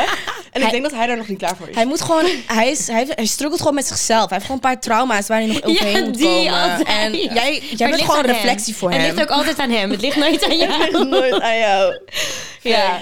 En 0.53 0.63
ik 0.63 0.71
denk 0.71 0.83
dat 0.83 0.93
hij 0.93 1.07
daar 1.07 1.17
nog 1.17 1.29
niet 1.29 1.39
klaar 1.39 1.57
voor 1.57 1.69
is. 1.69 1.75
Hij 1.75 1.85
moet 1.87 2.01
gewoon, 2.01 2.25
hij, 2.47 2.71
is, 2.71 2.87
hij, 2.87 3.07
hij 3.15 3.27
struggelt 3.27 3.61
gewoon 3.61 3.75
met 3.75 3.87
zichzelf. 3.87 4.21
Hij 4.29 4.39
heeft 4.39 4.45
gewoon 4.45 4.61
een 4.63 4.71
paar 4.71 4.81
trauma's 4.81 5.27
waar 5.29 5.39
hij 5.39 5.47
nog 5.47 5.63
overheen 5.63 6.10
Die 6.17 6.27
komen. 6.27 6.53
altijd. 6.53 6.89
En 6.89 7.13
Ja. 7.13 7.19
jij, 7.19 7.33
jij 7.35 7.61
het 7.69 7.79
bent 7.79 8.01
gewoon 8.03 8.25
hem. 8.25 8.35
reflectie 8.35 8.75
voor 8.77 8.91
Het 8.91 9.01
hem. 9.01 9.11
ligt 9.15 9.23
ook 9.23 9.37
altijd 9.37 9.59
aan 9.59 9.71
hem. 9.71 9.91
Het 9.91 10.01
ligt 10.01 10.17
nooit 10.17 10.45
aan 10.45 10.51
Het 10.59 10.59
ligt 10.59 10.91
jou. 10.91 11.09
nooit 11.09 11.41
aan 11.41 11.59
jou. 11.59 11.99
Ja. 12.63 13.01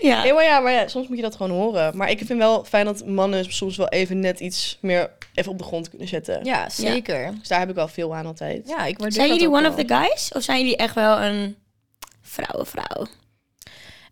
Ja. 0.00 0.22
Nee, 0.22 0.32
maar 0.32 0.44
ja, 0.44 0.58
maar 0.60 0.72
ja, 0.72 0.88
soms 0.88 1.08
moet 1.08 1.16
je 1.16 1.22
dat 1.22 1.36
gewoon 1.36 1.52
horen. 1.58 1.96
Maar 1.96 2.10
ik 2.10 2.18
vind 2.26 2.38
wel 2.38 2.64
fijn 2.64 2.84
dat 2.84 3.06
mannen 3.06 3.52
soms 3.52 3.76
wel 3.76 3.88
even 3.88 4.20
net 4.20 4.40
iets 4.40 4.78
meer 4.80 5.10
even 5.34 5.52
op 5.52 5.58
de 5.58 5.64
grond 5.64 5.88
kunnen 5.88 6.08
zetten. 6.08 6.44
ja, 6.44 6.68
zeker. 6.68 7.34
Dus 7.38 7.48
daar 7.48 7.58
heb 7.58 7.68
ik 7.68 7.74
wel 7.74 7.88
veel 7.88 8.14
aan 8.14 8.26
altijd. 8.26 8.68
Ja, 8.68 8.84
ik 8.84 8.96
Zijn 9.08 9.28
jullie 9.28 9.48
one 9.48 9.60
wel. 9.62 9.70
of 9.70 9.76
the 9.76 9.94
guys? 9.94 10.30
Of 10.32 10.42
zijn 10.42 10.58
jullie 10.60 10.76
echt 10.76 10.94
wel 10.94 11.20
een 11.20 11.56
vrouwenvrouw? 12.22 13.06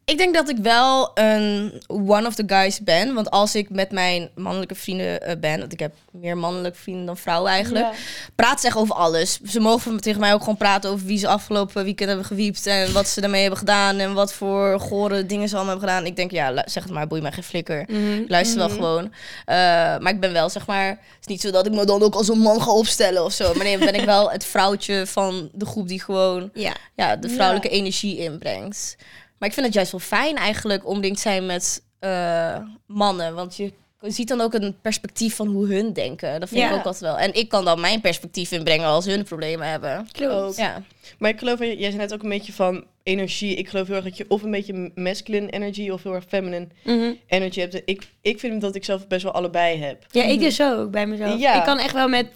Ik 0.04 0.18
denk 0.18 0.34
dat 0.34 0.48
ik 0.48 0.56
wel 0.56 1.10
een 1.14 1.82
one 1.88 2.26
of 2.26 2.34
the 2.34 2.44
guys 2.46 2.80
ben. 2.80 3.14
Want 3.14 3.30
als 3.30 3.54
ik 3.54 3.70
met 3.70 3.90
mijn 3.90 4.30
mannelijke 4.34 4.74
vrienden 4.74 5.22
eh, 5.22 5.36
ben... 5.40 5.58
want 5.58 5.72
ik 5.72 5.78
heb 5.78 5.94
meer 6.10 6.36
mannelijke 6.36 6.78
vrienden 6.78 7.06
dan 7.06 7.16
vrouwen 7.16 7.50
eigenlijk... 7.50 7.86
praat 8.34 8.60
ze 8.60 8.66
echt 8.66 8.76
over 8.76 8.94
alles. 8.94 9.40
Ze 9.40 9.60
mogen 9.60 10.00
tegen 10.00 10.20
mij 10.20 10.32
ook 10.32 10.40
gewoon 10.40 10.56
praten 10.56 10.90
over 10.90 11.06
wie 11.06 11.18
ze 11.18 11.28
afgelopen 11.28 11.84
weekend 11.84 12.08
hebben 12.08 12.26
gewiept... 12.26 12.66
en 12.66 12.92
wat 12.92 13.08
ze 13.08 13.20
daarmee 13.20 13.40
hebben 13.40 13.58
gedaan... 13.58 13.98
en 13.98 14.14
wat 14.14 14.32
voor 14.32 14.80
gore 14.80 15.26
dingen 15.26 15.48
ze 15.48 15.54
allemaal 15.56 15.72
hebben 15.72 15.88
gedaan. 15.88 16.06
Ik 16.06 16.16
denk, 16.16 16.30
ja, 16.30 16.62
zeg 16.66 16.82
het 16.82 16.92
maar, 16.92 17.06
boei 17.06 17.20
mij 17.20 17.32
geen 17.32 17.42
flikker. 17.44 17.88
Ik 18.20 18.28
luister 18.28 18.58
wel 18.58 18.70
gewoon. 18.70 19.04
Eh, 19.44 19.56
maar 19.98 20.12
ik 20.12 20.20
ben 20.20 20.32
wel, 20.32 20.48
zeg 20.48 20.66
maar... 20.66 20.88
Het 20.88 20.98
is 21.20 21.26
niet 21.26 21.40
zo 21.40 21.50
dat 21.50 21.66
ik 21.66 21.72
me 21.72 21.84
dan 21.84 22.02
ook 22.02 22.14
als 22.14 22.28
een 22.28 22.38
man 22.38 22.62
ga 22.62 22.70
opstellen 22.70 23.24
of 23.24 23.32
zo. 23.32 23.54
Maar 23.54 23.64
nee, 23.64 23.78
ben 23.78 23.94
ik 23.94 24.04
wel 24.04 24.30
het 24.30 24.44
vrouwtje 24.44 25.06
van 25.06 25.48
de 25.52 25.66
groep 25.66 25.88
die 25.88 26.02
gewoon 26.02 26.50
Ja. 26.54 26.72
ja, 26.94 27.16
de 27.16 27.28
vrouwelijke 27.28 27.68
energie 27.68 28.18
inbrengt. 28.18 28.96
Maar 29.44 29.52
ik 29.52 29.58
vind 29.58 29.74
het 29.74 29.74
juist 29.88 30.08
wel 30.08 30.18
fijn 30.20 30.36
eigenlijk 30.36 30.86
om 30.88 31.00
dingen 31.00 31.16
te 31.16 31.22
zijn 31.22 31.46
met 31.46 31.82
eh, 31.98 32.56
mannen. 32.86 33.34
Want 33.34 33.56
je 33.56 33.72
ziet 34.00 34.28
dan 34.28 34.40
ook 34.40 34.54
een 34.54 34.76
perspectief 34.82 35.34
van 35.36 35.46
hoe 35.48 35.66
hun 35.66 35.92
denken. 35.92 36.40
Dat 36.40 36.48
vind 36.48 36.60
Ja. 36.60 36.68
ik 36.70 36.74
ook 36.74 36.84
altijd 36.84 37.02
wel. 37.02 37.18
En 37.18 37.34
ik 37.34 37.48
kan 37.48 37.64
dan 37.64 37.80
mijn 37.80 38.00
perspectief 38.00 38.52
inbrengen 38.52 38.86
als 38.86 39.04
hun 39.04 39.24
problemen 39.24 39.68
hebben. 39.68 40.06
Ook. 40.22 40.54
Ja, 40.54 40.82
Maar 41.18 41.30
ik 41.30 41.38
geloof, 41.38 41.58
jij 41.58 41.76
zei 41.78 41.96
net 41.96 42.14
ook 42.14 42.22
een 42.22 42.28
beetje 42.28 42.52
van 42.52 42.84
energie. 43.02 43.54
Ik 43.54 43.68
geloof 43.68 43.86
heel 43.86 43.96
erg 43.96 44.04
dat 44.04 44.16
je 44.16 44.24
of 44.28 44.42
een 44.42 44.50
beetje 44.50 44.90
masculine 44.94 45.50
energy 45.50 45.90
of 45.90 46.02
heel 46.02 46.14
erg 46.14 46.24
feminine 46.28 46.66
Mhm. 46.84 47.12
energy 47.26 47.60
hebt. 47.60 47.82
Ik, 47.84 48.02
ik 48.20 48.38
vind 48.38 48.60
dat 48.60 48.74
ik 48.74 48.84
zelf 48.84 49.06
best 49.06 49.22
wel 49.22 49.32
allebei 49.32 49.78
heb. 49.82 50.06
Ja, 50.10 50.22
ik 50.22 50.40
dus 50.40 50.62
ook 50.62 50.90
bij 50.90 51.06
mezelf. 51.06 51.40
Ja. 51.40 51.54
Ik 51.58 51.64
kan 51.64 51.78
echt 51.78 51.92
wel 51.94 52.08
met... 52.08 52.26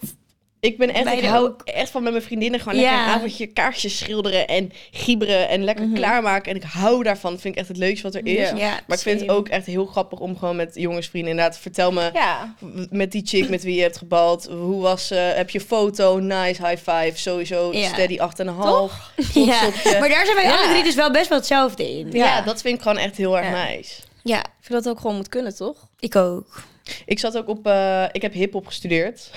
Ik 0.61 0.77
ben 0.77 0.93
echt, 0.93 1.11
ik 1.13 1.23
hou 1.23 1.47
ook. 1.47 1.61
echt 1.65 1.89
van 1.91 2.03
met 2.03 2.11
mijn 2.11 2.23
vriendinnen 2.23 2.59
gewoon 2.59 2.79
Ja. 2.79 2.81
lekker 2.89 3.07
een 3.07 3.13
avondje 3.13 3.45
kaarsjes 3.47 3.97
schilderen 3.97 4.47
en 4.47 4.71
gieberen 4.91 5.49
en 5.49 5.63
lekker 5.63 5.87
klaarmaken. 5.93 6.51
En 6.51 6.57
ik 6.57 6.63
hou 6.63 7.03
daarvan. 7.03 7.31
Dat 7.31 7.41
vind 7.41 7.53
ik 7.53 7.59
echt 7.59 7.69
het 7.69 7.77
leukste 7.77 8.03
wat 8.03 8.15
er 8.15 8.25
is. 8.25 8.49
Ja. 8.49 8.55
Ja, 8.55 8.79
Maar 8.87 8.97
ik 8.97 9.03
vind 9.03 9.21
het 9.21 9.29
ook 9.29 9.47
echt 9.47 9.65
heel 9.65 9.85
grappig 9.85 10.19
om 10.19 10.37
gewoon 10.37 10.55
met 10.55 10.71
jongensvrienden 10.73 11.31
inderdaad, 11.31 11.57
vertel 11.57 11.91
me 11.91 12.09
ja. 12.13 12.55
met 12.89 13.11
die 13.11 13.21
chick 13.25 13.49
met 13.49 13.63
wie 13.63 13.75
je 13.75 13.81
hebt 13.81 13.97
gebald, 13.97 14.45
hoe 14.45 14.81
was 14.81 15.07
ze? 15.07 15.15
Heb 15.15 15.49
je 15.49 15.61
foto? 15.61 16.19
Nice, 16.19 16.67
high 16.67 16.89
five, 16.91 17.11
sowieso 17.13 17.71
Ja. 17.73 17.87
steady 17.87 18.17
8,5. 18.19 19.11
Ja. 19.33 19.61
Topje. 19.63 19.99
Maar 19.99 20.09
daar 20.09 20.25
zijn 20.25 20.35
wij 20.37 20.45
Ja. 20.45 20.57
alle 20.57 20.69
drie 20.69 20.83
dus 20.83 20.95
wel 20.95 21.11
best 21.11 21.29
wel 21.29 21.37
hetzelfde 21.37 21.91
in. 21.97 22.11
Ja. 22.11 22.25
Ja. 22.25 22.41
dat 22.41 22.61
vind 22.61 22.75
ik 22.75 22.81
gewoon 22.81 22.97
echt 22.97 23.17
heel 23.17 23.37
erg 23.37 23.47
Ja. 23.47 23.67
nice. 23.67 24.01
Ja, 24.23 24.39
Ik 24.39 24.65
vind 24.75 24.83
dat 24.83 24.93
ook 24.93 24.99
gewoon 24.99 25.15
moet 25.15 25.29
kunnen, 25.29 25.55
toch? 25.55 25.87
ik 25.99 26.15
ook. 26.15 26.63
Ik 27.05 27.19
zat 27.19 27.37
ook 27.37 27.47
op, 27.47 27.67
eh, 27.67 28.03
ik 28.11 28.21
heb 28.21 28.33
hip-hop 28.33 28.65
gestudeerd. 28.67 29.29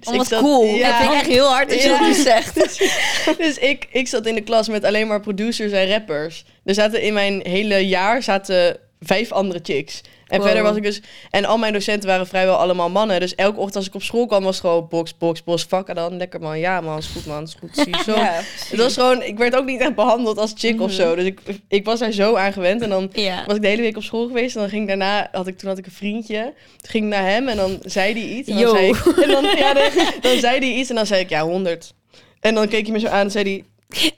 Dus 0.00 0.08
Oh, 0.08 0.14
ik 0.14 0.22
zat- 0.28 0.40
cool. 0.40 0.64
Ja. 0.64 0.88
Dat 0.88 0.96
vind 1.00 1.10
ik 1.12 1.16
echt 1.18 1.26
heel 1.26 1.46
hard 1.48 1.68
dat 1.68 1.82
je 1.82 1.88
Ja. 1.88 1.98
dat 1.98 2.06
nu 2.08 2.14
zegt. 2.14 2.54
dus 3.38 3.58
ik, 3.58 3.86
ik 3.92 4.08
zat 4.08 4.26
in 4.26 4.34
de 4.34 4.40
klas 4.40 4.68
met 4.68 4.84
alleen 4.84 5.06
maar 5.06 5.20
producers 5.20 5.72
en 5.72 5.88
rappers. 5.88 6.44
Er 6.64 6.74
zaten 6.74 7.02
in 7.02 7.12
mijn 7.14 7.40
hele 7.46 7.78
jaar 7.88 8.22
zaten 8.22 8.76
vijf 9.00 9.32
andere 9.32 9.60
chicks. 9.62 10.00
En 10.34 10.40
Wow. 10.40 10.46
verder 10.48 10.62
was 10.62 10.76
ik 10.76 10.82
dus... 10.82 11.00
En 11.30 11.44
al 11.44 11.58
mijn 11.58 11.72
docenten 11.72 12.08
waren 12.08 12.26
vrijwel 12.26 12.56
allemaal 12.56 12.90
mannen. 12.90 13.20
Dus 13.20 13.34
elke 13.34 13.56
ochtend 13.58 13.76
als 13.76 13.86
ik 13.86 13.94
op 13.94 14.02
school 14.02 14.26
kwam 14.26 14.42
was 14.42 14.56
het 14.56 14.64
gewoon 14.64 14.86
box, 14.88 15.16
box, 15.18 15.44
box. 15.44 15.62
Vakken 15.68 15.94
dan. 15.94 16.16
Lekker 16.16 16.40
man. 16.40 16.58
Ja 16.58 16.80
man, 16.80 16.98
is 16.98 17.06
goed 17.06 17.26
man. 17.26 17.42
Is 17.42 17.56
goed. 17.58 17.70
Zie 17.76 17.96
zo. 18.04 18.14
Ja, 18.24 18.40
Het 18.68 18.78
was 18.78 18.94
gewoon... 18.94 19.22
Ik 19.22 19.38
werd 19.38 19.56
ook 19.56 19.64
niet 19.64 19.80
echt 19.80 19.94
behandeld 19.94 20.38
als 20.38 20.52
chick 20.56 20.80
of 20.80 20.92
zo. 20.92 21.14
Dus 21.14 21.24
ik, 21.24 21.40
ik 21.68 21.84
was 21.84 21.98
daar 21.98 22.12
zo 22.12 22.36
aan 22.36 22.52
gewend. 22.52 22.82
En 22.82 22.88
dan 22.88 23.10
Ja. 23.12 23.44
was 23.46 23.56
ik 23.56 23.62
de 23.62 23.68
hele 23.68 23.82
week 23.82 23.96
op 23.96 24.02
school 24.02 24.26
geweest. 24.26 24.54
En 24.54 24.60
dan 24.60 24.70
ging 24.70 24.82
ik 24.82 24.88
daarna... 24.88 25.28
Had 25.32 25.46
ik, 25.46 25.58
toen 25.58 25.68
had 25.68 25.78
ik 25.78 25.86
een 25.86 25.92
vriendje. 25.92 26.42
Toen 26.76 26.90
ging 26.90 27.04
ik 27.04 27.10
naar 27.10 27.28
hem. 27.30 27.48
En 27.48 27.56
dan 27.56 27.78
zei 27.82 28.12
hij 28.12 28.22
iets. 28.22 28.48
En 28.48 28.58
dan, 28.60 28.76
zei 28.76 28.86
ik, 28.88 28.96
en 29.06 29.28
dan, 29.30 29.44
ja, 29.56 29.72
dan 30.20 30.38
zei 30.38 30.58
hij 30.58 30.72
iets. 30.72 30.88
En 30.88 30.94
dan 30.96 31.06
zei 31.06 31.20
ik, 31.20 31.28
ja, 31.28 31.42
100. 31.42 31.94
En 32.40 32.54
dan 32.54 32.68
keek 32.68 32.82
hij 32.84 32.92
me 32.92 32.98
zo 33.00 33.06
aan 33.06 33.24
en 33.24 33.30
zei 33.30 33.44
hij... 33.44 33.64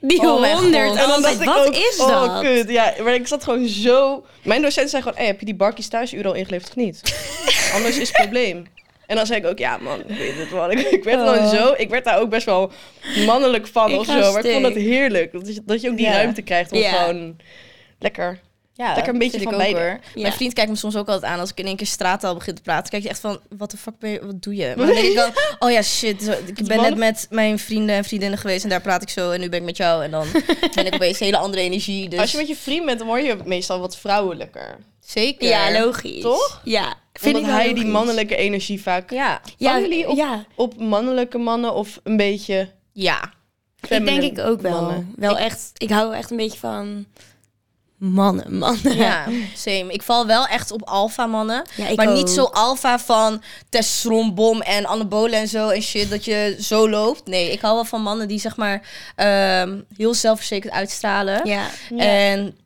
Die 0.01 0.19
Oh 0.19 0.53
honderd. 0.53 0.89
God. 0.89 0.97
En 0.97 1.07
dan 1.07 1.21
dacht 1.21 1.45
dacht 1.45 1.57
wat 1.57 1.67
ook, 1.67 1.75
is 1.75 1.97
oh, 1.99 2.07
dat? 2.07 2.41
kut. 2.41 2.69
Ja, 2.69 2.93
maar 3.03 3.13
ik 3.13 3.27
zat 3.27 3.43
gewoon 3.43 3.67
zo... 3.67 4.25
Mijn 4.43 4.61
docent 4.61 4.89
zei 4.89 5.01
gewoon, 5.01 5.17
hey, 5.17 5.27
heb 5.27 5.39
je 5.39 5.45
die 5.45 5.55
barkies 5.55 5.87
thuisuur 5.87 6.25
al 6.27 6.33
ingeleverd 6.33 6.69
of 6.69 6.75
niet? 6.75 7.01
Anders 7.75 7.97
is 7.97 8.07
het 8.07 8.17
probleem. 8.17 8.65
En 9.05 9.15
dan 9.15 9.25
zei 9.25 9.39
ik 9.39 9.45
ook, 9.45 9.57
ja 9.57 9.77
man, 9.77 9.99
ik 9.99 10.17
weet 10.17 10.37
het 10.37 10.51
wel. 10.51 10.71
Ik, 10.71 10.79
ik 10.79 11.03
werd 11.03 11.19
gewoon 11.19 11.37
Oh. 11.37 11.49
zo... 11.49 11.73
Ik 11.77 11.89
werd 11.89 12.05
daar 12.05 12.19
ook 12.19 12.29
best 12.29 12.45
wel 12.45 12.71
mannelijk 13.25 13.67
van 13.67 13.91
Ik 13.91 13.99
of 13.99 14.05
zo. 14.05 14.31
Maar 14.33 14.45
ik 14.45 14.51
vond 14.51 14.63
dat 14.63 14.73
heerlijk. 14.73 15.31
Dat 15.31 15.55
je, 15.55 15.61
dat 15.65 15.81
je 15.81 15.89
ook 15.89 15.97
die 15.97 16.05
Ja. 16.05 16.11
ruimte 16.11 16.41
krijgt 16.41 16.71
om 16.71 16.77
Ja. 16.79 16.91
gewoon... 16.91 17.35
Lekker. 17.99 18.39
Ja, 18.77 18.93
Lekker 18.93 19.13
een 19.13 19.19
beetje 19.19 19.41
van 19.41 19.51
ik 19.51 19.57
beide. 19.57 19.99
Ja. 20.13 20.21
Mijn 20.21 20.33
vriend 20.33 20.53
kijkt 20.53 20.69
me 20.69 20.75
soms 20.75 20.95
ook 20.95 21.07
altijd 21.07 21.31
aan 21.31 21.39
als 21.39 21.49
ik 21.49 21.59
in 21.59 21.65
één 21.65 21.75
keer 21.75 21.87
straattaal 21.87 22.33
begin 22.33 22.55
te 22.55 22.61
praten. 22.61 22.89
Kijk 22.89 23.03
je 23.03 23.09
echt 23.09 23.19
van, 23.19 23.39
wat 23.57 23.71
de 23.71 23.77
fuck 23.77 23.99
ben 23.99 24.09
je, 24.09 24.25
wat 24.25 24.41
doe 24.41 24.55
je? 24.55 24.73
Maar 24.77 24.85
dan 24.85 24.95
denk 24.95 25.07
ik 25.07 25.15
dan, 25.23 25.31
oh 25.59 25.71
ja, 25.71 25.81
shit. 25.81 26.41
Ik 26.45 26.67
ben 26.67 26.81
net 26.81 26.97
met 26.97 27.27
mijn 27.29 27.59
vrienden 27.59 27.95
en 27.95 28.03
vriendinnen 28.03 28.39
geweest 28.39 28.63
en 28.63 28.69
daar 28.69 28.81
praat 28.81 29.01
ik 29.01 29.09
zo. 29.09 29.31
En 29.31 29.39
nu 29.39 29.49
ben 29.49 29.59
ik 29.59 29.65
met 29.65 29.77
jou 29.77 30.03
en 30.03 30.11
dan 30.11 30.27
ben 30.75 30.85
ik 30.85 30.93
opeens 30.93 31.19
een 31.19 31.25
hele 31.25 31.37
andere 31.37 31.61
energie. 31.61 32.09
Dus 32.09 32.19
Als 32.19 32.31
je 32.31 32.37
met 32.37 32.47
je 32.47 32.55
vriend 32.55 32.85
bent, 32.85 32.97
dan 32.97 33.07
word 33.07 33.25
je 33.25 33.37
meestal 33.45 33.79
wat 33.79 33.97
vrouwelijker. 33.97 34.77
zeker. 35.05 35.47
Ja, 35.47 35.71
logisch. 35.71 36.21
Toch? 36.21 36.61
Ja, 36.63 36.95
vind 37.13 37.35
Omdat 37.35 37.41
ik 37.41 37.55
wel 37.55 37.65
hij 37.65 37.73
die 37.73 37.85
mannelijke 37.85 38.35
energie 38.35 38.81
vaak... 38.81 39.11
Ja, 39.11 39.41
Ja, 39.57 39.79
jullie 39.79 40.09
op, 40.09 40.17
ja. 40.17 40.45
op 40.55 40.79
mannelijke 40.79 41.37
mannen 41.37 41.73
of 41.73 41.99
een 42.03 42.17
beetje... 42.17 42.69
ja. 42.93 43.33
ik 43.89 44.05
denk 44.05 44.23
ik 44.23 44.39
ook 44.39 44.61
wel. 44.61 44.81
mannen? 44.81 45.13
Wel 45.15 45.37
echt, 45.37 45.71
ik 45.77 45.89
hou 45.89 46.15
echt 46.15 46.31
een 46.31 46.37
beetje 46.37 46.59
van 46.59 47.05
mannen, 47.97 48.57
mannen. 48.57 48.95
Ja, 48.97 49.25
same. 49.55 49.93
Ik 49.93 50.01
val 50.01 50.25
wel 50.25 50.47
echt 50.47 50.71
op 50.71 50.83
alfa 50.83 51.25
mannen. 51.25 51.63
Ja, 51.75 51.87
ik 51.87 51.97
maar 51.97 52.13
niet 52.13 52.29
zo 52.29 52.43
alfa 52.43 52.99
van 52.99 53.43
testosteronbom 53.69 54.61
en 54.61 54.85
anabolen 54.85 55.39
en 55.39 55.47
zo 55.47 55.69
en 55.69 55.81
shit, 55.81 56.09
dat 56.09 56.25
je 56.25 56.57
zo 56.59 56.89
loopt. 56.89 57.25
Nee, 57.25 57.51
ik 57.51 57.61
hou 57.61 57.75
wel 57.75 57.85
van 57.85 58.01
mannen 58.01 58.27
die 58.27 58.39
zeg 58.39 58.55
maar 58.55 58.87
ehm, 59.15 59.81
heel 59.95 60.13
zelfverzekerd 60.13 60.73
uitstralen. 60.73 61.45
Ja. 61.45 61.69
En 61.97 62.57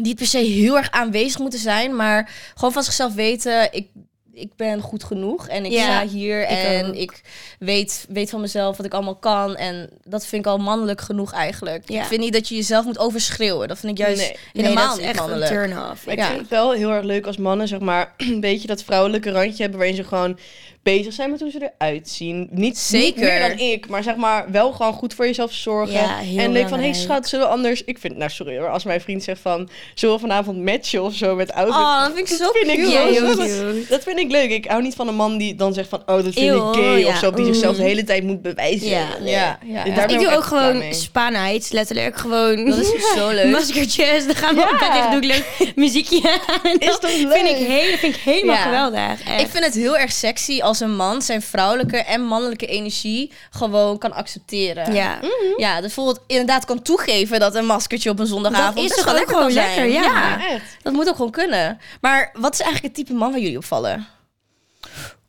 niet 0.00 0.16
per 0.16 0.26
se 0.26 0.38
heel 0.38 0.76
erg 0.76 0.90
aanwezig 0.90 1.38
moeten 1.38 1.58
zijn, 1.58 1.96
maar 1.96 2.30
gewoon 2.54 2.72
van 2.72 2.82
zichzelf 2.82 3.14
weten, 3.14 3.72
ik, 3.72 3.88
ik 4.34 4.56
ben 4.56 4.80
goed 4.80 5.04
genoeg 5.04 5.48
en 5.48 5.64
ik 5.64 5.72
Ja, 5.72 5.82
sta 5.82 6.06
hier 6.06 6.42
ik 6.42 6.48
en 6.48 6.86
ook. 6.86 6.94
ik 6.94 7.20
weet, 7.58 8.06
weet 8.08 8.30
van 8.30 8.40
mezelf 8.40 8.76
wat 8.76 8.86
ik 8.86 8.94
allemaal 8.94 9.14
kan. 9.16 9.56
En 9.56 9.90
dat 10.04 10.26
vind 10.26 10.46
ik 10.46 10.50
al 10.52 10.58
mannelijk 10.58 11.00
genoeg 11.00 11.32
eigenlijk. 11.32 11.88
Ja. 11.90 12.00
Ik 12.00 12.06
vind 12.06 12.20
niet 12.20 12.32
dat 12.32 12.48
je 12.48 12.54
jezelf 12.54 12.84
moet 12.84 12.98
overschreeuwen. 12.98 13.68
Dat 13.68 13.78
vind 13.78 13.92
ik 13.92 13.98
juist 13.98 14.18
Nee. 14.20 14.36
helemaal 14.64 14.84
dat 14.86 14.92
is 14.94 15.00
niet 15.00 15.08
echt 15.10 15.18
mannelijk. 15.18 15.50
een 15.50 15.56
turn-off. 15.56 16.06
Ik 16.06 16.18
Ja. 16.18 16.26
vind 16.28 16.40
het 16.40 16.48
wel 16.50 16.72
heel 16.72 16.90
erg 16.90 17.04
leuk 17.04 17.26
als 17.26 17.36
mannen, 17.36 17.68
zeg 17.68 17.78
maar, 17.80 18.14
een 18.16 18.40
beetje 18.40 18.66
dat 18.66 18.82
vrouwelijke 18.82 19.30
randje 19.30 19.60
hebben 19.62 19.78
waarin 19.78 19.96
ze 19.96 20.04
gewoon 20.04 20.38
bezig 20.84 21.12
zijn 21.12 21.30
met 21.30 21.40
hoe 21.40 21.50
ze 21.50 21.70
eruit 21.78 22.08
zien. 22.08 22.38
Niet, 22.38 22.50
niet 22.58 22.78
Zeker. 22.78 23.20
meer 23.24 23.48
dan 23.48 23.58
ik, 23.58 23.88
maar 23.88 24.02
zeg 24.02 24.16
maar 24.16 24.50
wel 24.50 24.72
gewoon 24.72 24.92
goed 24.92 25.14
voor 25.14 25.26
jezelf 25.26 25.52
zorgen. 25.52 25.92
Ja, 25.94 26.16
heel 26.16 26.38
en 26.38 26.52
leuk 26.52 26.68
van, 26.68 26.78
hey 26.78 26.90
belangrijk. 26.90 26.94
schat, 26.94 27.28
zullen 27.28 27.46
we 27.46 27.52
anders... 27.52 27.84
Ik 27.84 27.98
vind, 27.98 28.16
nou 28.16 28.30
sorry 28.30 28.58
hoor, 28.58 28.68
als 28.70 28.84
mijn 28.84 29.00
vriend 29.00 29.22
zegt 29.22 29.40
van, 29.40 29.68
zullen 29.94 30.14
we 30.14 30.20
vanavond 30.20 30.58
matchen 30.64 31.02
of 31.02 31.14
zo 31.14 31.34
met 31.34 31.52
outfit? 31.52 31.74
Oh, 31.82 32.00
dat 32.04 32.12
vind 32.14 32.30
ik 32.30 32.36
zo 32.36 32.50
vind 32.52 32.78
ik. 32.78 32.86
Ja, 32.86 33.20
dat-. 33.20 33.88
Dat 33.88 34.02
vind 34.02 34.18
ik 34.18 34.30
leuk. 34.30 34.50
Ik 34.50 34.64
hou 34.66 34.82
niet 34.82 34.94
van 34.94 35.08
een 35.08 35.14
man 35.14 35.36
die 35.38 35.54
dan 35.54 35.74
zegt 35.74 35.88
van, 35.88 35.98
oh, 36.00 36.06
dat 36.06 36.22
vind 36.22 36.36
Eeuw, 36.36 36.70
ik 36.72 36.78
gay 36.78 36.98
ja, 36.98 37.08
of 37.08 37.16
zo. 37.18 37.30
Die 37.30 37.44
zichzelf 37.44 37.76
de 37.76 37.80
oeh. 37.82 37.88
hele 37.90 38.04
tijd 38.04 38.22
moet 38.22 38.42
bewijzen. 38.42 38.88
Ja, 38.88 39.06
Nee. 39.20 39.30
Ja, 39.32 39.58
ja, 39.64 39.82
Dus 39.84 39.90
ja. 39.92 39.96
daar 39.96 40.06
ben 40.06 40.16
ik 40.16 40.22
doe 40.22 40.28
echt 40.28 40.36
ook 40.36 40.44
gewoon 40.44 40.82
spa-nights, 40.94 41.70
letterlijk 41.70 42.16
gewoon. 42.16 42.64
Dat 42.70 42.78
is 42.78 43.12
zo 43.16 43.28
leuk. 43.30 43.50
Maskertjes, 43.50 44.26
dan 44.26 44.34
gaan 44.34 44.54
we 44.54 44.60
Ja. 44.60 44.70
op 44.70 44.78
bed 44.78 44.88
liggen, 44.92 45.10
doe 45.10 45.20
ik 45.20 45.26
leuk 45.58 45.72
muziekje 45.76 46.40
aan. 46.62 46.72
Is 46.78 46.86
dat 46.86 47.00
toch 47.00 47.10
Vind 47.10 47.28
leuk? 47.32 47.46
ik, 47.46 47.66
heel, 47.66 47.96
vind 47.96 48.14
ik 48.14 48.20
helemaal 48.24 48.54
Ja. 48.54 48.62
geweldig. 48.62 49.00
Echt. 49.26 49.40
Ik 49.40 49.48
vind 49.48 49.64
het 49.64 49.74
heel 49.74 49.96
erg 49.98 50.12
sexy 50.12 50.60
als 50.60 50.73
een 50.80 50.96
man 50.96 51.22
zijn 51.22 51.42
vrouwelijke 51.42 51.96
en 51.96 52.22
mannelijke 52.22 52.66
energie 52.66 53.32
gewoon 53.50 53.98
kan 53.98 54.12
accepteren. 54.12 54.94
ja. 54.94 55.18
Ja, 55.56 55.72
dus 55.72 55.80
bijvoorbeeld 55.80 56.20
inderdaad 56.26 56.64
kan 56.64 56.82
toegeven 56.82 57.40
dat 57.40 57.54
een 57.54 57.66
maskertje 57.66 58.10
op 58.10 58.18
een 58.18 58.26
zondagavond 58.26 58.88
Dat 58.88 58.98
is 58.98 59.04
toch 59.04 59.12
ook 59.12 59.18
lekker 59.18 59.34
gewoon 59.34 59.52
kan 59.52 59.62
zijn. 59.62 59.66
lekker, 59.76 59.92
ja. 59.92 60.02
Ja, 60.02 60.48
echt. 60.48 60.76
dat 60.82 60.92
moet 60.92 61.08
ook 61.08 61.16
gewoon 61.16 61.30
kunnen. 61.30 61.78
Maar 62.00 62.30
wat 62.34 62.52
is 62.52 62.60
eigenlijk 62.60 62.96
het 62.96 63.06
type 63.06 63.18
man 63.18 63.30
waar 63.30 63.40
jullie 63.40 63.56
op 63.56 63.64
vallen? 63.64 64.06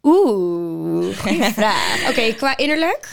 Oeh, 0.03 1.17
goede 1.19 1.51
vraag. 1.59 2.09
Oké, 2.09 2.33
qua 2.33 2.57
innerlijk? 2.57 3.07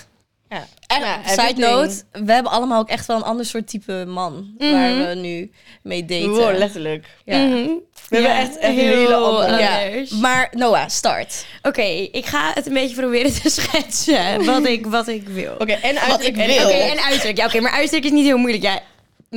Ja. 0.53 0.67
En 0.87 1.01
Ja, 1.01 1.21
side 1.27 1.61
note, 1.61 2.03
we 2.13 2.33
hebben 2.33 2.53
allemaal 2.53 2.81
ook 2.81 2.89
echt 2.89 3.07
wel 3.07 3.17
een 3.17 3.23
ander 3.23 3.47
soort 3.47 3.67
type 3.67 4.05
man 4.07 4.55
waar 4.59 4.97
we 5.09 5.15
nu 5.15 5.51
mee 5.83 6.05
daten. 6.05 6.31
Wow, 6.31 6.57
letterlijk. 6.59 7.07
ja. 7.25 7.39
Mhm. 7.39 7.69
We 8.09 8.17
hebben 8.19 8.37
echt 8.37 8.57
een 8.63 8.75
hele 8.75 9.15
andere- 9.15 9.59
Ja. 9.59 10.05
Maar 10.21 10.49
Noah, 10.57 10.89
start. 10.89 11.47
Oké, 11.63 11.83
ik 12.13 12.27
ga 12.27 12.51
het 12.55 12.67
een 12.67 12.73
beetje 12.73 12.97
proberen 12.97 13.33
te 13.43 13.51
schetsen 13.61 14.45
wat 14.45 14.67
ik, 14.67 14.87
wat 14.87 15.09
ik 15.09 15.29
wil. 15.29 15.53
Oké, 15.59 15.73
en 15.73 16.01
uit 16.01 16.27
ik 16.27 16.37
en- 16.37 16.47
wil. 16.47 16.65
Oké, 16.67 16.73
en 16.77 16.99
uiterlijk. 17.03 17.39
Ja, 17.39 17.45
oké, 17.47 17.61
maar 17.61 17.73
uiterlijk 17.73 18.05
is 18.05 18.11
niet 18.11 18.25
heel 18.25 18.37
moeilijk. 18.39 18.63
Ja, 18.65 18.81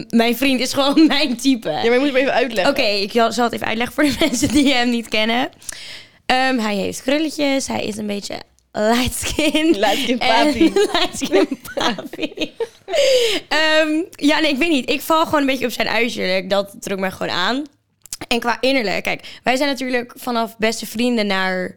mijn 0.09 0.37
vriend 0.37 0.59
is 0.59 0.73
gewoon 0.73 1.05
mijn 1.17 1.37
type. 1.37 1.69
Ja, 1.69 1.75
maar 1.75 1.93
je 1.93 1.99
moet 1.99 2.07
het 2.07 2.15
even 2.15 2.33
uitleggen. 2.33 2.73
Oké, 2.73 2.81
ik 2.87 3.11
zal 3.11 3.31
zal 3.31 3.43
het 3.43 3.53
even 3.53 3.67
uitleggen 3.67 3.95
voor 3.95 4.03
de 4.03 4.15
mensen 4.29 4.47
die 4.47 4.73
hem 4.73 4.89
niet 4.89 5.07
kennen. 5.09 5.49
Ehm, 6.25 6.57
hij 6.57 6.75
heeft 6.75 7.01
krulletjes. 7.01 7.67
Hij 7.67 7.85
is 7.85 7.97
een 7.97 8.07
beetje 8.07 8.35
light 8.75 9.13
skin. 9.13 9.79
Light 9.79 9.97
skin 9.97 10.17
papi. 10.17 10.73
light 10.93 11.17
skin 11.17 11.59
papi. 11.73 12.53
Ehm, 13.47 14.03
ja, 14.11 14.39
nee, 14.39 14.51
ik 14.51 14.57
weet 14.57 14.69
niet. 14.69 14.89
Ik 14.89 15.01
val 15.01 15.25
gewoon 15.25 15.39
een 15.39 15.45
beetje 15.45 15.65
op 15.65 15.71
zijn 15.71 15.87
uiterlijk. 15.87 16.49
Dat 16.49 16.75
trok 16.79 16.99
mij 16.99 17.11
gewoon 17.11 17.33
aan. 17.33 17.63
En 18.27 18.39
qua 18.39 18.57
innerlijk, 18.61 19.03
kijk, 19.03 19.39
wij 19.43 19.55
zijn 19.55 19.69
natuurlijk 19.69 20.13
vanaf 20.15 20.57
beste 20.57 20.85
vrienden 20.85 21.27
naar 21.27 21.75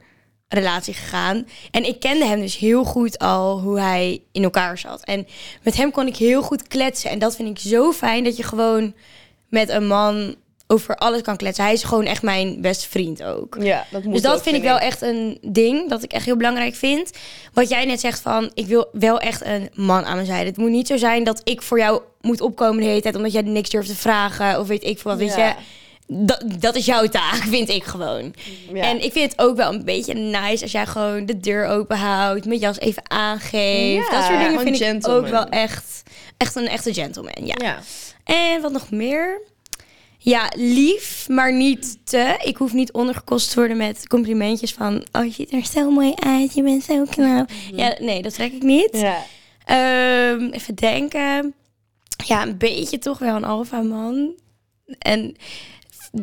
relatie 0.48 0.94
gegaan. 0.94 1.46
En 1.70 1.84
ik 1.84 2.00
kende 2.00 2.24
hem 2.24 2.40
dus 2.40 2.56
heel 2.56 2.84
goed 2.84 3.18
al 3.18 3.61
hoe 3.61 3.80
hij 3.80 4.22
in 4.32 4.42
elkaar 4.42 4.78
zat. 4.78 5.04
En 5.04 5.26
met 5.62 5.76
hem 5.76 5.90
kon 5.90 6.06
ik 6.06 6.16
heel 6.16 6.42
goed 6.42 6.68
kletsen. 6.68 7.11
En 7.11 7.18
dat 7.18 7.37
vind 7.37 7.48
ik 7.48 7.70
zo 7.70 7.92
fijn 7.92 8.24
dat 8.24 8.37
je 8.37 8.42
gewoon 8.42 8.94
met 9.48 9.68
een 9.68 9.87
man 9.87 10.37
over 10.70 10.96
alles 10.96 11.20
kan 11.22 11.37
kletsen. 11.37 11.64
Hij 11.64 11.72
is 11.72 11.83
gewoon 11.83 12.04
echt 12.04 12.22
mijn 12.22 12.61
beste 12.61 12.88
vriend 12.88 13.22
ook. 13.22 13.57
Ja, 13.61 13.87
dat 13.90 14.02
moet 14.04 14.12
Dus 14.12 14.22
dat 14.22 14.37
ook, 14.37 14.42
vind 14.42 14.57
ik 14.57 14.62
wel 14.62 14.78
echt 14.78 15.02
een 15.02 15.38
ding 15.42 15.88
dat 15.90 16.02
ik 16.02 16.12
echt 16.12 16.24
heel 16.24 16.37
belangrijk 16.37 16.74
vind. 16.74 17.11
Wat 17.52 17.68
jij 17.68 17.85
net 17.85 18.00
zegt 18.00 18.20
van, 18.20 18.50
ik 18.54 18.66
wil 18.66 18.88
wel 18.92 19.20
echt 19.20 19.44
een 19.44 19.70
man 19.74 20.04
aan 20.04 20.14
mijn 20.14 20.26
zijde. 20.26 20.48
Het 20.48 20.57
moet 20.57 20.70
niet 20.70 20.87
zo 20.87 20.96
zijn 20.96 21.24
dat 21.24 21.40
ik 21.44 21.62
voor 21.62 21.78
jou 21.78 22.02
moet 22.20 22.40
opkomen 22.40 22.83
de 22.83 22.88
hele 22.88 23.00
tijd 23.02 23.16
omdat 23.16 23.33
jij 23.33 23.42
niks 23.42 23.70
durft 23.70 23.88
te 23.88 23.96
vragen 23.96 24.61
of 24.61 24.66
weet 24.66 24.85
ik 24.85 24.98
veel 24.98 25.11
wat. 25.11 25.20
Weet 25.20 25.35
Ja. 25.35 25.46
je, 25.48 25.54
dat, 26.11 26.44
dat 26.59 26.74
is 26.76 26.85
jouw 26.87 27.07
taak, 27.07 27.35
vind 27.57 27.68
ik 27.68 27.85
gewoon. 27.85 28.35
Ja. 28.72 28.83
En 28.83 29.02
ik 29.04 29.12
vind 29.12 29.33
het 29.33 29.40
ook 29.40 29.57
wel 29.57 29.72
een 29.72 29.85
beetje 29.85 30.14
nice 30.14 30.62
als 30.62 30.72
jij 30.72 30.87
gewoon 30.87 31.26
de 31.26 31.38
deur 31.40 31.66
open 31.66 31.96
houdt, 31.96 32.44
mijn 32.46 32.59
jas 32.61 32.78
even 32.78 33.11
aangeeft. 33.11 34.07
Ja, 34.07 34.14
dat 34.14 34.24
soort 34.24 34.38
dingen 34.38 34.61
vind 34.76 35.04
ik 35.07 35.09
ook 35.12 35.28
wel 35.28 35.48
echt, 35.48 36.02
echt 36.37 36.54
een 36.57 36.68
echte 36.68 36.94
gentleman. 36.94 37.46
Ja. 37.46 37.54
Ja. 37.57 37.78
En 38.24 38.61
wat 38.62 38.72
nog 38.72 38.90
meer? 38.90 39.40
Ja, 40.28 40.50
lief, 40.56 41.28
maar 41.28 41.52
niet 41.52 41.98
te. 42.04 42.36
Ik 42.44 42.56
hoef 42.56 42.72
niet 42.72 42.92
ondergekost 42.92 43.50
te 43.50 43.56
worden 43.56 43.76
met 43.76 44.08
complimentjes 44.08 44.74
van... 44.74 45.06
Oh, 45.12 45.24
je 45.24 45.30
ziet 45.30 45.52
er 45.52 45.64
zo 45.64 45.90
mooi 45.90 46.14
uit, 46.14 46.54
je 46.54 46.62
bent 46.62 46.84
zo 46.84 47.04
knap. 47.04 47.50
Ja, 47.72 47.96
nee, 47.98 48.22
dat 48.22 48.34
trek 48.34 48.52
ik 48.52 48.62
niet. 48.62 48.90
Ja. 48.92 49.24
Ehm, 49.64 50.48
even 50.50 50.74
denken. 50.74 51.54
Ja, 52.24 52.42
een 52.42 52.58
beetje 52.58 52.98
toch 52.98 53.18
wel 53.18 53.36
een 53.36 53.44
alfa 53.44 53.80
man. 53.80 54.34
En 54.98 55.36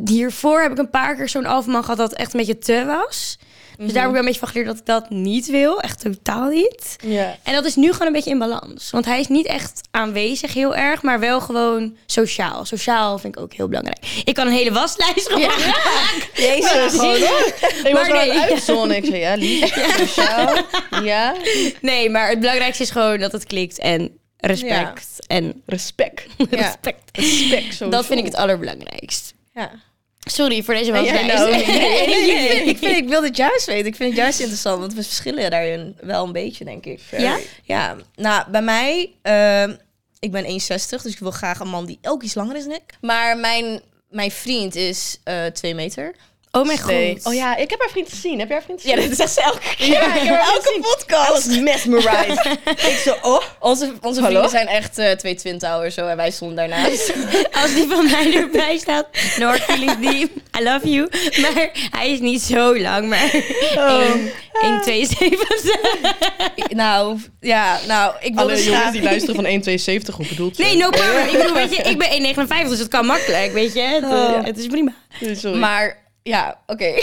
hiervoor 0.06 0.62
heb 0.62 0.72
ik 0.72 0.78
een 0.78 0.90
paar 0.90 1.16
keer 1.16 1.30
zo'n 1.30 1.46
alfa 1.46 1.72
man 1.72 1.84
gehad 1.84 1.98
dat 1.98 2.14
echt 2.14 2.34
een 2.34 2.40
beetje 2.40 2.58
te 2.58 2.86
was. 2.86 3.38
Dus 3.78 3.94
daar 3.94 4.02
heb 4.02 4.06
ik 4.06 4.12
wel 4.12 4.20
een 4.20 4.26
beetje 4.26 4.40
van 4.40 4.48
geleerd 4.48 4.68
dat 4.68 4.78
ik 4.78 4.86
dat 4.86 5.10
niet 5.10 5.46
wil. 5.48 5.80
Echt 5.82 6.00
totaal 6.02 6.50
niet. 6.50 6.96
Ja. 7.04 7.38
En 7.44 7.54
dat 7.54 7.66
is 7.66 7.76
nu 7.76 7.92
gewoon 7.92 8.08
een 8.08 8.14
beetje 8.14 8.30
in 8.30 8.38
balans. 8.40 8.90
Want 8.92 9.06
hij 9.06 9.20
is 9.20 9.28
niet 9.28 9.46
echt 9.46 9.82
aanwezig 9.92 10.54
heel 10.54 10.76
erg, 10.76 11.02
maar 11.02 11.20
wel 11.20 11.42
gewoon 11.42 11.96
sociaal. 12.06 12.66
Sociaal 12.66 13.18
vind 13.18 13.36
ik 13.36 13.42
ook 13.42 13.54
heel 13.54 13.68
belangrijk. 13.68 14.22
Ik 14.26 14.34
kan 14.34 14.48
een 14.48 14.54
hele 14.54 14.72
waslijst 14.72 15.28
gewoon 15.28 15.42
maken. 15.58 15.74
Jezus. 16.36 16.96
Maar- 16.96 17.16
Ik 17.16 17.94
was 17.94 18.08
Maar 18.08 18.12
nee. 18.12 18.32
aan 18.32 18.40
het 18.42 18.52
uitzonnen. 18.52 18.96
Ik 18.98 19.06
zei, 19.06 19.18
ja, 19.18 19.34
lief, 19.36 19.74
sociaal. 20.08 20.56
Ja. 21.04 21.36
Nee, 21.82 22.10
maar 22.10 22.30
het 22.30 22.40
belangrijkste 22.40 22.84
is 22.84 22.90
gewoon 22.90 23.20
dat 23.20 23.32
het 23.32 23.46
klikt 23.46 23.80
en 23.80 24.18
respect. 24.38 25.08
En 25.28 25.62
Respect. 25.66 26.26
respect. 26.50 27.02
Respect. 27.18 27.92
Dat 27.92 28.06
vind 28.06 28.20
ik 28.20 28.26
het 28.26 28.36
allerbelangrijkst. 28.36 29.34
Ja. 29.54 29.72
Sorry 30.26 30.64
voor 30.64 30.74
deze 30.74 30.92
waslijst. 30.92 31.26
nou? 31.26 31.50
Nee, 31.52 32.08
nee, 32.08 32.26
nee, 32.26 32.64
ik, 32.64 32.78
vind, 32.78 32.98
ik, 32.98 33.08
wil 33.08 33.22
dit 33.22 33.38
juist 33.38 33.66
weten. 33.66 33.86
Ik 33.86 33.96
vind 33.96 34.10
het 34.10 34.20
juist 34.20 34.40
interessant, 34.40 34.80
want 34.80 34.94
we 34.94 35.04
verschillen 35.04 35.50
daarin 35.50 35.98
wel 36.02 36.26
een 36.26 36.32
beetje, 36.32 36.66
denk 36.66 36.86
ik. 36.86 37.02
Ja? 37.18 37.40
Ja, 37.64 37.96
nou, 38.16 38.50
bij 38.52 38.62
mij, 38.62 39.12
ehm, 39.22 39.76
ik 40.20 40.32
ben 40.32 40.46
1,60, 40.46 41.02
dus 41.02 41.14
ik 41.14 41.20
wil 41.20 41.32
graag 41.32 41.60
een 41.60 41.68
man 41.68 41.86
die 41.86 42.00
ook 42.02 42.24
iets 42.24 42.34
langer 42.34 42.56
is 42.56 42.64
dan 42.64 42.74
ik. 42.74 42.94
Maar 43.02 43.38
mijn, 43.38 43.82
mijn 44.10 44.32
vriend 44.32 44.76
is 44.76 45.20
eh 45.24 45.46
2 45.46 45.76
meter. 45.76 46.16
Oh 46.56 46.66
mijn 46.66 46.80
Nee. 46.86 47.14
god. 47.14 47.26
Oh 47.26 47.34
ja, 47.34 47.56
ik 47.56 47.70
heb 47.70 47.80
haar 47.80 47.90
vriend 47.90 48.10
gezien. 48.10 48.40
Heb 48.40 48.48
jij 48.48 48.58
haar 48.58 48.66
vriend 48.66 48.84
Ja, 48.84 48.96
dat 49.08 49.18
zegt 49.18 49.34
ze 49.34 49.42
elke 49.42 49.60
keer. 49.78 49.88
Ja, 49.88 50.14
ik 50.16 50.22
heb 50.22 50.36
haar 50.36 50.48
elke 50.54 50.62
gezien. 50.68 50.82
podcast. 50.82 51.30
was 51.48 51.58
mesmerized. 51.60 52.46
ik 52.92 53.02
zo, 53.04 53.16
oh. 53.22 53.42
Onze, 53.60 53.94
onze 54.02 54.22
Hallo? 54.22 54.30
vrienden 54.40 54.50
zijn 54.50 54.68
echt 54.68 54.98
eh 54.98 55.12
220 55.12 55.70
ouder 55.70 55.92
zo 55.92 56.08
en 56.08 56.18
wij 56.18 56.32
stonden 56.32 56.56
daarnaast. 56.58 57.14
Als 57.62 57.74
die 57.74 57.88
van 57.90 58.06
mij 58.12 58.36
erbij 58.36 58.78
staat. 58.78 59.08
No 59.40 59.46
hard 59.48 59.62
feelings 59.62 59.96
deep. 60.12 60.30
I 60.60 60.64
love 60.64 60.90
you. 60.90 61.10
Maar 61.42 61.70
hij 61.92 62.12
is 62.12 62.20
niet 62.20 62.42
zo 62.42 62.80
lang. 62.80 63.08
Maar 63.10 63.32
Oh. 63.76 64.02
1, 64.62 64.80
1,72. 64.82 66.70
nou, 66.70 67.18
ja, 67.40 67.80
nou, 67.88 68.14
ik 68.20 68.34
wil 68.34 68.44
Alle 68.44 68.54
dus 68.54 68.64
jongens 68.64 68.82
graag... 68.82 68.94
die 68.94 69.04
luisteren 69.04 69.36
van 69.36 69.46
1,72, 70.10 70.16
hoe 70.16 70.28
bedoelt? 70.28 70.58
Nee, 70.58 70.78
no 70.78 70.90
problem. 70.90 71.26
Ik 71.28 71.32
bedoel, 71.38 71.54
weet 71.54 71.76
je, 71.76 71.82
ik 71.82 71.98
ben 71.98 72.36
1,59, 72.66 72.70
dus 72.70 72.80
het 72.80 72.88
kan 72.88 73.06
makkelijk, 73.06 73.54
weet 73.54 73.74
je. 73.74 73.82
Het, 73.82 74.04
eh, 74.04 74.10
Oh. 74.10 74.44
het 74.46 74.58
is 74.58 74.68
prima. 74.68 74.94
Sorry. 75.34 75.58
Maar 75.60 76.04
ja, 76.28 76.60
oké. 76.68 76.94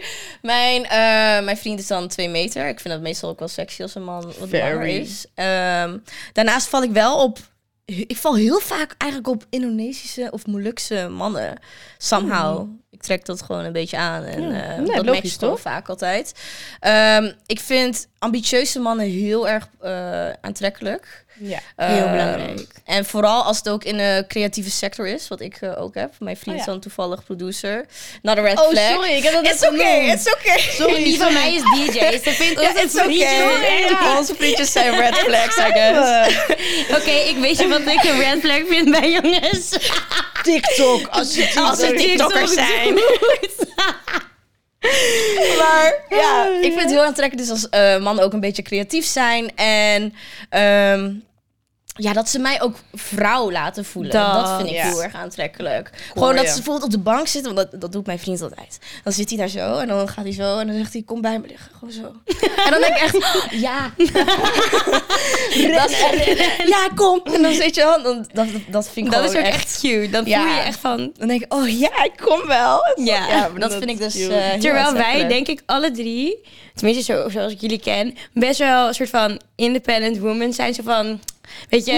mijn, 0.42 0.84
eh, 0.84 1.44
mijn 1.44 1.56
vriend 1.56 1.78
is 1.78 1.86
dan 1.86 2.08
twee 2.08 2.28
meter. 2.28 2.68
Ik 2.68 2.80
vind 2.80 2.94
dat 2.94 3.02
meestal 3.02 3.30
ook 3.30 3.38
wel 3.38 3.48
sexy 3.48 3.82
als 3.82 3.94
een 3.94 4.04
man 4.04 4.22
wat 4.24 4.48
Very. 4.48 4.72
langer 4.72 4.86
is. 4.86 5.26
Ehm, 5.34 5.98
daarnaast 6.32 6.68
val 6.68 6.82
ik 6.82 6.90
wel 6.90 7.22
op... 7.22 7.38
Ik 7.84 8.16
val 8.16 8.36
heel 8.36 8.60
vaak 8.60 8.94
eigenlijk 8.98 9.30
op 9.32 9.46
Indonesische 9.50 10.28
of 10.30 10.46
Molukse 10.46 11.08
mannen. 11.08 11.58
Somehow. 11.98 12.68
Ik 12.90 13.02
trek 13.02 13.24
dat 13.24 13.42
gewoon 13.42 13.64
een 13.64 13.72
beetje 13.72 13.96
aan. 13.96 14.22
En 14.24 14.42
Ja. 14.50 14.62
eh, 14.62 14.78
Nee, 14.78 14.96
dat 14.96 15.04
logisch, 15.06 15.36
toch? 15.36 15.60
vaak 15.60 15.88
altijd. 15.88 16.34
Ehm, 16.80 17.32
ik 17.46 17.60
vind 17.60 18.08
ambitieuze 18.18 18.78
mannen 18.78 19.06
heel 19.06 19.48
erg 19.48 19.68
eh, 19.80 20.30
aantrekkelijk. 20.40 21.21
Ja. 21.38 21.58
Heel 21.76 21.96
Ehm, 21.96 22.10
belangrijk. 22.10 22.66
En 22.84 23.04
vooral 23.04 23.42
als 23.42 23.56
het 23.56 23.68
ook 23.68 23.84
in 23.84 23.96
de 23.96 24.24
creatieve 24.28 24.70
sector 24.70 25.06
is, 25.06 25.28
wat 25.28 25.40
ik 25.40 25.56
eh, 25.60 25.82
ook 25.82 25.94
heb. 25.94 26.14
Mijn 26.18 26.36
vriend 26.36 26.54
Oh 26.56 26.60
is 26.60 26.66
dan 26.66 26.80
toevallig 26.80 27.24
producer. 27.24 27.86
Not 28.22 28.38
a 28.38 28.40
red 28.40 28.58
Oh, 28.60 28.68
flag. 28.70 28.90
sorry, 28.92 29.10
ik 29.12 29.22
heb 29.22 29.32
dat 29.32 29.42
net 29.42 29.52
It's 29.52 29.66
okay, 29.68 30.10
it's 30.10 30.32
okay. 30.34 30.58
Sorry, 30.58 31.04
Die 31.04 31.18
van 31.18 31.32
mij 31.32 31.54
is 31.54 31.62
DJ. 31.62 31.98
Ze 32.24 32.30
vindt 32.30 32.60
ons 32.60 32.68
Ja, 32.72 32.80
it's 32.82 32.94
okay. 32.94 34.16
Onze 34.18 34.34
vriendjes 34.34 34.72
zijn 34.72 35.00
red 35.00 35.14
flags, 35.18 35.56
I 35.56 35.72
guess. 35.72 36.36
Oké, 36.96 37.10
ik 37.10 37.36
weet 37.40 37.58
je 37.58 37.68
wat 37.68 37.80
ik 37.80 38.02
een 38.04 38.18
red 38.20 38.40
flag 38.40 38.60
vind 38.68 38.90
bij 39.00 39.10
jongens. 39.10 39.68
TikTok, 40.42 41.06
als 41.08 41.34
je 41.34 41.92
TikTokkers 41.96 42.52
zijn. 42.52 42.98
Maar 45.60 46.04
ja, 46.08 46.46
ik 46.46 46.72
vind 46.72 46.80
het 46.80 46.90
heel 46.90 47.04
aantrekkelijk 47.04 47.48
dus 47.48 47.50
als 47.50 47.68
eh, 47.68 47.98
mannen 47.98 48.24
ook 48.24 48.32
een 48.32 48.40
beetje 48.40 48.62
creatief 48.62 49.04
zijn. 49.04 49.56
En 49.56 50.14
ehm, 50.48 51.12
ja, 51.94 52.12
dat 52.12 52.28
ze 52.28 52.38
mij 52.38 52.62
ook 52.62 52.76
vrouw 52.94 53.50
laten 53.50 53.84
voelen. 53.84 54.12
Dat, 54.12 54.32
Dat, 54.34 54.56
vind 54.56 54.68
ik 54.68 54.74
ja. 54.74 54.86
heel 54.86 55.02
erg 55.02 55.14
aantrekkelijk. 55.14 55.90
Gewoon 56.12 56.36
dat 56.36 56.46
ze 56.46 56.52
bijvoorbeeld 56.54 56.84
op 56.84 56.90
de 56.90 56.98
bank 56.98 57.26
zitten, 57.26 57.54
want 57.54 57.70
dat, 57.70 57.80
dat 57.80 57.92
doet 57.92 58.06
mijn 58.06 58.18
vriend 58.18 58.42
altijd. 58.42 58.78
Dan 59.04 59.12
zit 59.12 59.28
hij 59.28 59.38
daar 59.38 59.48
zo 59.48 59.78
en 59.78 59.88
dan 59.88 60.08
gaat 60.08 60.24
hij 60.24 60.32
zo 60.32 60.58
en 60.58 60.66
dan 60.66 60.76
zegt 60.76 60.92
hij, 60.92 61.02
kom 61.02 61.20
bij 61.20 61.38
me 61.38 61.46
liggen. 61.46 61.70
Gewoon 61.78 61.92
zo. 61.92 62.12
En 62.64 62.70
dan 62.70 62.80
denk 62.80 62.94
ik 62.94 63.00
echt, 63.02 63.14
oh, 63.16 63.60
ja. 63.60 63.90
ja, 66.74 66.88
kom. 66.94 67.20
En 67.24 67.42
dan 67.42 67.52
zit 67.52 67.74
je 67.74 67.82
wel, 67.82 68.02
dan, 68.02 68.26
dat, 68.32 68.46
dat 68.68 68.88
vind 68.88 69.06
ik 69.06 69.12
Dat 69.12 69.24
is 69.24 69.30
ook 69.38 69.44
echt 69.44 69.80
cute. 69.80 70.10
Dan 70.10 70.24
Ja. 70.24 70.42
voel 70.42 70.54
je 70.54 70.60
echt 70.60 70.78
van... 70.78 71.12
Dan 71.18 71.28
denk 71.28 71.42
ik, 71.42 71.54
oh 71.54 71.68
ja, 71.68 72.04
ik 72.04 72.12
kom 72.16 72.46
wel. 72.46 72.80
Ja. 72.94 73.26
Ja, 73.28 73.48
maar 73.48 73.60
dat 73.60 73.70
Dat 73.70 73.78
vind 73.78 73.90
ik 73.90 73.98
dus 73.98 74.28
eh, 74.28 74.52
Terwijl 74.52 74.92
wij, 74.92 75.28
denk 75.28 75.46
ik, 75.48 75.62
alle 75.66 75.90
drie, 75.90 76.48
tenminste 76.74 77.12
zo, 77.12 77.28
zoals 77.28 77.52
ik 77.52 77.60
jullie 77.60 77.80
ken, 77.80 78.16
best 78.32 78.58
wel 78.58 78.88
een 78.88 78.94
soort 78.94 79.10
van 79.10 79.40
independent 79.56 80.18
women 80.18 80.52
zijn. 80.52 80.74
Zo 80.74 80.82
van, 80.82 81.20
weet 81.68 81.84
je, 81.86 81.92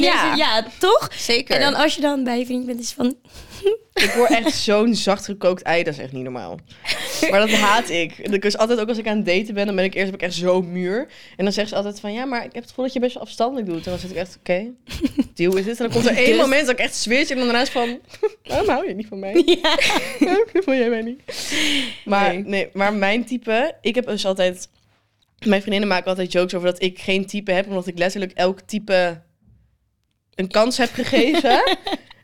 ja, 0.00 0.34
ja, 0.36 0.66
toch? 0.78 1.08
Zeker. 1.16 1.54
En 1.54 1.60
dan 1.60 1.74
als 1.74 1.94
je 1.94 2.00
dan 2.00 2.24
bij 2.24 2.38
je 2.38 2.44
vriend 2.46 2.66
bent, 2.66 2.80
is 2.80 2.92
van, 2.92 3.16
Ik 3.94 4.10
word 4.16 4.30
echt 4.30 4.54
zo'n 4.56 4.94
zacht 4.94 5.24
gekookt 5.24 5.62
ei, 5.62 5.82
dat 5.82 5.92
is 5.94 6.00
echt 6.00 6.12
niet 6.12 6.22
normaal. 6.22 6.58
Maar 7.30 7.40
dat 7.40 7.50
haat 7.50 7.88
ik. 7.90 8.40
Dus 8.42 8.56
altijd 8.56 8.80
ook 8.80 8.88
als 8.88 8.98
ik 8.98 9.06
aan 9.08 9.16
het 9.16 9.26
daten 9.26 9.54
ben, 9.54 9.66
dan 9.66 9.76
ben 9.76 9.84
ik 9.84 9.94
eerst 9.94 10.06
heb 10.06 10.14
ik 10.14 10.22
echt 10.22 10.34
zo 10.34 10.62
muur. 10.62 11.08
En 11.36 11.44
dan 11.44 11.52
zegt 11.52 11.68
ze 11.68 11.74
altijd 11.74 12.00
van, 12.00 12.12
ja, 12.12 12.24
maar 12.24 12.38
ik 12.44 12.52
heb 12.52 12.54
het 12.62 12.68
gevoel 12.68 12.84
dat 12.84 12.94
je 12.94 13.00
best 13.00 13.14
wel 13.14 13.22
afstandelijk 13.22 13.66
doet. 13.66 13.84
En 13.84 13.90
dan 13.90 13.98
zit 14.00 14.10
ik 14.10 14.16
echt, 14.16 14.36
oké, 14.38 14.64
deal 15.34 15.52
with 15.52 15.66
it. 15.66 15.78
En 15.80 15.84
dan 15.84 15.90
komt 15.90 16.06
er 16.06 16.16
één 16.24 16.26
Dus- 16.26 16.36
moment 16.40 16.60
dat 16.66 16.70
ik 16.78 16.84
echt 16.84 16.94
zweertje 16.96 17.34
en 17.34 17.40
dan 17.40 17.48
daarna 17.48 17.62
is 17.62 17.68
van, 17.70 17.98
waarom 18.44 18.68
hou 18.68 18.88
je 18.88 18.94
niet 18.94 19.06
van 19.06 19.18
mij? 19.18 19.42
ja. 19.62 19.78
Wil 20.64 20.74
jij 20.74 20.88
mij 20.88 21.02
niet? 21.02 21.20
Maar, 22.04 22.32
Nee. 22.34 22.42
nee. 22.44 22.68
maar 22.72 22.92
mijn 22.94 23.24
type, 23.24 23.74
ik 23.80 23.94
heb 23.94 24.06
dus 24.06 24.26
altijd... 24.26 24.68
Mijn 25.44 25.60
vriendinnen 25.60 25.88
maken 25.88 26.08
altijd 26.08 26.32
jokes 26.32 26.54
over 26.54 26.70
dat 26.70 26.82
ik 26.82 26.98
geen 26.98 27.26
type 27.26 27.52
heb, 27.52 27.66
omdat 27.68 27.86
ik 27.86 27.98
letterlijk 27.98 28.32
elk 28.32 28.60
type 28.60 29.22
een 30.34 30.48
kans 30.48 30.76
heb 30.76 30.90
gegeven. 30.92 31.62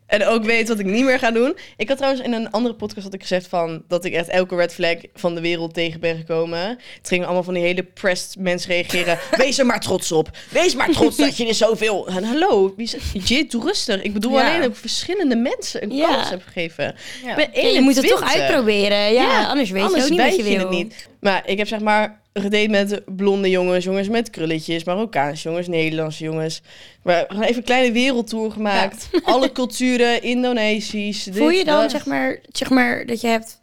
En 0.07 0.27
ook 0.27 0.45
weet 0.45 0.69
wat 0.69 0.79
ik 0.79 0.87
niet 0.87 1.05
meer 1.05 1.19
ga 1.19 1.31
doen. 1.31 1.57
Ik 1.77 1.89
had 1.89 1.97
trouwens 1.97 2.25
in 2.25 2.33
een 2.33 2.51
andere 2.51 2.75
podcast 2.75 3.05
had 3.05 3.15
ik 3.15 3.21
gezegd 3.21 3.47
van 3.47 3.85
dat 3.89 4.05
ik 4.05 4.13
echt 4.13 4.29
elke 4.29 4.57
red 4.57 4.75
flag 4.75 4.95
van 5.15 5.35
de 5.35 5.41
wereld 5.41 5.75
tegen 5.75 6.01
ben 6.01 6.17
gekomen. 6.17 6.61
Het 6.69 7.09
gingen 7.09 7.25
allemaal 7.25 7.43
van 7.43 7.55
die 7.55 7.63
hele 7.63 7.83
pressed 7.83 8.39
mensen 8.39 8.71
reageren. 8.71 9.19
Wees 9.37 9.59
er 9.59 9.67
maar 9.67 9.81
trots 9.81 10.13
op. 10.13 10.31
Wees 10.51 10.75
maar 10.75 10.91
trots 10.91 11.17
dat 11.17 11.37
je 11.37 11.47
er 11.49 11.55
zoveel. 11.55 12.07
En 12.17 12.25
hallo, 12.25 12.75
wie 12.77 12.91
Jit, 13.25 13.51
doe 13.51 13.63
rustig. 13.65 14.03
Ik 14.03 14.13
bedoel 14.13 14.33
Ja. 14.39 14.47
alleen 14.49 14.61
dat 14.61 14.71
ik 14.71 14.77
verschillende 14.77 15.37
mensen 15.37 15.83
een 15.83 15.95
Ja. 15.95 16.15
kans 16.15 16.31
heb 16.31 16.43
gegeven. 16.45 16.95
Ja. 17.25 17.37
Ik 17.37 17.37
ben 17.53 17.63
Ja, 17.63 17.69
je 17.69 17.81
moet 17.81 17.97
het 17.97 18.07
toch 18.09 18.21
21. 18.21 18.41
uitproberen. 18.41 18.99
Ja, 18.99 19.23
Ja, 19.23 19.47
anders 19.47 19.71
weet 19.71 19.83
Anders 19.83 19.99
je 20.07 20.13
ook 20.13 20.19
niet 20.19 20.27
wat 20.29 20.37
je 20.37 20.43
wil. 20.43 20.59
het 20.59 20.71
niet. 20.71 21.09
Maar 21.23 21.43
ik 21.49 21.59
heb 21.59 21.69
zeg 21.69 21.81
maar 21.81 22.21
gedate 22.33 22.69
met 22.69 23.03
blonde 23.17 23.51
jongens, 23.51 23.85
jongens 23.85 24.09
met 24.09 24.31
krulletjes, 24.31 24.85
Marokkaanse 24.85 25.49
jongens, 25.49 25.69
Nederlandse 25.69 26.25
jongens. 26.25 26.63
Maar 27.03 27.25
gewoon 27.29 27.43
even 27.43 27.57
een 27.57 27.63
kleine 27.63 27.93
wereldtour 27.93 28.51
gemaakt. 28.51 29.09
Alle 29.25 29.53
culturen, 29.53 30.23
Indonesisch. 30.23 31.25
dit, 31.25 31.37
Voel 31.37 31.51
je 31.51 31.65
dan 31.65 31.81
dat. 31.81 31.91
zeg 31.91 32.07
maar, 32.07 32.39
zeg 32.53 32.71
maar 32.71 33.07
dat 33.07 33.21
je 33.21 33.27
hebt 33.27 33.61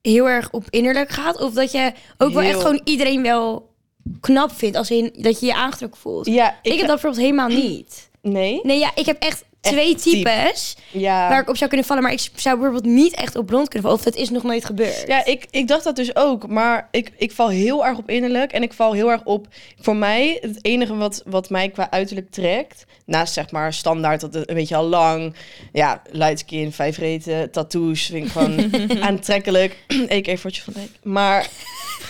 heel 0.00 0.28
erg 0.28 0.50
op 0.50 0.64
innerlijk 0.70 1.10
gaat? 1.10 1.40
Of 1.40 1.52
dat 1.52 1.72
je 1.72 1.92
ook 2.18 2.32
wel 2.32 2.42
Heel. 2.42 2.50
echt 2.50 2.60
gewoon 2.60 2.80
iedereen 2.84 3.22
wel 3.22 3.74
knap 4.20 4.52
vindt? 4.52 4.76
Als 4.76 4.90
in 4.90 5.12
dat 5.16 5.40
je 5.40 5.46
je 5.46 5.54
aangetrokken 5.54 6.00
voelt? 6.00 6.26
Ja, 6.26 6.50
ik, 6.50 6.72
ik, 6.72 6.78
heb 6.78 6.88
dat 6.88 7.00
bijvoorbeeld 7.00 7.22
helemaal 7.22 7.48
niet. 7.48 8.10
Nee? 8.22 8.60
Nee, 8.62 8.78
ja, 8.78 8.90
ik 8.94 9.06
heb 9.06 9.22
Echt 9.22 9.44
twee 9.62 9.94
type. 9.94 10.30
types 10.30 10.76
Ja. 10.90 11.28
waar 11.28 11.40
ik 11.40 11.48
op 11.48 11.56
zou 11.56 11.68
kunnen 11.68 11.86
vallen. 11.86 12.02
Maar 12.02 12.12
ik 12.12 12.30
zou 12.34 12.58
bijvoorbeeld 12.58 12.94
niet 12.94 13.14
echt 13.14 13.36
op 13.36 13.46
blond 13.46 13.68
kunnen 13.68 13.82
vallen. 13.82 13.98
Of 14.06 14.12
dat 14.12 14.22
is 14.22 14.30
nog 14.30 14.42
nooit 14.42 14.64
gebeurd. 14.64 15.04
Ja, 15.06 15.24
ik, 15.24 15.46
ik 15.50 15.68
dacht 15.68 15.84
dat 15.84 15.96
dus 15.96 16.16
ook. 16.16 16.46
Maar 16.46 16.88
ik, 16.90 17.12
ik 17.16 17.32
val 17.32 17.48
heel 17.48 17.86
erg 17.86 17.98
op 17.98 18.10
innerlijk. 18.10 18.52
En 18.52 18.62
ik 18.62 18.72
val 18.72 18.92
heel 18.92 19.10
erg 19.10 19.24
op... 19.24 19.46
Voor 19.80 19.96
mij, 19.96 20.38
het 20.40 20.58
enige 20.62 20.94
wat, 20.94 21.22
wat 21.26 21.50
mij 21.50 21.68
qua 21.68 21.90
uiterlijk 21.90 22.30
trekt... 22.30 22.84
Naast 23.06 23.32
zeg 23.32 23.50
maar 23.50 23.72
standaard, 23.72 24.20
dat 24.20 24.34
het 24.34 24.48
een 24.48 24.54
beetje 24.54 24.76
al 24.76 24.84
lang... 24.84 25.34
Ja, 25.72 26.02
light 26.10 26.38
skin, 26.38 26.72
vijf 26.72 26.98
reten, 26.98 27.50
tattoos. 27.50 28.06
Vind 28.06 28.26
ik 28.26 28.32
gewoon 28.32 28.70
aantrekkelijk. 29.08 29.76
Ik 30.08 30.26
even 30.26 30.42
wat 30.42 30.56
je 30.56 30.62
van 30.62 30.72
Dijk. 30.72 30.90
Maar 31.02 31.48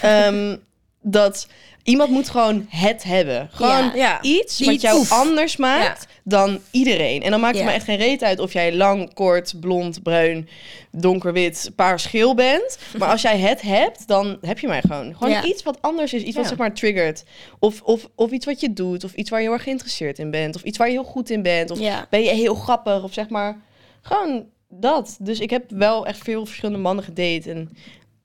ehm, 0.02 0.56
dat... 1.00 1.46
Iemand 1.82 2.10
moet 2.10 2.28
gewoon 2.28 2.66
het 2.68 3.02
hebben. 3.02 3.48
Gewoon 3.52 3.90
Ja. 3.94 4.22
Iets 4.22 4.60
wat 4.60 4.74
iets- 4.74 4.82
jou 4.82 4.98
Oef. 4.98 5.12
anders 5.12 5.56
maakt 5.56 6.06
dan 6.24 6.58
iedereen. 6.70 7.22
En 7.22 7.30
dan 7.30 7.40
maakt 7.40 7.56
het 7.56 7.64
me 7.64 7.70
echt 7.70 7.84
geen 7.84 7.96
reet 7.96 8.22
uit 8.22 8.38
of 8.38 8.52
jij 8.52 8.74
lang, 8.74 9.14
kort, 9.14 9.54
blond, 9.60 10.02
bruin, 10.02 10.48
donkerwit, 10.90 11.70
paars, 11.76 12.04
geel 12.06 12.34
bent. 12.34 12.78
Maar 12.98 13.08
als 13.08 13.22
jij 13.22 13.38
het 13.38 13.62
hebt, 13.62 14.06
dan 14.06 14.38
heb 14.40 14.58
je 14.58 14.66
mij 14.66 14.80
gewoon. 14.80 15.16
Gewoon 15.16 15.44
iets 15.44 15.62
wat 15.62 15.82
anders 15.82 16.12
is. 16.12 16.22
Iets 16.22 16.36
wat 16.36 16.46
zeg 16.48 16.58
maar 16.58 16.74
triggert. 16.74 17.24
Of, 17.58 17.80
of, 17.82 18.08
of 18.14 18.30
iets 18.30 18.46
wat 18.46 18.60
je 18.60 18.72
doet. 18.72 19.04
Of 19.04 19.14
iets 19.14 19.30
waar 19.30 19.38
je 19.40 19.44
heel 19.44 19.54
erg 19.54 19.62
geïnteresseerd 19.64 20.18
in 20.18 20.30
bent. 20.30 20.54
Of 20.56 20.62
iets 20.62 20.78
waar 20.78 20.86
je 20.86 20.92
heel 20.92 21.04
goed 21.04 21.30
in 21.30 21.42
bent. 21.42 21.70
Of 21.70 21.78
ben 22.10 22.22
je 22.22 22.30
heel 22.30 22.54
grappig. 22.54 23.02
Of 23.02 23.12
zeg 23.12 23.28
maar 23.28 23.60
gewoon 24.02 24.44
dat. 24.68 25.16
Dus 25.20 25.40
ik 25.40 25.50
heb 25.50 25.64
wel 25.68 26.06
echt 26.06 26.18
veel 26.18 26.46
verschillende 26.46 26.80
mannen 26.80 27.04
gedate. 27.04 27.50
En 27.50 27.70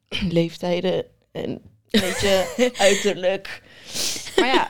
leeftijden. 0.38 1.04
En 1.32 1.60
een 1.90 2.00
beetje 2.00 2.46
uiterlijk. 2.78 3.62
Maar 4.36 4.46
ja, 4.46 4.68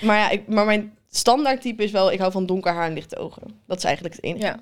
maar, 0.00 0.16
ja 0.18 0.30
ik, 0.30 0.48
maar 0.48 0.64
mijn 0.66 0.96
standaard 1.10 1.60
type 1.60 1.82
is 1.82 1.90
wel... 1.90 2.12
Ik 2.12 2.18
hou 2.18 2.32
van 2.32 2.46
donker 2.46 2.72
haar 2.72 2.86
en 2.86 2.92
lichte 2.94 3.16
ogen. 3.18 3.60
Dat 3.66 3.78
is 3.78 3.84
eigenlijk 3.84 4.14
het 4.14 4.24
enige. 4.24 4.44
Ja. 4.44 4.58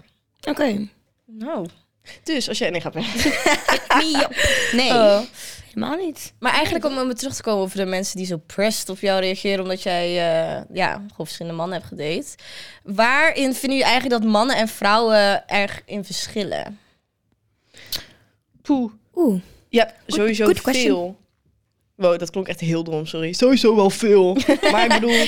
Oké. 0.50 0.88
Nou. 1.26 1.66
Dus 2.22 2.48
als 2.48 2.58
jij 2.58 2.70
niet 2.70 2.82
gaat 2.82 2.94
weg. 2.94 3.14
Nee, 4.72 4.90
Oh. 4.92 5.20
helemaal 5.68 5.96
niet. 5.96 6.32
Maar 6.38 6.52
eigenlijk 6.52 6.84
om 6.84 6.98
om 6.98 7.14
terug 7.14 7.34
te 7.34 7.42
komen 7.42 7.62
over 7.62 7.76
de 7.76 7.84
mensen 7.84 8.16
die 8.16 8.26
zo 8.26 8.36
pressed 8.46 8.88
op 8.88 8.98
jou 8.98 9.20
reageren 9.20 9.62
omdat 9.62 9.82
jij 9.82 10.06
eh, 10.06 10.62
ja, 10.72 10.92
gewoon 10.92 11.10
verschillende 11.16 11.56
mannen 11.58 11.76
hebt 11.78 11.88
gedate. 11.88 12.34
Waarin 12.82 13.54
vinden 13.54 13.78
jullie 13.78 13.84
eigenlijk 13.92 14.22
dat 14.22 14.30
mannen 14.32 14.56
en 14.56 14.68
vrouwen 14.68 15.48
erg 15.48 15.82
in 15.84 16.04
verschillen? 16.04 16.78
Poeh. 18.62 18.92
Oeh. 19.14 19.40
Ja, 19.68 19.92
sowieso 20.06 20.44
good 20.44 20.60
question. 20.60 20.84
veel. 20.84 21.16
Wow, 21.96 22.18
dat 22.18 22.30
klonk 22.30 22.48
echt 22.48 22.60
heel 22.60 22.84
dom, 22.84 23.06
sorry. 23.06 23.32
Sowieso 23.32 23.76
wel 23.76 23.90
veel. 23.90 24.36
maar 24.72 24.84
ik 24.84 25.00
bedoel, 25.00 25.24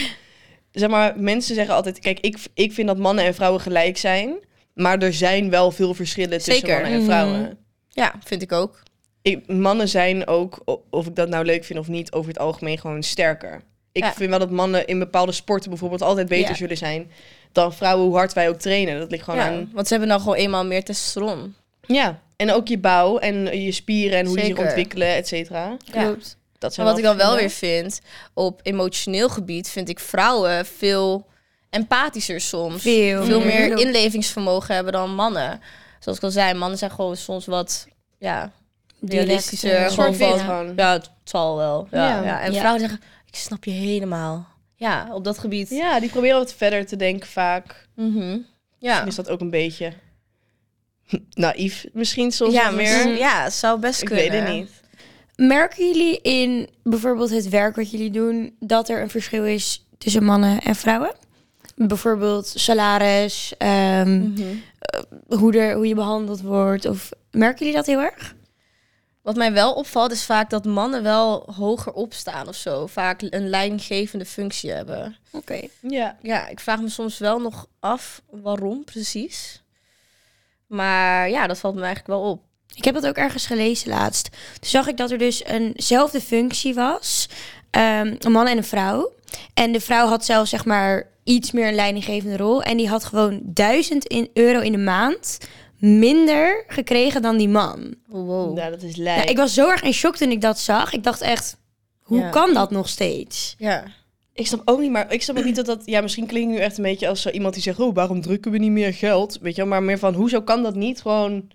zeg 0.73 0.89
maar, 0.89 1.21
mensen 1.21 1.55
zeggen 1.55 1.75
altijd... 1.75 1.99
Kijk, 1.99 2.21
ik, 2.21 2.37
ik 2.55 2.73
vind 2.73 2.87
dat 2.89 2.99
mannen 2.99 3.25
en 3.25 3.35
vrouwen 3.35 3.61
gelijk 3.61 3.97
zijn. 3.97 4.35
Maar 4.75 4.99
er 4.99 5.13
zijn 5.13 5.51
wel 5.51 5.71
veel 5.71 5.95
verschillen 5.95 6.39
tussen 6.43 6.69
mannen 6.71 6.91
en 6.91 6.97
Mhm. 6.97 7.05
vrouwen. 7.05 7.59
Ja, 7.89 8.15
vind 8.25 8.43
ik 8.43 8.53
ook. 8.53 8.83
Ik, 9.23 9.47
mannen 9.47 9.89
zijn 9.89 10.27
ook, 10.27 10.63
of 10.91 11.07
ik 11.07 11.15
dat 11.17 11.29
nou 11.29 11.45
leuk 11.45 11.65
vind 11.65 11.79
of 11.79 11.89
niet, 11.89 12.13
over 12.13 12.29
het 12.29 12.39
algemeen 12.39 12.79
gewoon 12.79 13.03
sterker. 13.03 13.61
Ik 13.93 14.03
Ja. 14.03 14.13
vind 14.13 14.31
wel 14.31 14.39
dat 14.39 14.51
mannen 14.51 14.87
in 14.87 14.99
bepaalde 14.99 15.33
sporten 15.33 15.71
bijvoorbeeld 15.71 16.03
altijd 16.03 16.29
beter 16.29 16.49
Ja. 16.51 16.55
zullen 16.57 16.77
zijn 16.77 17.11
dan 17.53 17.75
vrouwen, 17.75 18.07
hoe 18.07 18.17
hard 18.17 18.33
wij 18.33 18.49
ook 18.49 18.59
trainen. 18.59 18.99
Dat 18.99 19.11
ligt 19.11 19.25
gewoon 19.25 19.41
Ja, 19.41 19.47
aan. 19.47 19.71
want 19.73 19.87
ze 19.87 19.93
hebben 19.93 20.11
dan 20.11 20.21
gewoon 20.21 20.35
eenmaal 20.37 20.65
meer 20.67 20.85
testosteron. 20.85 21.55
Ja, 21.87 22.21
en 22.37 22.53
ook 22.53 22.69
je 22.69 22.79
bouw 22.79 23.19
en 23.19 23.61
je 23.63 23.73
spieren 23.73 24.19
en 24.19 24.27
hoe 24.27 24.37
die 24.37 24.45
zich 24.45 24.59
ontwikkelen, 24.59 25.09
et 25.15 25.29
cetera. 25.29 25.77
Ja. 25.93 26.03
Klopt. 26.05 26.38
Dat 26.59 26.75
zijn 26.75 26.87
Maar 26.87 26.95
wat 26.95 27.05
ik 27.05 27.09
dan 27.11 27.27
wel 27.27 27.37
weer 27.37 27.51
vind, 27.51 28.01
op 28.35 28.61
emotioneel 28.63 29.29
gebied 29.29 29.69
vind 29.69 29.89
ik 29.89 29.99
vrouwen 30.01 30.67
veel 30.67 31.27
empathischer 31.71 32.41
soms. 32.41 32.83
Veel 32.83 33.25
veel 33.25 33.41
meer. 33.41 33.79
inlevingsvermogen 33.79 34.75
hebben 34.75 34.93
dan 34.93 35.15
mannen. 35.15 35.61
Zoals 35.99 36.19
ik 36.19 36.25
al 36.25 36.31
zei, 36.31 36.55
mannen 36.55 36.79
zijn 36.79 36.91
gewoon 36.91 37.17
soms 37.17 37.47
wat 37.47 37.87
ja, 38.19 38.53
realistischer. 39.01 39.91
Gewoon 39.91 40.15
van, 40.15 40.73
ja, 40.77 40.93
het 40.93 41.11
zal 41.25 41.57
wel. 41.57 41.89
Ja, 41.91 42.09
Ja. 42.09 42.23
ja. 42.23 42.41
En 42.41 42.53
Ja. 42.53 42.59
vrouwen 42.59 42.81
zeggen, 42.81 43.01
ik 43.27 43.35
snap 43.37 43.65
je 43.65 43.71
helemaal. 43.71 44.47
Ja, 44.75 45.09
op 45.13 45.25
dat 45.25 45.39
gebied. 45.39 45.71
Ja, 45.71 46.01
die 46.01 46.11
proberen 46.11 46.39
wat 46.39 46.55
verder 46.55 46.87
te 46.87 46.97
denken 46.97 47.29
vaak. 47.29 47.89
Mhm. 47.95 48.31
Ja. 48.31 48.39
ja. 48.79 49.05
Is 49.05 49.15
dat 49.15 49.29
ook 49.29 49.41
een 49.41 49.51
beetje 49.51 49.93
naïef 51.31 51.85
misschien 51.93 52.33
soms 52.33 52.53
ja, 52.55 52.71
meer? 52.71 53.17
Ja, 53.17 53.43
het 53.43 53.53
zou 53.53 53.79
best 53.81 54.01
Ik 54.01 54.07
kunnen. 54.07 54.31
weet 54.31 54.41
het 54.41 54.49
niet. 54.55 54.71
Merken 55.47 55.87
jullie 55.87 56.21
in 56.21 56.69
bijvoorbeeld 56.83 57.31
het 57.31 57.49
werk 57.49 57.77
wat 57.77 57.91
jullie 57.91 58.11
doen 58.11 58.57
dat 58.61 58.89
er 58.89 59.03
een 59.03 59.11
verschil 59.11 59.45
is 59.45 59.87
tussen 59.99 60.25
mannen 60.25 60.61
en 60.61 60.75
vrouwen? 60.75 61.15
Bijvoorbeeld 61.77 62.47
salaris, 62.47 63.55
ehm, 63.59 64.19
Mhm. 64.19 64.43
hoe, 65.29 65.53
er, 65.59 65.75
hoe 65.75 65.87
je 65.87 65.95
behandeld 65.95 66.41
wordt. 66.41 66.85
Of 66.87 67.11
merken 67.31 67.59
jullie 67.59 67.75
dat 67.75 67.87
heel 67.87 68.01
erg? 68.01 68.35
Wat 69.23 69.37
mij 69.37 69.53
wel 69.53 69.73
opvalt 69.75 70.13
is 70.13 70.25
vaak 70.25 70.51
dat 70.51 70.65
mannen 70.65 71.03
wel 71.03 71.53
hoger 71.57 71.93
opstaan 71.93 72.49
of 72.49 72.55
zo. 72.57 72.87
Vaak 72.87 73.23
een 73.23 73.49
leidinggevende 73.49 74.25
functie 74.25 74.71
hebben. 74.71 75.17
Oké. 75.33 75.61
Ja. 75.81 76.17
Ja, 76.23 76.49
ik 76.49 76.61
vraag 76.61 76.81
me 76.81 76.89
soms 76.89 77.19
wel 77.19 77.41
nog 77.41 77.67
af 77.81 78.23
waarom 78.31 78.85
precies. 78.85 79.63
Maar 80.67 81.31
ja, 81.31 81.47
dat 81.47 81.59
valt 81.59 81.75
me 81.75 81.83
eigenlijk 81.83 82.21
wel 82.21 82.31
op. 82.31 82.43
Ik 82.79 82.85
heb 82.85 82.95
dat 82.95 83.07
ook 83.07 83.17
ergens 83.17 83.47
gelezen 83.47 83.89
laatst. 83.89 84.29
Toen 84.61 84.71
zag 84.71 84.87
ik 84.87 84.97
dat 84.97 85.11
er 85.11 85.19
dus 85.19 85.45
eenzelfde 85.45 86.21
functie 86.21 86.75
was. 86.75 87.29
ehm, 87.71 88.15
een 88.19 88.33
man 88.33 88.47
en 88.47 88.57
een 88.57 88.65
vrouw. 88.65 89.13
En 89.55 89.73
de 89.73 89.81
vrouw 89.81 90.07
had 90.07 90.25
zelfs 90.25 90.51
zeg 90.51 90.65
maar 90.65 91.07
iets 91.25 91.53
meer 91.53 91.69
een 91.69 91.75
leidinggevende 91.75 92.37
rol. 92.37 92.63
En 92.63 92.77
die 92.77 92.89
had 92.89 93.05
gewoon 93.05 93.41
1000 93.45 94.05
in, 94.07 94.29
euro 94.33 94.61
in 94.61 94.73
de 94.73 94.79
maand 94.79 95.39
minder 95.79 96.65
gekregen 96.67 97.23
dan 97.23 97.37
die 97.37 97.49
man. 97.49 97.95
Wow. 98.07 98.57
Nou, 98.57 98.71
dat 98.71 98.83
is 98.83 98.95
Ja, 98.97 99.03
lijp. 99.03 99.29
ik 99.29 99.37
was 99.37 99.55
zo 99.55 99.69
erg 99.71 99.83
in 99.83 99.93
shock 99.93 100.17
toen 100.17 100.31
ik 100.31 100.41
dat 100.41 100.59
zag. 100.59 100.93
Ik 100.93 101.03
dacht 101.03 101.21
echt, 101.21 101.57
hoe 102.03 102.19
Ja. 102.19 102.29
kan 102.31 102.55
dat 102.55 102.71
nog 102.71 102.89
steeds? 102.89 103.55
Ja. 103.59 103.85
Ik 104.33 104.47
snap 104.47 104.63
ook 104.65 104.81
niet, 104.81 104.91
maar 104.91 105.13
ik 105.13 105.23
snap 105.23 105.39
ook 105.39 105.45
niet 105.45 105.57
dat 105.57 105.67
dat... 105.67 105.83
Ja, 105.85 106.01
misschien 106.01 106.27
klinkt 106.27 106.51
nu 106.51 106.57
echt 106.59 106.77
een 106.77 106.83
beetje 106.85 107.09
als 107.09 107.23
zo 107.23 107.29
iemand 107.31 107.55
die 107.55 107.63
zegt... 107.63 107.81
Oh, 107.81 107.95
waarom 107.95 108.21
drukken 108.21 108.51
we 108.51 108.59
niet 108.59 108.71
meer 108.71 108.95
geld? 108.95 109.39
Weet 109.41 109.55
je 109.55 109.61
wel, 109.61 109.71
maar 109.71 109.83
meer 109.83 109.99
van... 109.99 110.15
Hoezo 110.15 110.41
kan 110.43 110.63
dat 110.63 110.75
niet 110.75 111.01
gewoon 111.01 111.49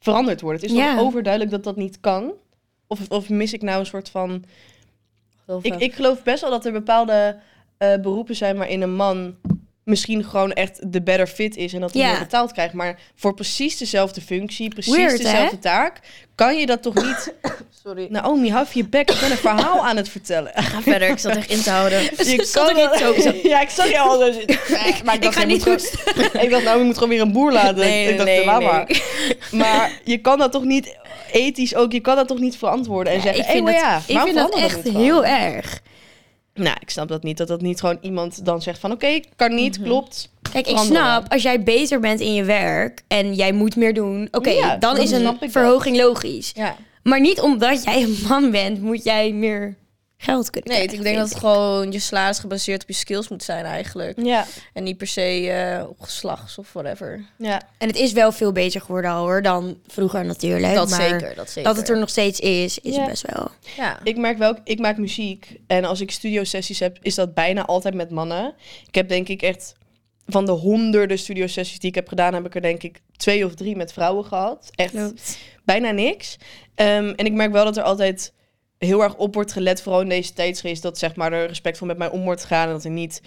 veranderd 0.00 0.40
worden? 0.40 0.60
Het 0.60 0.70
is 0.70 0.76
Ja. 0.76 0.94
toch 0.96 1.04
overduidelijk 1.04 1.52
dat 1.52 1.64
dat 1.64 1.76
niet 1.76 2.00
kan? 2.00 2.32
Of, 2.86 3.08
of 3.10 3.28
mis 3.28 3.52
ik 3.52 3.62
nou 3.62 3.80
een 3.80 3.86
soort 3.86 4.08
van... 4.08 4.44
Ik, 5.62 5.74
ik 5.74 5.94
geloof 5.94 6.22
best 6.22 6.40
wel 6.40 6.50
dat 6.50 6.64
er 6.66 6.72
bepaalde 6.72 7.36
eh, 7.76 7.94
beroepen 8.00 8.36
zijn... 8.36 8.56
waarin 8.56 8.82
een 8.82 8.94
man 8.94 9.34
misschien 9.84 10.24
gewoon 10.24 10.52
echt 10.52 10.92
de 10.92 11.02
better 11.02 11.26
fit 11.26 11.56
is... 11.56 11.72
en 11.72 11.80
dat 11.80 11.92
hij 11.92 12.02
Ja. 12.02 12.10
meer 12.10 12.18
betaald 12.18 12.52
krijgt. 12.52 12.72
Maar 12.74 12.98
voor 13.14 13.34
precies 13.34 13.76
dezelfde 13.76 14.20
functie, 14.20 14.68
precies 14.68 14.96
Weird, 14.96 15.10
hè? 15.18 15.24
dezelfde 15.24 15.58
taak... 15.58 16.00
kan 16.34 16.58
je 16.58 16.66
dat 16.66 16.82
toch 16.82 16.94
niet... 16.94 17.34
Sorry. 17.84 18.06
Naomi, 18.10 18.50
hou 18.50 18.66
je 18.72 18.84
bek. 18.88 19.10
Ik 19.10 19.20
ben 19.20 19.30
een 19.30 19.36
verhaal 19.36 19.86
aan 19.86 19.96
het 19.96 20.08
vertellen. 20.08 20.52
Ga 20.54 20.82
verder, 20.82 21.08
ik 21.08 21.18
zat 21.18 21.36
echt 21.36 21.50
in 21.50 21.62
te 21.62 21.70
houden. 21.70 22.02
Je 22.02 22.08
ik 22.10 22.48
wel- 22.52 22.74
niet 23.14 23.22
zo-. 23.22 23.34
Ja, 23.48 23.60
ik 23.60 23.68
zag 23.70 23.90
je 23.90 23.98
al 23.98 24.18
zo 24.18 24.32
zitten. 24.32 24.58
Nee, 24.68 24.94
maar 25.04 25.14
ik, 25.14 25.22
dacht, 25.22 25.34
ga 25.34 25.40
je 25.40 25.46
niet 25.46 25.62
gewoon- 25.62 25.78
Ik 26.44 26.50
dacht, 26.50 26.64
nou, 26.64 26.78
je 26.78 26.84
moet 26.84 26.94
gewoon 26.94 27.08
weer 27.08 27.20
een 27.20 27.32
boer 27.32 27.52
laten. 27.52 27.76
Nee, 27.76 28.08
ik 28.08 28.16
dacht, 28.16 28.28
nee, 28.28 28.36
nee. 28.46 28.46
maar. 28.46 29.00
Maar 29.50 30.00
je 30.04 30.18
kan 30.18 30.38
dat 30.38 30.52
toch 30.52 30.64
niet, 30.64 30.96
ethisch 31.32 31.74
ook, 31.74 31.92
je 31.92 32.00
kan 32.00 32.16
dat 32.16 32.28
toch 32.28 32.38
niet 32.38 32.56
verantwoorden 32.56 33.12
en 33.12 33.18
Ja, 33.18 33.24
zeggen, 33.24 33.44
ik 33.44 33.50
vind 33.50 33.68
hey, 33.68 33.74
dat, 33.74 33.82
ja, 33.84 34.14
ik 34.14 34.20
vind 34.20 34.34
dat 34.36 34.54
echt 34.54 34.88
heel 34.88 35.24
erg. 35.24 35.80
Nou, 36.62 36.76
ik 36.80 36.90
snap 36.90 37.08
dat 37.08 37.22
niet, 37.22 37.36
dat 37.36 37.48
dat 37.48 37.60
niet 37.60 37.80
gewoon 37.80 37.98
iemand 38.00 38.44
dan 38.44 38.62
zegt 38.62 38.78
van, 38.78 38.92
oké, 38.92 39.20
kan 39.36 39.54
niet, 39.54 39.82
klopt. 39.82 40.30
Kijk, 40.52 40.66
ik 40.66 40.70
Veranderen. 40.76 41.02
snap, 41.02 41.32
als 41.32 41.42
jij 41.42 41.62
beter 41.62 42.00
bent 42.00 42.20
in 42.20 42.34
je 42.34 42.44
werk 42.44 43.02
en 43.08 43.34
jij 43.34 43.52
moet 43.52 43.76
meer 43.76 43.94
doen, 43.94 44.28
oké, 44.30 44.50
Ja, 44.50 44.68
dan 44.76 44.94
dan 44.94 45.02
is 45.04 45.10
een 45.10 45.22
dat. 45.22 45.36
verhoging 45.40 45.96
logisch. 45.96 46.52
Ja. 46.54 46.76
Maar 47.02 47.20
niet 47.20 47.40
omdat 47.40 47.84
jij 47.84 48.02
een 48.02 48.16
man 48.28 48.50
bent, 48.50 48.80
moet 48.82 49.04
jij 49.04 49.32
meer 49.32 49.76
geld 50.22 50.50
kunnen 50.50 50.70
Nee, 50.70 50.78
krijgen, 50.86 50.98
ik 50.98 51.04
denk 51.04 51.16
dat 51.16 51.28
het 51.28 51.38
gewoon 51.38 51.92
je 51.92 51.98
salaris 51.98 52.38
gebaseerd 52.38 52.82
op 52.82 52.88
je 52.88 52.94
skills 52.94 53.28
moet 53.28 53.42
zijn 53.42 53.64
eigenlijk. 53.64 54.18
Ja, 54.22 54.46
En 54.72 54.82
niet 54.82 54.96
per 54.96 55.06
se 55.06 55.50
eh, 55.50 55.88
op 55.88 56.00
geslacht 56.00 56.58
of 56.58 56.72
whatever. 56.72 57.24
ja. 57.38 57.62
En 57.78 57.86
het 57.88 57.96
is 57.96 58.12
wel 58.12 58.32
veel 58.32 58.52
beter 58.52 58.80
geworden 58.80 59.10
al 59.10 59.22
hoor, 59.22 59.42
dan 59.42 59.78
vroeger 59.86 60.24
natuurlijk. 60.24 60.74
dat 60.74 60.90
maar 60.90 61.00
zeker, 61.08 61.34
dat 61.34 61.50
zeker. 61.50 61.62
Dat 61.68 61.76
het 61.76 61.88
er 61.88 61.98
nog 61.98 62.08
steeds 62.08 62.40
is, 62.40 62.78
is 62.78 62.94
Ja. 62.94 63.06
best 63.06 63.24
wel. 63.34 63.48
Ja. 63.76 63.98
Ik 64.02 64.16
merk 64.16 64.38
wel, 64.38 64.56
ik 64.64 64.78
maak 64.78 64.96
muziek. 64.96 65.56
En 65.66 65.84
als 65.84 66.00
ik 66.00 66.10
studiosessies 66.10 66.78
heb, 66.80 66.98
is 67.02 67.14
dat 67.14 67.34
bijna 67.34 67.64
altijd 67.66 67.94
met 67.94 68.10
mannen. 68.10 68.54
Ik 68.86 68.94
heb 68.94 69.08
denk 69.08 69.28
ik 69.28 69.42
echt 69.42 69.74
van 70.26 70.44
de 70.46 70.52
honderden 70.52 71.18
studiosessies 71.18 71.78
die 71.78 71.88
ik 71.88 71.94
heb 71.94 72.08
gedaan, 72.08 72.34
heb 72.34 72.46
ik 72.46 72.54
er 72.54 72.62
denk 72.62 72.82
ik 72.82 73.00
twee 73.16 73.44
of 73.46 73.54
drie 73.54 73.76
met 73.76 73.92
vrouwen 73.92 74.24
gehad. 74.24 74.68
Echt 74.74 74.94
bijna 75.64 75.90
niks. 75.90 76.36
Ehm, 76.74 77.12
en 77.16 77.24
ik 77.26 77.32
merk 77.32 77.52
wel 77.52 77.64
dat 77.64 77.76
er 77.76 77.82
altijd 77.82 78.32
heel 78.86 79.02
erg 79.02 79.16
op 79.16 79.34
wordt 79.34 79.52
gelet, 79.52 79.82
vooral 79.82 80.00
in 80.00 80.08
deze 80.08 80.32
tijdsgeest, 80.32 80.82
dat 80.82 80.98
zeg 80.98 81.16
maar 81.16 81.32
er 81.32 81.46
respectvol 81.46 81.86
met 81.86 81.98
mij 81.98 82.10
om 82.10 82.22
wordt 82.22 82.40
gegaan 82.42 82.66
en 82.66 82.72
dat 82.72 82.84
er 82.84 82.90
niet. 82.90 83.22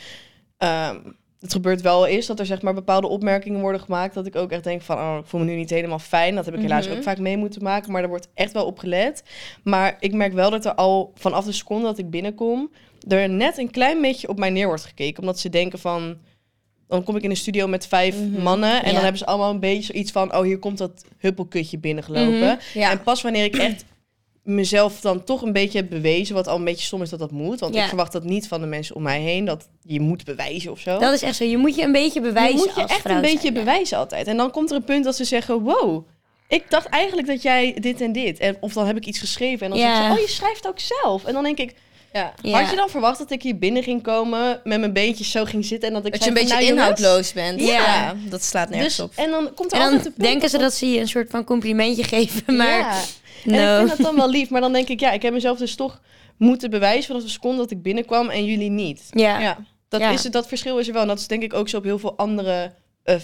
ehm, 0.57 0.97
het 1.39 1.51
gebeurt 1.51 1.81
wel 1.81 2.05
is 2.05 2.25
dat 2.25 2.39
er 2.39 2.45
zeg 2.45 2.61
maar 2.61 2.73
bepaalde 2.73 3.07
opmerkingen 3.07 3.59
worden 3.61 3.81
gemaakt 3.81 4.13
dat 4.13 4.25
ik 4.25 4.35
ook 4.35 4.51
echt 4.51 4.63
denk 4.63 4.81
van 4.81 4.97
oh 4.97 5.17
ik 5.21 5.25
voel 5.25 5.39
me 5.39 5.45
nu 5.45 5.55
niet 5.55 5.69
helemaal 5.69 5.99
fijn 5.99 6.35
dat 6.35 6.45
heb 6.45 6.53
ik 6.55 6.61
helaas 6.61 6.87
Mhm. 6.87 6.95
ook 6.97 7.03
vaak 7.03 7.17
mee 7.17 7.37
moeten 7.37 7.63
maken 7.63 7.91
maar 7.91 8.01
er 8.03 8.09
wordt 8.09 8.27
echt 8.33 8.51
wel 8.51 8.65
op 8.65 8.79
gelet 8.79 9.23
maar 9.63 9.97
ik 9.99 10.13
merk 10.13 10.33
wel 10.33 10.49
dat 10.49 10.65
er 10.65 10.75
al 10.75 11.11
vanaf 11.15 11.45
de 11.45 11.51
seconde 11.51 11.83
dat 11.85 11.97
ik 11.97 12.09
binnenkom 12.09 12.71
er 13.07 13.29
net 13.29 13.57
een 13.57 13.71
klein 13.71 14.01
beetje 14.01 14.27
op 14.29 14.39
mij 14.39 14.49
neer 14.49 14.67
wordt 14.67 14.85
gekeken 14.85 15.19
omdat 15.21 15.39
ze 15.39 15.49
denken 15.49 15.79
van 15.79 16.17
dan 16.87 17.03
kom 17.03 17.15
ik 17.15 17.23
in 17.23 17.29
een 17.29 17.37
studio 17.37 17.67
met 17.67 17.87
vijf 17.87 18.15
Mhm. 18.19 18.41
mannen 18.41 18.71
en 18.83 18.87
Ja. 18.87 18.91
dan 18.93 19.01
hebben 19.01 19.17
ze 19.17 19.25
allemaal 19.25 19.51
een 19.51 19.59
beetje 19.59 19.93
zoiets 19.93 20.11
van 20.11 20.35
oh 20.35 20.41
hier 20.43 20.59
komt 20.59 20.77
dat 20.77 21.05
huppelkutje 21.17 21.77
binnengelopen 21.77 22.39
Mhm. 22.39 22.55
Ja. 22.79 22.91
en 22.91 23.03
pas 23.03 23.21
wanneer 23.21 23.43
ik 23.43 23.55
echt 23.55 23.85
mezelf 24.43 24.99
dan 24.99 25.23
toch 25.23 25.41
een 25.41 25.53
beetje 25.53 25.77
heb 25.77 25.89
bewezen, 25.89 26.35
wat 26.35 26.47
al 26.47 26.57
een 26.57 26.63
beetje 26.63 26.85
stom 26.85 27.01
is 27.01 27.09
dat 27.09 27.19
dat 27.19 27.31
moet. 27.31 27.59
Want 27.59 27.73
Ja. 27.75 27.81
ik 27.81 27.87
verwacht 27.87 28.11
dat 28.11 28.23
niet 28.23 28.47
van 28.47 28.61
de 28.61 28.67
mensen 28.67 28.95
om 28.95 29.01
mij 29.01 29.19
heen, 29.19 29.45
dat 29.45 29.67
je 29.81 29.99
moet 29.99 30.23
bewijzen 30.23 30.71
of 30.71 30.79
zo. 30.79 30.99
Dat 30.99 31.13
is 31.13 31.21
echt 31.21 31.35
zo. 31.35 31.43
Je 31.43 31.57
moet 31.57 31.75
je 31.75 31.81
een 31.83 31.91
beetje 31.91 32.21
bewijzen 32.21 32.57
je 32.59 32.65
moet 32.65 32.75
je 32.75 32.81
als 32.81 32.91
echt 32.91 33.01
vrouw 33.01 33.15
een 33.15 33.21
beetje 33.21 33.51
bewijzen 33.51 33.97
altijd. 33.97 34.27
En 34.27 34.37
dan 34.37 34.51
komt 34.51 34.69
er 34.69 34.75
een 34.75 34.83
punt 34.83 35.03
dat 35.03 35.15
ze 35.15 35.23
zeggen, 35.23 35.61
wow, 35.61 36.07
ik 36.47 36.63
dacht 36.69 36.85
eigenlijk 36.87 37.27
dat 37.27 37.41
jij 37.41 37.75
dit 37.79 38.01
en 38.01 38.11
dit. 38.11 38.39
En, 38.39 38.57
of 38.59 38.73
dan 38.73 38.85
heb 38.87 38.97
ik 38.97 39.05
iets 39.05 39.19
geschreven 39.19 39.65
en 39.65 39.69
dan 39.71 39.79
Ja. 39.79 39.95
zeggen 39.95 40.05
ze, 40.15 40.21
oh, 40.21 40.27
je 40.27 40.33
schrijft 40.33 40.67
ook 40.67 40.79
zelf. 40.79 41.25
En 41.25 41.33
dan 41.33 41.43
denk 41.43 41.57
ik, 41.57 41.73
ja. 42.13 42.33
Ja. 42.41 42.59
had 42.61 42.69
je 42.69 42.75
dan 42.75 42.89
verwacht 42.89 43.17
dat 43.17 43.31
ik 43.31 43.41
hier 43.43 43.57
binnen 43.57 43.83
ging 43.83 44.03
komen, 44.03 44.61
met 44.63 44.79
mijn 44.79 44.93
beentjes 44.93 45.31
zo 45.31 45.45
ging 45.45 45.65
zitten 45.65 45.87
en 45.87 45.93
dat 45.95 46.05
ik 46.05 46.11
Dat 46.11 46.21
je 46.23 46.27
een 46.27 46.33
beetje 46.33 46.53
nou, 46.55 46.65
inhoudloos 46.67 47.33
bent. 47.33 47.59
Ja. 47.61 47.67
Ja. 47.67 48.15
dat 48.29 48.43
slaat 48.43 48.69
nergens 48.69 48.95
Dus, 48.95 49.05
op. 49.05 49.11
en 49.15 49.29
dan 49.31 49.53
komt 49.53 49.71
er 49.71 49.77
En 49.77 49.83
altijd 49.83 50.03
dan 50.03 50.11
een 50.11 50.17
punt 50.17 50.27
denken 50.27 50.49
ze 50.49 50.57
dat 50.57 50.65
dat 50.65 50.73
ze 50.73 50.89
je 50.91 50.99
een 50.99 51.07
soort 51.07 51.29
van 51.29 51.43
complimentje 51.43 52.03
geven, 52.03 52.55
maar 52.57 52.77
Ja. 52.79 52.99
En 53.45 53.53
ik 53.71 53.77
vind 53.77 53.89
dat 53.89 53.97
dan 54.07 54.15
wel 54.15 54.29
lief, 54.39 54.49
maar 54.49 54.61
dan 54.61 54.73
denk 54.73 54.87
ik, 54.87 54.99
ja, 54.99 55.11
ik 55.11 55.21
heb 55.21 55.33
mezelf 55.33 55.57
dus 55.57 55.75
toch 55.75 56.01
moeten 56.37 56.69
bewijzen 56.69 57.03
vanaf 57.07 57.21
de 57.23 57.29
seconde 57.29 57.57
dat 57.57 57.71
ik 57.71 57.81
binnenkwam 57.81 58.29
en 58.29 58.45
jullie 58.45 58.69
niet. 58.69 59.03
Ja. 59.09 59.39
Ja. 59.39 59.57
Dat, 59.89 60.01
Ja. 60.01 60.09
is, 60.11 60.23
het- 60.23 60.33
dat 60.33 60.47
verschil 60.47 60.77
is 60.77 60.87
er 60.87 60.93
wel. 60.93 61.01
En 61.01 61.07
dat 61.07 61.19
is 61.19 61.27
denk 61.27 61.43
ik 61.43 61.53
ook 61.53 61.69
zo 61.69 61.77
op 61.77 61.83
heel 61.83 61.99
veel 61.99 62.17
andere 62.17 62.73
eh, 63.03 63.15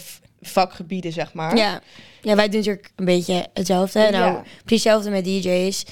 vakgebieden, 0.41 1.11
zeg 1.11 1.33
maar. 1.33 1.57
Ja. 1.57 1.81
ja, 2.21 2.35
wij 2.35 2.49
doen 2.49 2.57
natuurlijk 2.59 2.91
een 2.95 3.05
beetje 3.05 3.45
hetzelfde. 3.53 3.99
Nou, 4.11 4.33
precies 4.65 4.83
hetzelfde 4.83 5.09
met 5.09 5.23
DJ's. 5.25 5.83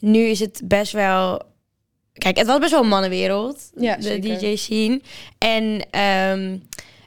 Nu 0.00 0.20
is 0.24 0.40
het 0.40 0.60
best 0.64 0.92
wel... 0.92 1.42
Kijk, 2.12 2.36
het 2.38 2.46
was 2.46 2.58
best 2.58 2.70
wel 2.70 2.82
een 2.82 2.88
mannenwereld, 2.88 3.70
Ja, 3.76 3.96
de 3.96 4.02
zeker. 4.02 4.38
DJ's 4.38 4.64
zien. 4.64 5.02
En 5.38 5.86
ehm, 5.90 6.56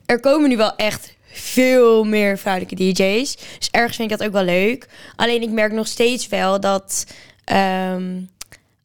er 0.05 0.19
komen 0.19 0.49
nu 0.49 0.57
wel 0.57 0.75
echt 0.75 1.15
veel 1.31 2.03
meer 2.03 2.37
vrouwelijke 2.37 2.75
DJ's. 2.75 3.35
Dus 3.57 3.69
ergens 3.71 3.95
vind 3.95 4.11
ik 4.11 4.17
dat 4.17 4.27
ook 4.27 4.33
wel 4.33 4.43
leuk. 4.43 4.87
Alleen 5.15 5.41
ik 5.41 5.49
merk 5.49 5.71
nog 5.71 5.87
steeds 5.87 6.27
wel 6.27 6.59
dat... 6.59 7.05
ehm, 7.45 8.21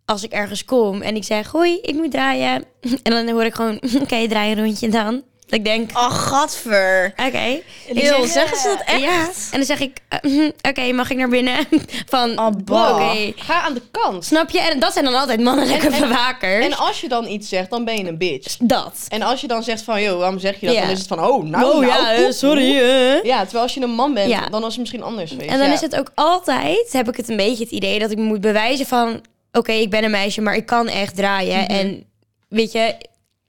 als 0.04 0.22
ik 0.22 0.32
ergens 0.32 0.64
kom 0.64 1.02
en 1.02 1.16
ik 1.16 1.24
zeg, 1.24 1.50
hoi, 1.50 1.78
ik 1.82 1.94
moet 1.94 2.10
draaien. 2.10 2.64
En 3.02 3.12
dan 3.12 3.28
hoor 3.28 3.44
ik 3.44 3.54
gewoon, 3.54 3.80
oké, 4.02 4.28
draai 4.28 4.52
een 4.52 4.64
rondje 4.64 4.88
dan. 4.88 5.22
Ik 5.48 5.64
denk, 5.64 5.90
Oh, 5.94 6.10
gadver. 6.10 7.14
oké. 7.26 7.60
Eeuw, 7.88 8.02
zeg, 8.24 8.28
zeggen 8.30 8.56
ze 8.58 8.68
dat 8.78 8.86
echt? 8.86 9.00
Ja. 9.00 9.20
En 9.24 9.56
dan 9.58 9.64
zeg 9.64 9.80
ik, 9.80 9.96
eh, 10.08 10.18
hm, 10.20 10.50
oké, 10.68 10.92
mag 10.92 11.10
ik 11.10 11.16
naar 11.16 11.28
binnen? 11.28 11.56
Van, 12.06 12.38
Oh. 12.38 13.12
Ga 13.36 13.60
aan 13.62 13.74
de 13.74 13.82
kant. 13.90 14.24
Snap 14.24 14.50
je? 14.50 14.60
En 14.60 14.80
dat 14.80 14.92
zijn 14.92 15.04
dan 15.04 15.14
altijd 15.14 15.40
mannelijke 15.40 15.86
En- 15.86 15.92
en- 15.92 16.00
bewakers. 16.00 16.64
En 16.64 16.76
als 16.76 17.00
je 17.00 17.08
dan 17.08 17.26
iets 17.28 17.48
zegt, 17.48 17.70
dan 17.70 17.84
ben 17.84 17.96
je 17.96 18.04
een 18.04 18.18
bitch. 18.18 18.56
dat. 18.60 18.98
En 19.08 19.22
als 19.22 19.40
je 19.40 19.46
dan 19.46 19.62
zegt 19.62 19.82
van, 19.82 20.02
joh, 20.02 20.18
waarom 20.18 20.38
zeg 20.38 20.60
je 20.60 20.66
dat? 20.66 20.74
Ja. 20.74 20.80
Dan 20.80 20.90
is 20.90 20.98
het 20.98 21.06
van, 21.08 21.24
oh, 21.24 21.44
nou, 21.44 21.64
oh 21.64 21.80
nou, 21.80 22.20
ja, 22.20 22.32
sorry. 22.32 22.78
eh. 22.78 23.22
Ja, 23.24 23.40
terwijl 23.42 23.62
als 23.62 23.74
je 23.74 23.80
een 23.80 23.90
man 23.94 24.14
bent, 24.14 24.28
Ja. 24.30 24.48
dan 24.48 24.60
was 24.60 24.70
het 24.70 24.78
misschien 24.80 25.02
anders 25.02 25.30
geweest. 25.30 25.50
En 25.50 25.58
dan 25.58 25.70
is 25.70 25.80
het 25.80 25.96
ook 25.96 26.10
altijd, 26.14 26.92
heb 26.92 27.08
ik 27.08 27.16
het 27.16 27.28
een 27.28 27.36
beetje 27.36 27.64
het 27.64 27.72
idee 27.72 27.98
dat 27.98 28.10
ik 28.10 28.18
moet 28.18 28.40
bewijzen 28.40 28.86
van, 28.86 29.20
oké, 29.52 29.72
ik 29.72 29.90
ben 29.90 30.04
een 30.04 30.10
meisje, 30.10 30.40
maar 30.40 30.56
ik 30.56 30.66
kan 30.66 30.88
echt 30.88 31.16
draaien. 31.16 31.60
Mhm. 31.62 31.70
En 31.72 32.04
weet 32.48 32.72
je, 32.72 32.94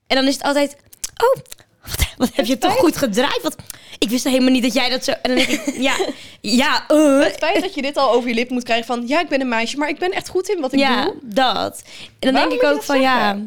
en 0.08 0.16
dan 0.16 0.28
is 0.28 0.34
het 0.34 0.44
altijd, 0.44 0.76
oh, 1.24 1.42
wat, 1.88 2.06
wat 2.18 2.30
heb 2.34 2.46
je 2.46 2.58
toch 2.58 2.76
goed 2.76 2.98
gedraaid? 2.98 3.40
Wat, 3.42 3.56
ik 4.00 4.10
wist 4.10 4.24
helemaal 4.24 4.52
niet 4.52 4.64
dat 4.64 4.74
jij 4.74 4.90
dat 4.90 5.04
zo. 5.04 5.12
En 5.12 5.36
dan 5.36 5.36
denk 5.36 5.50
ik, 5.50 5.76
ja, 5.78 5.96
ja, 6.42 6.88
eh. 6.88 7.20
Het 7.20 7.36
feit 7.40 7.62
dat 7.62 7.74
je 7.74 7.82
dit 7.82 7.98
al 7.98 8.12
over 8.12 8.30
je 8.30 8.36
lip 8.36 8.50
moet 8.50 8.64
krijgen 8.64 8.86
van, 8.86 9.04
ja, 9.08 9.20
ik 9.20 9.30
ben 9.30 9.42
een 9.42 9.50
meisje, 9.50 9.78
maar 9.78 9.90
ik 9.90 10.00
ben 10.00 10.12
echt 10.12 10.30
goed 10.30 10.50
in 10.50 10.62
wat 10.62 10.74
ik 10.74 10.80
ja, 10.80 11.06
doe. 11.06 11.16
dat. 11.22 11.82
En 11.84 12.16
dan 12.20 12.34
Waarom 12.34 12.50
denk 12.50 12.62
ik 12.62 12.70
ook 12.70 12.84
van 12.84 13.02
ja, 13.02 13.38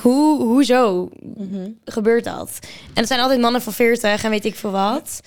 hoe, 0.00 0.42
hoezo 0.42 1.10
gebeurt 1.84 2.24
dat? 2.24 2.58
En 2.62 2.94
het 2.94 3.06
zijn 3.06 3.20
altijd 3.20 3.40
mannen 3.40 3.62
van 3.62 3.72
40 3.72 4.24
en 4.24 4.30
weet 4.30 4.44
ik 4.44 4.56
veel 4.56 4.70
wat, 4.70 5.20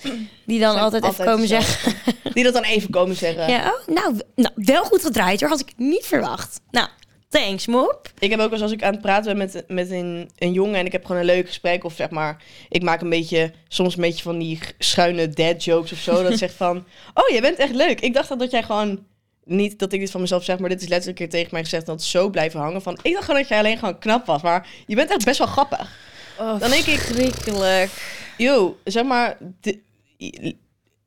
die 0.44 0.60
dan 0.60 0.76
altijd, 0.76 1.04
even 1.04 1.24
komen 1.24 1.48
zo. 1.48 1.60
zeggen. 1.60 1.94
Die 2.34 2.44
dat 2.44 2.52
dan 2.52 2.62
even 2.62 2.90
komen 2.90 3.16
zeggen. 3.16 3.48
Ja, 3.48 3.74
nou, 3.86 4.20
nou, 4.34 4.54
wel 4.54 4.84
goed 4.84 5.04
gedraaid 5.04 5.40
hoor, 5.40 5.48
had 5.48 5.60
ik 5.60 5.72
niet 5.76 6.04
verwacht. 6.06 6.60
Nou, 6.70 6.88
thanks, 7.32 7.66
mop. 7.66 8.10
Ik 8.18 8.30
heb 8.30 8.40
ook 8.40 8.50
wel 8.50 8.52
eens 8.52 8.62
als 8.62 8.72
ik 8.72 8.82
aan 8.82 8.92
het 8.92 9.02
praten 9.02 9.24
ben 9.24 9.36
met, 9.36 9.64
met 9.68 9.90
een, 9.90 10.30
een 10.38 10.52
jongen 10.52 10.74
en 10.74 10.86
ik 10.86 10.92
heb 10.92 11.04
gewoon 11.04 11.20
een 11.20 11.26
leuk 11.26 11.46
gesprek 11.46 11.84
of 11.84 11.94
zeg 11.94 12.10
maar, 12.10 12.42
ik 12.68 12.82
maak 12.82 13.00
een 13.00 13.08
beetje, 13.08 13.52
soms 13.68 13.94
een 13.94 14.00
beetje 14.00 14.22
van 14.22 14.38
die 14.38 14.58
schuine 14.78 15.28
dad 15.28 15.64
jokes 15.64 15.92
of 15.92 15.98
zo. 15.98 16.22
Dat 16.22 16.38
zegt 16.38 16.54
van, 16.54 16.76
oh, 17.14 17.28
jij 17.28 17.40
bent 17.40 17.58
echt 17.58 17.74
leuk. 17.74 18.00
Ik 18.00 18.14
dacht 18.14 18.28
dat, 18.28 18.38
dat 18.38 18.50
jij 18.50 18.62
gewoon, 18.62 19.04
niet 19.44 19.78
dat 19.78 19.92
ik 19.92 20.00
dit 20.00 20.10
van 20.10 20.20
mezelf 20.20 20.44
zeg, 20.44 20.58
maar 20.58 20.68
dit 20.68 20.82
is 20.82 20.88
letterlijk 20.88 21.20
een 21.20 21.28
keer 21.28 21.38
tegen 21.38 21.54
mij 21.54 21.62
gezegd 21.62 21.86
dat 21.86 21.94
het 21.94 22.04
zo 22.04 22.28
blijven 22.28 22.60
hangen 22.60 22.82
van, 22.82 22.98
ik 23.02 23.12
dacht 23.12 23.24
gewoon 23.24 23.40
dat 23.40 23.48
jij 23.48 23.58
alleen 23.58 23.78
gewoon 23.78 23.98
knap 23.98 24.26
was, 24.26 24.42
maar 24.42 24.68
je 24.86 24.94
bent 24.94 25.10
echt 25.10 25.24
best 25.24 25.38
wel 25.38 25.46
grappig. 25.46 25.98
Oh, 26.38 26.60
Dan 26.60 26.70
denk 26.70 26.84
ik, 26.84 27.88
yo, 28.36 28.78
zeg 28.84 29.04
maar, 29.04 29.38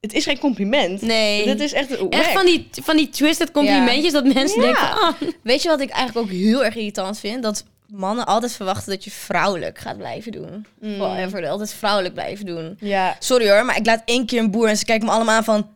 het 0.05 0.13
is 0.13 0.23
geen 0.23 0.39
compliment. 0.39 1.01
Nee. 1.01 1.45
Dit 1.45 1.59
is 1.59 1.73
echt, 1.73 1.89
Echt 1.91 1.99
wack. 2.25 2.33
van 2.37 2.45
die, 2.45 2.67
van 2.83 2.97
die 2.97 3.09
twisted 3.09 3.51
complimentjes 3.51 4.11
dat 4.13 4.33
mensen 4.33 4.61
Ja. 4.61 4.65
denken, 4.65 4.91
ah, 4.91 5.13
Weet 5.43 5.61
je 5.61 5.69
wat 5.69 5.79
ik 5.81 5.89
eigenlijk 5.89 6.27
ook 6.27 6.33
heel 6.33 6.63
erg 6.65 6.75
irritant 6.75 7.19
vind? 7.19 7.43
Dat 7.43 7.63
mannen 7.87 8.25
altijd 8.25 8.51
verwachten 8.51 8.91
dat 8.91 9.03
je 9.03 9.11
vrouwelijk 9.11 9.77
gaat 9.79 9.97
blijven 9.97 10.31
doen. 10.31 10.65
Mm. 10.79 10.95
Forever, 10.97 11.47
altijd 11.47 11.73
vrouwelijk 11.73 12.13
blijven 12.13 12.45
doen. 12.45 12.77
Ja. 12.79 13.15
Sorry 13.19 13.49
hoor, 13.49 13.65
maar 13.65 13.77
ik 13.77 13.85
laat 13.85 14.01
één 14.05 14.25
keer 14.25 14.39
een 14.39 14.51
boer 14.51 14.67
en 14.67 14.77
ze 14.77 14.85
kijken 14.85 15.07
me 15.07 15.13
allemaal 15.13 15.35
aan 15.35 15.43
van... 15.43 15.69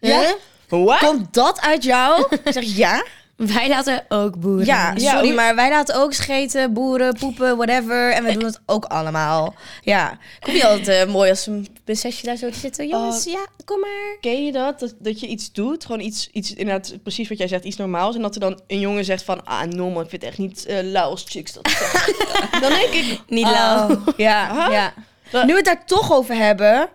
Ja? 0.00 0.34
Huh? 0.68 0.98
Komt 1.00 1.34
dat 1.34 1.60
uit 1.60 1.84
jou? 1.84 2.26
ik 2.44 2.52
zeg 2.52 2.64
ja. 2.76 3.04
Wij 3.46 3.68
laten 3.68 4.04
ook 4.08 4.38
boeren. 4.40 4.66
Ja, 4.66 4.98
sorry, 4.98 5.34
maar 5.34 5.54
wij 5.54 5.70
laten 5.70 5.94
ook 5.94 6.12
scheten, 6.12 6.72
boeren, 6.72 7.14
poepen, 7.18 7.56
whatever. 7.56 8.12
En 8.12 8.22
wij 8.22 8.32
doen 8.32 8.44
het 8.44 8.60
ook 8.66 8.84
allemaal. 8.84 9.54
Ja. 9.80 10.18
Vind 10.40 10.56
het 10.62 10.70
altijd 10.70 11.06
eh, 11.06 11.12
mooi 11.12 11.30
als 11.30 11.46
een 11.46 11.66
prinsesje 11.84 12.26
daar 12.26 12.36
zo 12.36 12.50
te 12.50 12.58
zitten. 12.58 12.88
Jongens, 12.88 13.24
ja, 13.24 13.46
kom 13.64 13.80
maar. 13.80 14.16
Ken 14.20 14.44
je 14.44 14.52
dat? 14.52 14.80
dat? 14.80 14.94
Dat 14.98 15.20
je 15.20 15.26
iets 15.26 15.52
doet, 15.52 15.84
gewoon 15.84 16.00
iets, 16.00 16.28
iets, 16.32 16.54
inderdaad, 16.54 16.94
precies 17.02 17.28
wat 17.28 17.38
jij 17.38 17.48
zegt, 17.48 17.64
iets 17.64 17.76
normaals. 17.76 18.14
En 18.16 18.22
dat 18.22 18.34
er 18.34 18.40
dan 18.40 18.60
een 18.66 18.80
jongen 18.80 19.04
zegt 19.04 19.22
van, 19.22 19.44
ah, 19.44 19.62
normaal, 19.62 20.02
ik 20.02 20.08
vind 20.08 20.22
het 20.22 20.30
echt 20.30 20.38
niet 20.40 20.66
eh 20.66 20.78
lauw 20.82 21.10
als 21.10 21.24
chicks 21.28 21.52
dat. 21.52 21.64
Dan 22.60 22.70
denk 22.70 22.92
ik, 22.92 23.20
Niet 23.28 23.46
lauw. 23.50 23.90
Oh, 23.90 24.06
ja, 24.16 24.54
Huh? 24.54 24.72
ja. 24.72 24.92
Dat- 25.30 25.44
Nu 25.44 25.50
we 25.50 25.56
het 25.56 25.64
daar 25.64 25.86
toch 25.86 26.12
over 26.12 26.34
hebben. 26.34 26.88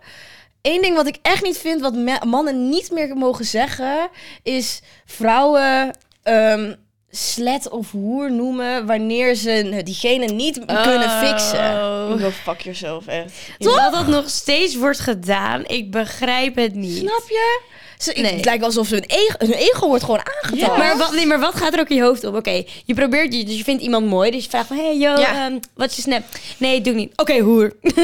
Eén 0.62 0.82
ding 0.82 0.96
wat 0.96 1.06
ik 1.06 1.18
echt 1.22 1.42
niet 1.42 1.58
vind, 1.58 1.80
wat 1.80 1.94
mannen 2.24 2.68
niet 2.68 2.90
meer 2.90 3.16
mogen 3.16 3.44
zeggen, 3.44 4.08
is 4.42 4.80
vrouwen 5.04 5.90
ehm 6.26 6.72
slet 7.10 7.68
of 7.68 7.90
hoer 7.90 8.32
noemen 8.32 8.86
wanneer 8.86 9.34
ze 9.34 9.80
diegene 9.84 10.26
niet 10.26 10.64
kunnen 10.64 11.10
fixen. 11.10 11.70
Oh. 11.70 12.20
go 12.20 12.30
fuck 12.30 12.60
yourself, 12.60 13.06
echt. 13.06 13.32
Dat 13.58 13.92
dat 13.92 14.06
nog 14.06 14.28
steeds 14.28 14.76
wordt 14.76 15.00
gedaan, 15.00 15.64
ik 15.66 15.90
begrijp 15.90 16.56
het 16.56 16.74
niet. 16.74 16.96
Snap 16.96 17.24
je? 17.28 17.60
Ze, 17.98 18.12
Nee. 18.16 18.32
Het 18.34 18.44
lijkt 18.44 18.64
alsof 18.64 18.90
hun 18.90 19.04
ego, 19.06 19.34
hun 19.38 19.52
ego 19.52 19.86
wordt 19.88 20.04
gewoon 20.04 20.20
aangetast. 20.24 20.70
Ja. 20.72 20.76
Maar 20.76 20.96
wat, 20.96 21.12
nee, 21.12 21.26
maar 21.26 21.40
wat 21.40 21.54
gaat 21.54 21.74
er 21.74 21.80
ook 21.80 21.88
in 21.88 21.96
je 21.96 22.02
hoofd 22.02 22.24
op? 22.24 22.34
Oké, 22.34 22.62
je 22.84 22.94
probeert, 22.94 23.34
je, 23.34 23.44
dus 23.44 23.56
je 23.56 23.64
vindt 23.64 23.82
iemand 23.82 24.06
mooi, 24.06 24.30
dus 24.30 24.42
je 24.44 24.48
vraagt 24.50 24.66
van, 24.66 24.76
hey, 24.76 24.96
yo, 24.98 25.10
Ja. 25.18 25.44
ehm, 25.46 25.58
wat 25.74 25.90
is 25.90 25.96
je 25.96 26.02
snap? 26.02 26.22
Nee, 26.58 26.80
doe 26.80 26.92
ik 26.92 26.98
niet. 26.98 27.12
Oké, 27.16 27.38
hoer. 27.38 27.72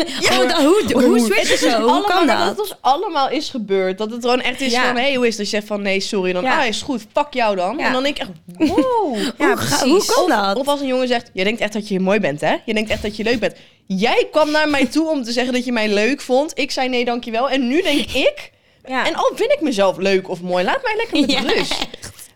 Hoe, 0.63 0.83
hoe 0.93 1.03
hoer. 1.05 1.19
switch 1.19 1.51
je 1.51 1.57
zo? 1.57 1.67
Hoe 1.69 1.77
allemaal, 1.77 2.03
kan 2.03 2.27
dat? 2.27 2.47
het 2.47 2.57
dus 2.57 2.75
allemaal 2.81 3.29
is 3.31 3.49
gebeurd. 3.49 3.99
Dat 3.99 4.11
het 4.11 4.23
gewoon 4.23 4.41
echt 4.41 4.61
is 4.61 4.75
van, 4.75 4.97
hey, 4.97 5.15
hoe 5.15 5.27
is 5.27 5.29
het? 5.29 5.37
Dat 5.43 5.51
je 5.51 5.57
zegt 5.57 5.67
van, 5.67 5.83
nee, 5.83 6.01
sorry. 6.01 6.33
Dan, 6.33 6.45
ah, 6.47 6.67
is 6.67 6.83
goed, 6.83 7.03
fuck 7.15 7.27
jou 7.31 7.57
dan. 7.57 7.79
En 7.81 7.93
dan 7.93 8.03
denk 8.03 8.17
ik 8.19 8.23
echt, 8.23 8.31
wow. 8.71 9.17
Ja, 9.39 9.47
hoe, 9.47 9.57
ga- 9.57 9.87
hoe 9.89 10.05
kan 10.05 10.23
Of- 10.23 10.29
dat? 10.29 10.57
Of 10.57 10.69
als 10.69 10.81
een 10.81 10.87
jongen 10.87 11.09
zegt, 11.09 11.31
jij 11.33 11.45
denkt 11.45 11.61
echt 11.61 11.73
dat 11.73 11.89
je 11.89 12.01
mooi 12.01 12.21
bent, 12.21 12.41
hè? 12.41 12.57
Je 12.65 12.75
denkt 12.75 12.91
echt 12.91 13.03
dat 13.03 13.17
je 13.17 13.23
leuk 13.23 13.41
bent. 13.41 13.55
Jij 13.87 14.29
kwam 14.31 14.51
naar 14.51 14.69
mij 14.69 14.87
toe 14.87 15.09
om 15.11 15.23
te 15.23 15.33
zeggen 15.33 15.53
dat 15.53 15.65
je 15.65 15.73
mij 15.73 15.89
leuk 15.89 16.21
vond. 16.21 16.53
Ik 16.55 16.71
zei 16.71 16.89
nee, 16.89 17.05
dankjewel. 17.05 17.51
En 17.51 17.67
nu 17.69 17.83
denk 17.83 18.11
ik... 18.29 18.51
Ja. 18.85 19.07
En 19.07 19.15
al 19.15 19.31
vind 19.35 19.53
ik 19.53 19.61
mezelf 19.61 19.97
leuk 19.97 20.29
of 20.29 20.41
mooi, 20.41 20.65
laat 20.65 20.83
mij 20.83 20.95
lekker 20.97 21.21
met 21.21 21.31
Ja, 21.31 21.41
rust. 21.41 21.75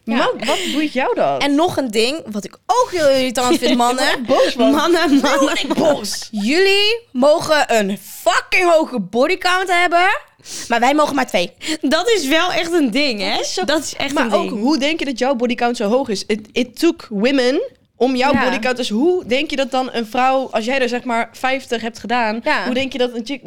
Man, 0.05 0.31
wat 0.47 0.59
boeit 0.73 0.93
jou 0.93 1.15
dat? 1.15 1.43
En 1.43 1.55
nog 1.55 1.77
een 1.77 1.91
ding, 1.91 2.23
wat 2.31 2.45
ik 2.45 2.59
ook 2.67 2.89
heel 2.91 3.09
irritant 3.09 3.59
vind, 3.59 3.77
mannen. 3.87 4.25
boos. 4.27 4.55
Mannen, 4.55 5.21
mannen. 5.21 5.57
boos. 5.79 6.29
Jullie 6.31 7.01
mogen 7.13 7.77
een 7.77 7.99
fucking 7.99 8.71
hoge 8.73 9.01
bodycount 9.01 9.73
hebben, 9.73 10.07
maar 10.69 10.81
wij 10.81 10.95
mogen 10.95 11.15
maar 11.15 11.27
twee. 11.27 11.53
Dat 11.81 12.09
is 12.11 12.27
wel 12.27 12.53
echt 12.53 12.73
een 12.73 12.91
ding, 12.91 13.21
hè? 13.21 13.41
is 13.41 13.55
zo- 13.55 13.65
Dat 13.65 13.83
is 13.83 13.95
echt 13.97 14.15
maar 14.15 14.25
een 14.25 14.33
ook, 14.33 14.49
ding. 14.49 14.61
hoe 14.61 14.79
denk 14.79 14.99
je 14.99 15.05
dat 15.05 15.19
jouw 15.19 15.35
bodycount 15.35 15.77
zo 15.77 15.89
hoog 15.89 16.09
is? 16.09 16.25
It, 16.27 16.49
it 16.53 16.79
took 16.79 17.07
women 17.11 17.61
om 17.97 18.17
jouw 18.17 18.33
Ja. 18.33 18.45
bodycount. 18.45 18.77
Dus 18.77 18.89
hoe 18.89 19.25
denk 19.27 19.51
je 19.51 19.57
dat 19.57 19.71
dan 19.71 19.89
een 19.93 20.07
vrouw, 20.07 20.49
als 20.51 20.65
jij 20.65 20.81
er 20.81 20.89
zeg 20.89 21.05
maar 21.05 21.29
50 21.33 21.81
hebt 21.83 21.99
gedaan, 21.99 22.41
Ja. 22.45 22.65
hoe 22.65 22.75
denk 22.75 22.93
je 22.93 22.99
dat 22.99 23.15
een 23.15 23.27
chick... 23.27 23.43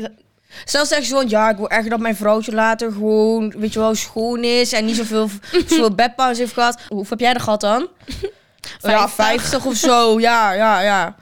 Zelfs 0.66 0.90
zeggen 0.90 1.08
ze 1.08 1.14
gewoon, 1.14 1.30
ja, 1.30 1.50
ik 1.50 1.58
wil 1.58 1.70
echt 1.70 1.90
dat 1.90 2.00
mijn 2.00 2.16
vrouwtje 2.16 2.52
later 2.52 2.92
gewoon, 2.92 3.54
weet 3.58 3.74
je 3.74 3.80
wel, 3.80 3.96
schoon 3.96 4.44
is 4.44 4.74
en 4.74 4.86
niet 4.86 4.96
zoveel, 4.96 5.30
zoveel 5.68 5.96
bedpauze 5.96 6.42
heeft 6.42 6.54
gehad. 6.54 6.82
Hoeveel 6.88 7.10
heb 7.10 7.20
jij 7.20 7.34
er 7.34 7.40
gehad 7.40 7.62
dan? 7.62 7.88
Ja, 8.82 9.10
50 9.10 9.66
of 9.66 9.76
zo. 9.76 10.20
Ja, 10.20 10.52
ja, 10.54 10.82
ja. 10.82 11.16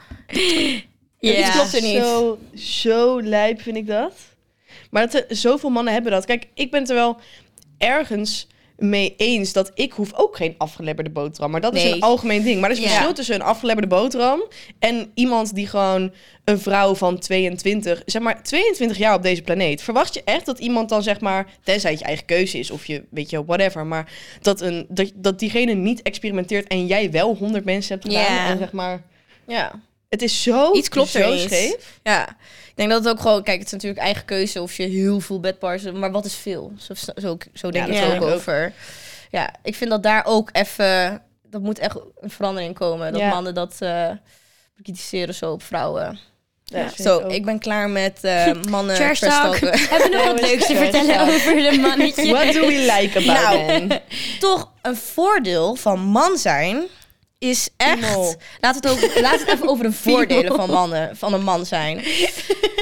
Ja. 1.20 1.38
Iets 1.38 1.52
klopt 1.52 1.76
er 1.76 1.82
niet. 1.82 2.02
Zo, 2.04 2.40
zo 2.56 3.22
lijp 3.22 3.62
vind 3.62 3.78
ik 3.78 3.88
dat. 3.88 4.14
Maar 4.90 5.10
dat 5.10 5.26
zoveel 5.30 5.70
mannen 5.70 5.94
hebben 5.94 6.12
dat. 6.12 6.26
Kijk, 6.26 6.48
ik 6.54 6.72
ben 6.72 6.80
het 6.80 6.90
er 6.90 6.96
wel 6.96 7.18
ergens 7.78 8.48
mee 8.78 9.14
eens 9.18 9.54
dat 9.54 9.72
ik 9.74 9.92
hoef 9.92 10.14
ook 10.14 10.36
geen 10.36 10.56
afgelebberde 10.58 11.10
boterham. 11.10 11.52
Maar 11.52 11.62
dat 11.62 11.76
is 11.76 11.84
een 11.84 12.02
algemeen 12.02 12.44
ding. 12.44 12.60
Maar 12.62 12.70
er 12.70 12.76
is 12.76 12.82
een 12.82 12.88
Ja. 12.90 12.94
verschil 12.94 13.14
tussen 13.14 13.36
een 13.36 13.42
afgelebberde 13.42 13.96
boterham 13.96 14.44
en 14.80 15.12
iemand 15.14 15.56
die 15.56 15.68
gewoon 15.68 16.12
een 16.44 16.60
vrouw 16.60 16.96
van 16.96 17.20
22, 17.20 18.02
zeg 18.06 18.22
maar 18.22 18.44
22 18.44 18.98
jaar 18.98 19.16
op 19.16 19.22
deze 19.24 19.42
planeet. 19.42 19.82
Verwacht 19.82 20.14
je 20.14 20.22
echt 20.26 20.46
dat 20.46 20.60
iemand 20.60 20.90
dan 20.90 21.04
zeg 21.04 21.20
maar, 21.20 21.48
tenzij 21.64 21.90
het 21.92 22.00
je 22.00 22.06
eigen 22.06 22.26
keuze 22.26 22.60
is 22.60 22.72
of 22.72 22.86
je, 22.86 23.04
weet 23.10 23.30
je, 23.30 23.46
whatever, 23.46 23.86
maar 23.86 24.12
dat, 24.42 24.62
een, 24.62 24.86
dat, 24.90 25.12
dat 25.16 25.40
diegene 25.40 25.74
niet 25.74 26.02
experimenteert 26.02 26.68
en 26.68 26.88
jij 26.88 27.12
wel 27.12 27.36
100 27.36 27.66
mensen 27.66 27.94
hebt 28.00 28.08
gedaan 28.08 28.34
Ja. 28.36 28.50
en 28.50 28.58
zeg 28.58 28.72
maar... 28.72 29.02
Ja. 29.48 29.72
Het 30.10 30.22
is 30.22 30.44
zo, 30.44 30.72
Iets 30.74 30.90
klopt 30.90 31.14
er 31.14 31.24
zo 31.24 31.32
niet. 31.34 31.42
scheef. 31.42 32.00
Ja. 32.04 32.30
Ik 32.68 32.74
denk 32.76 32.90
dat 32.90 33.04
het 33.04 33.14
ook 33.14 33.20
gewoon, 33.22 33.44
kijk, 33.44 33.58
het 33.58 33.66
is 33.66 33.72
natuurlijk 33.74 34.02
eigen 34.02 34.26
keuze 34.26 34.62
of 34.62 34.78
je 34.78 34.84
heel 34.84 35.20
veel 35.20 35.40
bedparsen, 35.40 36.00
maar 36.00 36.12
wat 36.12 36.26
is 36.26 36.36
veel? 36.36 36.72
Zo, 36.78 36.94
zo, 37.16 37.38
zo 37.54 37.72
denk 37.72 37.88
ik 37.88 37.96
er 37.96 38.16
ook 38.22 38.30
over. 38.30 38.74
Ja, 39.32 39.54
ik 39.64 39.76
vind 39.76 39.90
dat 39.90 40.04
daar 40.04 40.26
ook 40.26 40.50
even, 40.52 41.22
dat 41.50 41.62
moet 41.62 41.80
echt 41.80 41.96
een 42.20 42.30
verandering 42.30 42.76
komen. 42.76 43.12
Dat 43.12 43.22
Ja. 43.22 43.30
mannen 43.30 43.54
dat 43.54 43.76
eh 43.80 44.10
bekritiseren 44.76 45.34
zo 45.34 45.52
op 45.52 45.64
vrouwen. 45.64 46.20
Ja, 46.64 46.90
Zo, 47.00 47.28
ik 47.28 47.46
ben 47.46 47.60
klaar 47.60 47.90
met 47.90 48.20
eh, 48.22 48.52
mannen 48.70 48.96
Trash 48.96 49.20
talk. 49.20 49.56
verstalken. 49.56 49.80
Hebben 49.90 50.10
we 50.10 50.16
nog 50.18 50.26
wat 50.32 50.42
leuks 50.42 50.66
te 50.68 50.76
vertellen 50.76 51.20
over 51.22 51.56
de 51.72 51.78
mannetje? 51.82 52.32
What 52.34 52.54
do 52.54 52.60
we 52.60 52.96
like 53.00 53.18
about 53.30 53.68
Nou. 53.88 54.00
Toch 54.40 54.72
een 54.82 54.96
voordeel 54.96 55.76
van 55.76 56.00
man 56.00 56.38
zijn 56.38 56.84
is 57.40 57.70
echt. 57.78 58.36
Laat 58.62 58.76
het, 58.76 58.88
ook, 58.88 59.00
laat 59.22 59.40
het 59.40 59.48
even 59.48 59.68
over 59.68 59.84
de 59.84 59.92
voordelen 60.04 60.56
van 60.56 60.70
mannen, 60.70 61.18
van 61.18 61.34
een 61.34 61.44
man 61.44 61.66
zijn. 61.66 61.98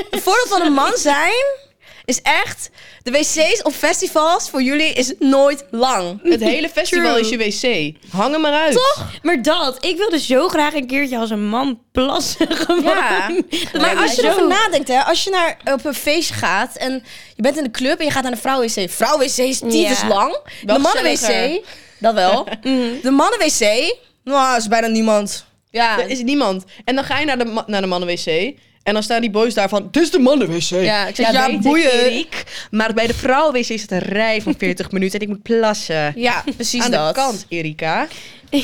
Een 0.10 0.22
voordeel 0.22 0.48
van 0.48 0.62
een 0.62 0.74
man 0.74 0.98
zijn 0.98 1.64
is 2.06 2.22
echt. 2.22 2.70
De 3.04 3.12
wc's 3.12 3.62
op 3.64 3.74
festivals 3.74 4.50
voor 4.50 4.62
jullie 4.62 4.94
is 4.94 5.14
nooit 5.20 5.66
lang. 5.72 6.20
Het 6.24 6.42
hele 6.42 6.70
festival 6.70 7.14
True. 7.14 7.20
is 7.20 7.60
je 7.62 7.92
wc. 7.98 8.12
Hang 8.12 8.32
hem 8.32 8.42
maar 8.42 8.54
uit. 8.54 8.74
Toch? 8.74 9.06
Maar 9.22 9.42
dat, 9.42 9.86
ik 9.86 9.98
wilde 9.98 10.20
zo 10.20 10.48
graag 10.48 10.74
een 10.74 10.88
keertje 10.88 11.18
als 11.18 11.30
een 11.30 11.48
man 11.48 11.80
plassen. 11.92 12.48
Gewoon. 12.56 12.84
Ja. 12.84 13.30
Maar 13.82 13.96
als 13.96 14.16
je 14.16 14.24
erover 14.24 14.48
nadenkt, 14.48 14.88
hè, 14.88 15.00
als 15.04 15.24
je 15.24 15.30
naar, 15.30 15.58
op 15.74 15.86
een 15.86 15.94
feestje 15.94 16.34
gaat 16.34 16.76
en 16.76 17.04
je 17.36 17.42
bent 17.42 17.58
in 17.58 17.64
de 17.64 17.72
club 17.72 18.00
en 18.00 18.06
je 18.06 18.12
gaat 18.12 18.24
naar 18.24 18.32
de 18.32 18.38
vrouwen-wc. 18.38 18.90
Vrouwen-wc 18.90 19.38
is 19.38 19.60
tyfus 19.60 20.02
Ja. 20.02 20.08
lang. 20.08 20.38
Wel 20.66 20.76
de 20.76 20.82
mannen-wc, 20.82 21.62
dat 22.00 22.14
wel. 22.14 22.48
De 23.02 23.12
mannen-wc, 23.12 23.96
nou, 24.34 24.58
is 24.58 24.68
bijna 24.68 24.88
niemand. 24.88 25.46
Ja, 25.70 26.00
Er 26.00 26.10
is 26.10 26.22
niemand. 26.22 26.64
En 26.86 26.96
dan 26.96 27.04
ga 27.04 27.20
je 27.20 27.26
naar 27.26 27.38
de, 27.38 27.46
ma- 27.46 27.64
naar 27.68 27.82
de 27.82 27.88
mannen-wc. 27.88 28.54
En 28.84 28.94
dan 28.94 29.04
staan 29.04 29.22
die 29.22 29.30
boys 29.30 29.54
daar 29.54 29.70
van, 29.70 29.88
dit 29.92 30.04
is 30.04 30.12
de 30.12 30.20
mannen-wc. 30.20 30.62
Ja, 30.70 31.08
ik 31.08 31.16
zeg, 31.16 31.32
ja, 31.32 31.46
weet 31.46 31.56
ik, 31.56 31.62
boeien. 31.62 31.92
Erik. 31.92 32.44
Maar 32.72 32.94
bij 32.94 33.08
de 33.08 33.14
vrouwen-wc 33.14 33.70
is 33.70 33.82
het 33.82 33.92
een 33.92 34.00
rij 34.00 34.42
van 34.42 34.56
40 34.58 34.92
minuten 34.92 35.20
en 35.20 35.26
ik 35.26 35.32
moet 35.32 35.42
plassen. 35.44 36.14
ja 36.16 36.44
precies 36.56 36.84
Aan 36.84 36.92
dat. 36.92 37.08
de 37.16 37.22
kant, 37.22 37.46
Erika. 37.50 38.08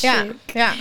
Ja, 0.00 0.24
ja. 0.54 0.72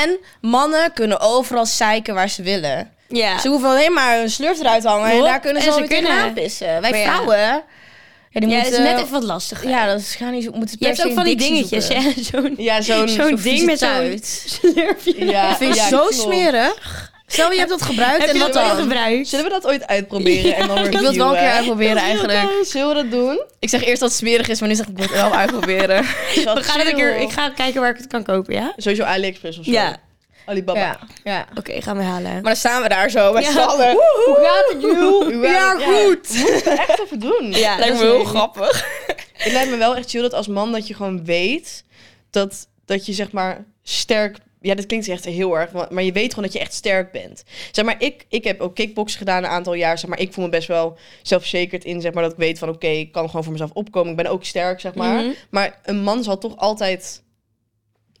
En 0.00 0.18
mannen 0.40 0.92
kunnen 0.92 1.20
overal 1.20 1.66
zeiken 1.66 2.14
waar 2.14 2.28
ze 2.28 2.42
willen. 2.42 2.90
ja. 3.08 3.38
Ze 3.38 3.48
hoeven 3.48 3.68
alleen 3.68 3.92
maar 3.92 4.18
een 4.20 4.30
slurf 4.30 4.60
eruit 4.60 4.82
te 4.82 4.88
hangen 4.88 5.10
en 5.10 5.22
daar 5.22 5.40
kunnen 5.40 5.62
ze 5.62 5.68
en 5.68 5.74
ze 5.74 5.80
kunnen. 5.82 6.10
tegenaan 6.10 6.32
pissen. 6.32 6.66
Wij 6.66 6.80
Maar 6.90 6.96
ja. 6.98 7.04
vrouwen, 7.04 7.62
ja, 8.32 8.40
die 8.40 8.48
Ja, 8.48 8.62
dat 8.62 8.72
is 8.72 8.78
net 8.78 8.98
even 8.98 9.10
wat 9.10 9.22
lastiger. 9.22 9.68
Ja, 9.68 9.86
dat 9.86 10.00
is, 10.00 10.14
gaan 10.14 10.32
niet 10.32 10.44
zo, 10.44 10.50
moeten 10.54 10.70
Je 10.70 10.76
per 10.78 10.86
hebt 10.86 11.00
se 11.00 11.06
ook 11.08 11.14
van 11.14 11.24
die 11.24 11.36
dingetjes, 11.36 11.88
hè? 11.88 12.00
Zo'n 12.32 12.54
Ja, 12.56 12.80
zo'n... 12.80 13.08
zo'n 13.08 13.28
zo'n 13.28 13.36
ding 13.42 13.64
met 13.66 13.78
zo'n 13.84 13.88
visituit. 13.88 14.60
slurfje. 14.60 15.24
Ja, 15.26 15.50
Ik 15.50 15.56
vind 15.56 15.70
het 15.74 15.78
ja, 15.82 15.88
zo 15.88 15.98
klopt. 15.98 16.14
smerig. 16.14 17.10
Stel, 17.26 17.52
je 17.52 17.58
hebt 17.58 17.70
dat 17.70 17.82
gebruikt 17.82 18.20
Heb 18.24 18.28
en 18.34 18.38
wat 18.38 18.52
dat 18.52 18.66
dan? 18.68 18.76
gebruikt? 18.76 19.28
Zullen 19.28 19.44
we 19.44 19.50
dat 19.50 19.66
ooit 19.66 19.86
uitproberen 19.86 20.56
en 20.56 20.66
dan 20.68 20.78
Ik 20.86 20.92
wil 20.92 21.04
het 21.04 21.16
wel 21.16 21.28
een 21.28 21.38
keer 21.38 21.50
uitproberen 21.50 21.96
eigenlijk. 21.96 22.48
Zullen 22.62 22.88
we 22.88 22.94
dat 22.94 23.10
doen? 23.10 23.42
Ik 23.58 23.68
zeg 23.68 23.84
eerst 23.84 24.00
dat 24.00 24.08
het 24.08 24.18
smerig 24.18 24.48
is, 24.48 24.60
maar 24.60 24.68
nu 24.68 24.74
zeg 24.74 24.86
ik 24.86 24.90
ik 24.92 24.96
wil 24.98 25.06
het 25.06 25.14
wel 25.30 25.34
uitproberen. 25.34 26.02
We 26.34 26.62
gaan 26.62 26.78
het 26.78 26.88
een 26.88 26.94
keer, 26.94 27.16
ik 27.16 27.30
ga 27.30 27.50
kijken 27.50 27.80
waar 27.80 27.90
ik 27.90 27.96
het 27.96 28.06
kan 28.06 28.22
kopen, 28.22 28.54
ja? 28.54 28.72
Sowieso 28.76 29.02
AliExpress 29.04 29.58
of 29.58 29.64
zo. 29.64 29.70
Ja. 29.70 29.96
Alibaba. 30.46 30.80
Ja, 30.80 30.98
ja. 31.24 31.46
Oké, 31.54 31.82
gaan 31.82 31.96
we 31.96 32.02
halen. 32.02 32.32
Maar 32.32 32.42
dan 32.42 32.56
staan 32.56 32.82
we 32.82 32.88
daar 32.88 33.10
zo 33.10 33.32
met 33.32 33.44
Ja. 33.44 33.50
z'n 33.52 33.58
allen. 33.58 33.92
Hoe 33.92 34.38
gaat 34.42 34.72
het, 34.72 34.82
joh? 34.82 35.42
Ja, 35.42 35.70
goed. 35.74 36.28
Moeten 36.34 36.64
we 36.64 36.84
echt 36.88 37.00
even 37.00 37.18
doen. 37.20 37.52
Ja, 37.52 37.76
Lijkt 37.78 37.92
dat 37.94 38.02
me 38.02 38.08
heel 38.08 38.18
leuk. 38.18 38.26
grappig. 38.26 38.86
Het 39.42 39.52
lijkt 39.52 39.70
me 39.70 39.76
wel 39.76 39.96
echt 39.96 40.10
chill 40.10 40.22
dat 40.22 40.32
als 40.34 40.46
man 40.46 40.72
dat 40.72 40.86
je 40.86 40.94
gewoon 40.94 41.24
weet 41.24 41.84
dat, 42.30 42.68
dat 42.84 43.06
je 43.06 43.12
zeg 43.12 43.32
maar 43.32 43.64
sterk... 43.82 44.36
Ja, 44.60 44.74
dat 44.74 44.86
klinkt 44.86 45.08
echt 45.08 45.24
heel 45.24 45.58
erg, 45.58 45.72
maar 45.72 45.86
maar 45.90 46.02
je 46.02 46.12
weet 46.12 46.28
gewoon 46.28 46.44
dat 46.44 46.52
je 46.52 46.58
echt 46.58 46.72
sterk 46.74 47.12
bent. 47.12 47.42
Zeg 47.72 47.84
maar, 47.84 47.94
ik, 47.98 48.24
ik 48.28 48.44
heb 48.44 48.60
ook 48.60 48.74
kickbox 48.74 49.16
gedaan 49.16 49.44
een 49.44 49.50
aantal 49.50 49.74
jaar. 49.74 49.98
Zeg 49.98 50.10
maar, 50.10 50.18
ik 50.20 50.32
voel 50.32 50.44
me 50.44 50.50
best 50.50 50.68
wel 50.68 50.98
zelfverzekerd 51.22 51.84
in, 51.84 52.00
zeg 52.00 52.12
maar, 52.12 52.22
dat 52.22 52.32
ik 52.32 52.38
weet 52.38 52.58
van 52.58 52.68
oké, 52.68 52.86
ik 52.86 53.12
kan 53.12 53.26
gewoon 53.26 53.42
voor 53.42 53.52
mezelf 53.52 53.70
opkomen. 53.72 54.10
Ik 54.10 54.16
ben 54.16 54.26
ook 54.26 54.44
sterk, 54.44 54.80
zeg 54.80 54.94
maar. 54.94 55.22
Mhm. 55.22 55.30
Maar 55.50 55.78
een 55.84 56.02
man 56.02 56.22
zal 56.22 56.38
toch 56.38 56.56
altijd 56.56 57.22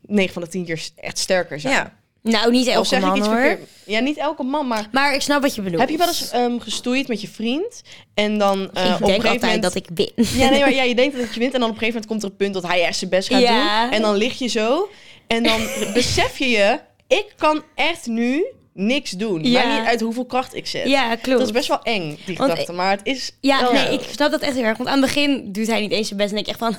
9 0.00 0.32
van 0.32 0.42
de 0.42 0.48
10 0.48 0.64
keer 0.64 0.88
echt 0.96 1.18
sterker 1.18 1.60
zijn. 1.60 1.74
Ja. 1.74 2.00
Nou, 2.22 2.50
niet 2.50 2.68
Of 2.68 2.74
elke 2.74 2.88
zeg 2.88 2.98
ik 3.00 3.06
man 3.06 3.16
iets 3.16 3.26
hoor. 3.26 3.36
verkeerd? 3.36 3.68
Ja, 3.86 4.00
niet 4.00 4.16
elke 4.16 4.42
man, 4.42 4.66
maar 4.66 4.88
Maar 4.92 5.14
ik 5.14 5.20
snap 5.20 5.42
wat 5.42 5.54
je 5.54 5.62
bedoelt. 5.62 5.80
heb 5.80 5.90
je 5.90 5.96
wel 5.96 6.06
eens 6.06 6.30
ehm, 6.30 6.58
gestoeid 6.58 7.08
met 7.08 7.20
je 7.20 7.28
vriend 7.28 7.82
en 8.14 8.38
dan 8.38 8.70
eh, 8.72 8.84
ik 8.86 8.94
op 8.94 9.00
een 9.00 9.06
denk 9.06 9.20
gegeven 9.20 9.28
altijd 9.30 9.42
moment 9.42 9.62
dat 9.62 9.74
ik 9.74 9.86
win. 9.94 10.12
Ja, 10.40 10.50
nee, 10.50 10.60
maar 10.60 10.72
ja, 10.74 10.82
je 10.82 10.94
denkt 11.02 11.16
dat 11.18 11.34
je 11.34 11.40
wint 11.40 11.54
en 11.54 11.60
dan 11.60 11.68
op 11.68 11.74
een 11.74 11.80
gegeven 11.80 12.00
moment 12.00 12.06
komt 12.06 12.22
er 12.22 12.28
een 12.30 12.36
punt 12.36 12.54
dat 12.62 12.72
hij 12.72 12.84
echt 12.86 12.98
zijn 12.98 13.10
best 13.10 13.28
gaat 13.28 13.40
Ja. 13.40 13.82
doen. 13.82 13.92
En 13.92 14.02
dan 14.02 14.16
lig 14.16 14.38
je 14.38 14.46
zo 14.48 14.88
en 15.26 15.42
dan 15.42 15.60
besef 15.94 16.38
je 16.38 16.48
je, 16.50 16.78
ik 17.08 17.26
kan 17.36 17.62
echt 17.74 18.06
nu 18.06 18.44
niks 18.74 19.10
doen. 19.10 19.44
Ja. 19.44 19.66
Maar 19.66 19.78
niet 19.78 19.88
uit 19.88 20.00
hoeveel 20.00 20.24
kracht 20.26 20.54
ik 20.54 20.66
zet. 20.66 20.88
Ja, 20.88 21.14
klopt. 21.14 21.38
Dat 21.38 21.46
is 21.48 21.52
best 21.54 21.68
wel 21.68 21.82
eng, 21.82 22.18
die 22.24 22.36
gedachte. 22.36 22.72
Maar 22.72 22.90
het 22.90 23.00
is 23.06 23.32
Ja, 23.40 23.70
nee, 23.72 23.92
ik 23.92 24.00
snap 24.10 24.30
dat 24.30 24.40
echt 24.40 24.54
heel 24.54 24.64
erg. 24.64 24.76
Want 24.76 24.88
aan 24.88 25.02
het 25.02 25.04
begin 25.14 25.52
doet 25.52 25.66
hij 25.66 25.80
niet 25.80 25.90
eens 25.92 26.06
zijn 26.06 26.18
best. 26.18 26.30
En 26.30 26.34
denk 26.34 26.46
ik 26.48 26.52
echt 26.52 26.62
van... 26.62 26.76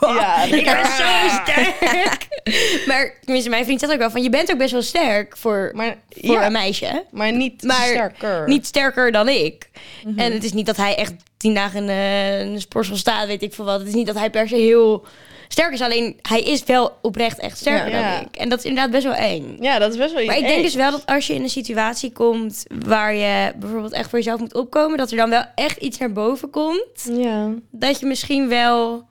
Ja, 0.00 0.42
ik 0.44 0.64
ben 0.64 0.84
zo 0.86 1.28
sterk. 1.42 2.26
maar 2.88 3.14
tenminste, 3.24 3.50
mijn 3.50 3.64
vriend 3.64 3.80
zegt 3.80 3.92
ook 3.92 3.98
wel 3.98 4.10
van... 4.10 4.22
Je 4.22 4.30
bent 4.30 4.50
ook 4.52 4.58
best 4.58 4.72
wel 4.72 4.82
sterk 4.82 5.36
voor, 5.36 5.70
Maar, 5.74 5.96
voor 6.10 6.34
ja, 6.34 6.46
een 6.46 6.52
meisje. 6.52 7.04
maar 7.10 7.32
niet 7.32 7.62
Maar 7.62 7.86
sterker. 7.86 8.48
Niet 8.48 8.66
sterker 8.66 9.12
dan 9.12 9.28
ik. 9.28 9.68
Mhm. 10.04 10.18
En 10.18 10.32
het 10.32 10.44
is 10.44 10.52
niet 10.52 10.66
dat 10.66 10.76
hij 10.76 10.94
echt 10.96 11.14
tien 11.36 11.54
dagen 11.54 11.82
in, 11.82 11.88
eh, 11.88 12.40
in 12.40 12.46
een 12.52 12.60
sportschool 12.60 12.98
staat, 12.98 13.26
weet 13.26 13.42
ik 13.42 13.54
veel 13.54 13.64
wat. 13.64 13.78
Het 13.78 13.88
is 13.88 13.94
niet 13.94 14.06
dat 14.06 14.16
hij 14.18 14.30
per 14.30 14.48
se 14.48 14.56
heel 14.56 15.04
sterk 15.48 15.72
is. 15.72 15.80
Alleen, 15.80 16.18
hij 16.22 16.40
is 16.42 16.64
wel 16.64 16.98
oprecht 17.02 17.38
echt 17.38 17.58
sterker 17.58 17.90
Ja. 17.90 18.12
dan 18.12 18.26
ik. 18.26 18.36
En 18.36 18.48
dat 18.48 18.58
is 18.58 18.64
inderdaad 18.64 18.90
best 18.92 19.04
wel 19.04 19.14
eng. 19.14 19.56
Ja, 19.60 19.78
dat 19.78 19.90
is 19.92 19.98
best 19.98 20.14
wel 20.14 20.24
Maar 20.24 20.36
ik 20.36 20.42
eng. 20.42 20.48
denk 20.48 20.62
dus 20.62 20.74
wel 20.74 20.90
dat 20.90 21.06
als 21.06 21.26
je 21.26 21.34
in 21.34 21.42
een 21.42 21.48
situatie 21.48 22.12
komt 22.12 22.64
waar 22.86 23.14
je 23.14 23.52
bijvoorbeeld 23.56 23.92
echt 23.92 24.10
voor 24.10 24.18
jezelf 24.18 24.40
moet 24.40 24.54
opkomen, 24.54 24.98
dat 24.98 25.10
er 25.10 25.16
dan 25.16 25.30
wel 25.30 25.44
echt 25.54 25.76
iets 25.76 25.98
naar 25.98 26.12
boven 26.12 26.50
komt. 26.50 27.10
Ja, 27.12 27.48
Dat 27.70 28.00
je 28.00 28.06
misschien 28.06 28.48
wel. 28.48 29.04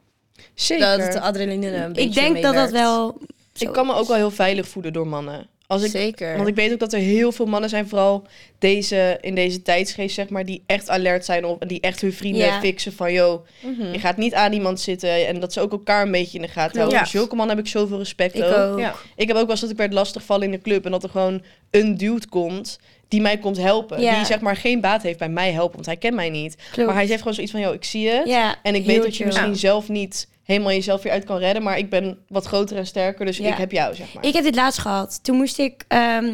Zeker. 0.53 0.97
Dat 0.97 1.11
de 1.11 1.19
adrenaline 1.19 1.75
een 1.75 1.93
beetje 1.93 2.09
Ik 2.09 2.13
denk 2.15 2.41
dat 2.41 2.53
dat 2.53 2.71
wel. 2.71 3.17
zo 3.53 3.65
ik 3.65 3.73
kan 3.73 3.85
me 3.85 3.93
ook 3.93 4.07
wel 4.07 4.15
heel 4.17 4.31
veilig 4.31 4.67
voelen 4.67 4.93
door 4.93 5.07
mannen. 5.07 5.47
Als 5.67 5.83
ik, 5.83 5.91
Zeker. 5.91 6.35
Want 6.35 6.47
ik 6.47 6.55
weet 6.55 6.73
ook 6.73 6.79
dat 6.79 6.93
er 6.93 6.99
heel 6.99 7.31
veel 7.31 7.45
mannen 7.45 7.69
zijn, 7.69 7.87
vooral 7.89 8.27
deze, 8.59 9.17
in 9.21 9.35
deze 9.35 9.61
tijdsgeest, 9.61 10.15
zeg 10.15 10.29
maar, 10.29 10.45
die 10.45 10.63
echt 10.65 10.89
alert 10.89 11.25
zijn 11.25 11.45
op 11.45 11.61
en 11.61 11.67
die 11.67 11.81
echt 11.81 12.01
hun 12.01 12.13
vrienden 12.13 12.45
Ja. 12.45 12.59
fixen 12.59 12.93
van, 12.93 13.11
yo, 13.13 13.45
Mhm. 13.61 13.91
je 13.91 13.99
gaat 13.99 14.17
niet 14.17 14.33
aan 14.33 14.53
iemand 14.53 14.79
zitten 14.79 15.27
en 15.27 15.39
dat 15.39 15.53
ze 15.53 15.59
ook 15.61 15.71
elkaar 15.71 16.01
een 16.05 16.11
beetje 16.11 16.37
in 16.37 16.43
de 16.43 16.51
gaten 16.51 16.77
houden. 16.77 16.99
Ja. 16.99 17.03
Voor 17.05 17.19
zulke 17.19 17.35
mannen 17.35 17.55
heb 17.55 17.65
ik 17.65 17.71
zoveel 17.71 17.97
respect 17.97 18.35
Ik 18.35 18.43
ook. 18.43 18.55
ook. 18.55 18.79
Ja. 18.79 18.95
Ik 19.15 19.27
heb 19.27 19.35
ook 19.37 19.41
wel 19.41 19.51
eens 19.51 19.61
dat 19.61 19.69
ik 19.69 19.77
werd 19.77 19.93
lastigvallen 19.93 20.45
in 20.45 20.51
de 20.51 20.61
club 20.61 20.85
en 20.85 20.91
dat 20.91 21.03
er 21.03 21.09
gewoon 21.09 21.43
een 21.71 21.97
dude 21.97 22.27
komt 22.27 22.79
die 23.07 23.21
mij 23.21 23.37
komt 23.37 23.57
helpen. 23.57 24.01
Ja. 24.01 24.15
Die 24.15 24.25
zeg 24.25 24.39
maar 24.39 24.55
geen 24.55 24.81
baat 24.81 25.01
heeft 25.01 25.19
bij 25.19 25.29
mij 25.29 25.51
helpen, 25.51 25.73
want 25.73 25.85
hij 25.85 25.97
kent 25.97 26.15
mij 26.15 26.29
niet. 26.29 26.55
Klopt. 26.71 26.87
Maar 26.87 26.97
hij 26.97 27.05
zegt 27.07 27.19
gewoon 27.19 27.33
zoiets 27.33 27.51
van, 27.51 27.61
yo, 27.61 27.71
ik 27.71 27.83
zie 27.83 28.01
je. 28.01 28.21
Ja, 28.25 28.55
En 28.63 28.75
ik 28.75 28.85
weet 28.85 29.03
dat 29.03 29.17
je 29.17 29.25
misschien 29.25 29.55
zelf 29.55 29.89
niet 29.89 30.27
helemaal 30.43 30.71
jezelf 30.71 31.03
weer 31.03 31.11
uit 31.11 31.23
kan 31.25 31.37
redden, 31.37 31.63
maar 31.63 31.77
ik 31.77 31.89
ben 31.89 32.17
wat 32.27 32.45
groter 32.45 32.77
en 32.77 32.85
sterker, 32.87 33.25
dus 33.25 33.37
Ja. 33.37 33.47
ik 33.51 33.57
heb 33.57 33.71
jou, 33.71 33.95
zeg 33.95 34.13
maar. 34.13 34.25
Ik 34.25 34.33
heb 34.33 34.43
dit 34.43 34.55
laatst 34.55 34.79
gehad. 34.79 35.19
Toen 35.23 35.35
moest 35.35 35.59
ik 35.59 35.83
ehm, 35.87 36.33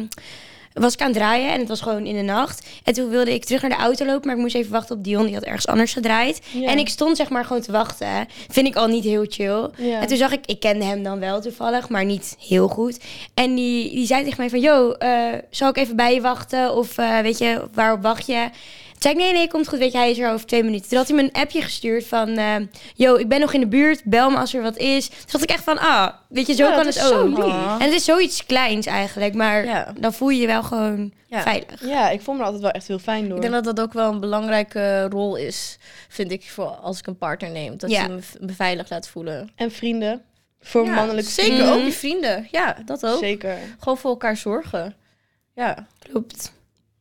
was 0.72 0.92
ik 0.92 1.00
aan 1.00 1.06
het 1.06 1.16
draaien 1.16 1.52
en 1.52 1.58
het 1.58 1.68
was 1.68 1.80
gewoon 1.80 2.06
in 2.06 2.16
de 2.16 2.22
nacht. 2.22 2.66
En 2.84 2.94
toen 2.94 3.08
wilde 3.08 3.34
ik 3.34 3.44
terug 3.44 3.60
naar 3.60 3.70
de 3.70 3.76
auto 3.76 4.04
lopen, 4.04 4.26
maar 4.26 4.36
ik 4.36 4.42
moest 4.42 4.54
even 4.54 4.72
wachten 4.72 4.96
op 4.96 5.04
Dion. 5.04 5.24
Die 5.24 5.34
had 5.34 5.44
ergens 5.44 5.66
anders 5.66 5.92
gedraaid. 5.92 6.40
Ja. 6.52 6.68
En 6.68 6.78
ik 6.78 6.88
stond 6.88 7.16
zeg 7.16 7.28
maar 7.28 7.44
gewoon 7.44 7.62
te 7.62 7.72
wachten. 7.72 8.28
Vind 8.48 8.66
ik 8.66 8.76
al 8.76 8.86
niet 8.86 9.04
heel 9.04 9.24
chill. 9.28 9.70
Ja. 9.76 10.00
En 10.00 10.06
toen 10.06 10.16
zag 10.16 10.32
ik, 10.32 10.46
ik 10.46 10.60
kende 10.60 10.84
hem 10.84 11.02
dan 11.02 11.18
wel 11.18 11.40
toevallig, 11.40 11.88
maar 11.88 12.04
niet 12.04 12.36
heel 12.48 12.68
goed. 12.68 12.98
En 13.34 13.54
die, 13.54 13.90
die 13.90 14.06
zei 14.06 14.22
tegen 14.22 14.38
mij 14.38 14.50
van, 14.50 14.60
yo, 14.60 14.92
eh, 14.92 15.24
zal 15.50 15.68
ik 15.68 15.76
even 15.76 15.96
bij 15.96 16.14
je 16.14 16.20
wachten? 16.20 16.74
Of 16.74 16.98
eh, 16.98 17.18
weet 17.18 17.38
je, 17.38 17.62
waarop 17.72 18.02
wacht 18.02 18.26
je? 18.26 18.48
Toen 19.02 19.10
zei 19.10 19.14
ik, 19.14 19.20
nee, 19.20 19.32
nee, 19.32 19.48
komt 19.48 19.68
goed. 19.68 19.78
Weet 19.78 19.92
je, 19.92 19.98
hij 19.98 20.10
is 20.10 20.18
er 20.18 20.30
over 20.32 20.46
twee 20.46 20.62
minuten. 20.64 20.88
Toen 20.88 20.98
had 20.98 21.08
hij 21.08 21.16
me 21.16 21.22
een 21.22 21.32
appje 21.32 21.62
gestuurd 21.62 22.06
van... 22.06 22.28
eh, 22.28 22.56
yo, 22.94 23.14
ik 23.16 23.28
ben 23.28 23.40
nog 23.40 23.52
in 23.52 23.60
de 23.60 23.66
buurt. 23.66 24.04
Bel 24.04 24.30
me 24.30 24.36
als 24.36 24.54
er 24.54 24.62
wat 24.62 24.76
is. 24.76 25.08
Toen 25.08 25.16
dacht 25.30 25.42
ik 25.44 25.50
echt 25.50 25.64
van, 25.64 25.78
ah, 25.78 26.08
weet 26.28 26.46
je, 26.46 26.54
zo 26.54 26.64
Ja, 26.68 26.74
kan 26.76 26.86
het 26.86 27.12
ook. 27.12 27.38
En 27.38 27.80
het 27.80 27.92
is 27.92 28.04
zoiets 28.04 28.46
kleins 28.46 28.86
eigenlijk. 28.86 29.34
Maar 29.34 29.64
Ja. 29.64 29.92
dan 30.00 30.12
voel 30.12 30.28
je 30.28 30.40
je 30.40 30.46
wel 30.46 30.62
gewoon 30.62 31.12
Ja. 31.26 31.42
veilig. 31.42 31.84
Ja, 31.86 32.10
ik 32.10 32.20
vond 32.20 32.38
me 32.38 32.44
altijd 32.44 32.62
wel 32.62 32.70
echt 32.70 32.86
heel 32.88 32.98
fijn 32.98 33.26
door. 33.26 33.36
Ik 33.36 33.42
denk 33.42 33.54
dat 33.54 33.64
dat 33.76 33.80
ook 33.80 33.92
wel 33.92 34.12
een 34.12 34.20
belangrijke 34.20 35.08
rol 35.10 35.36
is, 35.36 35.78
vind 36.08 36.30
ik, 36.32 36.50
voor 36.50 36.66
als 36.70 36.98
ik 36.98 37.06
een 37.06 37.18
partner 37.18 37.50
neem. 37.50 37.76
Dat 37.76 37.90
Ja. 37.90 38.02
je 38.02 38.08
me 38.08 38.22
v- 38.22 38.34
beveiligd 38.40 38.90
laat 38.90 39.08
voelen. 39.08 39.50
En 39.54 39.70
vrienden. 39.70 40.22
Voor 40.60 40.84
Ja, 40.84 40.94
mannelijke 40.94 41.30
Zeker 41.30 41.52
vrienden. 41.54 41.74
ook 41.74 41.84
je 41.84 41.92
vrienden. 41.92 42.48
Ja, 42.50 42.76
dat 42.84 43.06
ook. 43.06 43.18
Zeker. 43.18 43.56
Gewoon 43.78 43.98
voor 43.98 44.10
elkaar 44.10 44.36
zorgen. 44.36 44.94
Ja. 45.54 45.86
Klopt. 45.98 46.52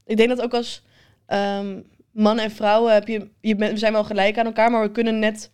Ik 0.06 0.18
denk 0.18 0.30
dat 0.30 0.42
ook 0.42 0.54
als 0.54 0.82
ehm, 1.26 1.80
mannen 2.12 2.44
en 2.46 2.52
vrouwen 2.52 2.94
heb 2.94 3.08
je, 3.08 3.28
je 3.42 3.56
bent, 3.56 3.72
we 3.72 3.78
zijn 3.78 3.94
wel 3.94 4.04
gelijk 4.04 4.38
aan 4.38 4.46
elkaar, 4.46 4.72
maar 4.72 4.82
we 4.82 4.92
kunnen 4.92 5.20
net, 5.20 5.50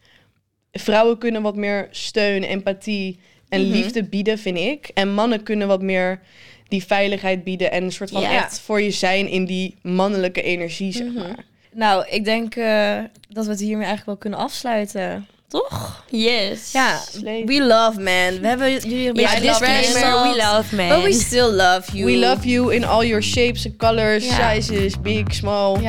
vrouwen 0.72 1.18
kunnen 1.18 1.42
wat 1.42 1.56
meer 1.56 1.88
steun, 1.92 2.44
empathie 2.44 3.20
en 3.50 3.62
Mhm. 3.62 3.72
liefde 3.72 4.04
bieden, 4.04 4.38
vind 4.40 4.58
ik. 4.58 4.88
En 4.94 5.14
mannen 5.14 5.44
kunnen 5.44 5.68
wat 5.68 5.82
meer 5.82 6.20
die 6.68 6.84
veiligheid 6.86 7.44
bieden 7.44 7.72
en 7.72 7.84
een 7.84 7.92
soort 7.92 8.10
van 8.12 8.22
Ja. 8.22 8.32
echt 8.32 8.60
voor 8.60 8.82
je 8.82 8.92
zijn 8.92 9.28
in 9.30 9.46
die 9.46 9.76
mannelijke 9.82 10.42
energie, 10.42 10.92
zeg 10.92 11.08
Mhm. 11.08 11.18
maar. 11.18 11.46
Nou, 11.74 12.06
ik 12.10 12.24
denk 12.26 12.56
eh, 12.56 13.00
dat 13.30 13.46
we 13.46 13.52
het 13.52 13.60
hiermee 13.60 13.86
eigenlijk 13.86 14.06
wel 14.06 14.18
kunnen 14.18 14.40
afsluiten. 14.40 15.28
Toch? 15.50 16.04
Yes. 16.10 16.72
Ja, 16.72 17.00
we 17.46 17.64
love 17.64 18.00
man. 18.00 18.40
We 18.42 18.48
hebben 18.48 18.72
jullie 18.72 19.10
een 19.10 19.16
Ja, 19.16 19.32
beetje 19.34 19.42
disclaimer, 19.48 19.82
disclaimer. 19.82 20.30
we 20.30 20.36
love 20.36 20.76
man. 20.76 20.90
But 20.90 21.04
we 21.04 21.14
still 21.14 21.52
love 21.54 21.84
you. 21.98 22.06
We 22.06 22.18
love 22.18 22.48
you 22.48 22.74
in 22.74 22.84
all 22.86 23.06
your 23.06 23.24
shapes 23.24 23.66
and 23.66 23.78
colors, 23.78 24.28
sizes, 24.36 25.02
big, 25.02 25.34
small, 25.34 25.80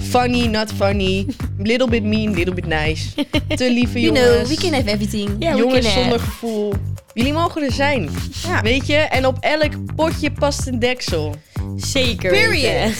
funny, 0.00 0.46
not 0.46 0.72
funny, 0.76 1.26
little 1.58 1.88
bit 1.88 2.02
mean, 2.02 2.34
little 2.34 2.54
bit 2.54 2.66
nice. 2.66 3.06
Te 3.56 3.70
lieve 3.70 3.98
You 4.00 4.14
jongens. 4.14 4.36
know, 4.36 4.48
we 4.48 4.56
can 4.56 4.72
have 4.72 4.90
everything. 4.90 5.38
We 5.38 5.44
jongens 5.56 5.84
can 5.84 5.92
zonder 5.92 6.18
have. 6.18 6.30
gevoel. 6.30 6.74
Jullie 7.14 7.32
mogen 7.32 7.62
er 7.62 7.72
zijn. 7.72 8.10
Ja. 8.46 8.62
Weet 8.62 8.86
je? 8.86 8.96
En 8.96 9.26
op 9.26 9.36
elk 9.40 9.94
potje 9.96 10.30
past 10.32 10.66
een 10.66 10.78
deksel. 10.78 11.34
Zeker 11.76 12.30
Period. 12.30 12.92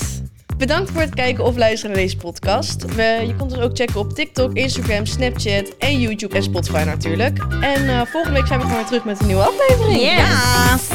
Bedankt 0.59 0.91
voor 0.91 1.01
het 1.01 1.15
kijken 1.15 1.45
of 1.45 1.57
luisteren 1.57 1.95
naar 1.95 2.05
deze 2.05 2.17
podcast. 2.17 2.95
We, 2.95 3.25
je 3.27 3.35
kunt 3.37 3.53
ons 3.53 3.59
ook 3.59 3.77
checken 3.77 4.01
op 4.01 4.13
TikTok, 4.13 4.53
Instagram, 4.53 5.07
Snapchat 5.07 5.77
en 5.79 6.01
YouTube 6.01 6.37
en 6.37 6.43
Spotify 6.43 6.83
natuurlijk. 6.87 7.39
En 7.61 7.89
eh, 7.89 8.01
volgende 8.07 8.39
week 8.39 8.47
zijn 8.47 8.59
we 8.59 8.65
gewoon 8.65 8.81
weer 8.81 8.87
terug 8.87 9.05
met 9.05 9.21
een 9.21 9.27
nieuwe 9.27 9.43
aflevering. 9.43 10.01
Yes. 10.01 10.87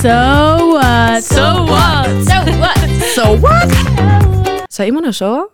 So 0.00 0.72
what? 0.72 1.24
So 1.24 1.64
what? 1.64 2.08
So 2.26 2.58
what? 2.58 2.78
So 3.14 3.38
what? 3.38 3.72
Zei 4.68 4.86
iemand 4.86 5.04
nou 5.04 5.14
zo? 5.14 5.50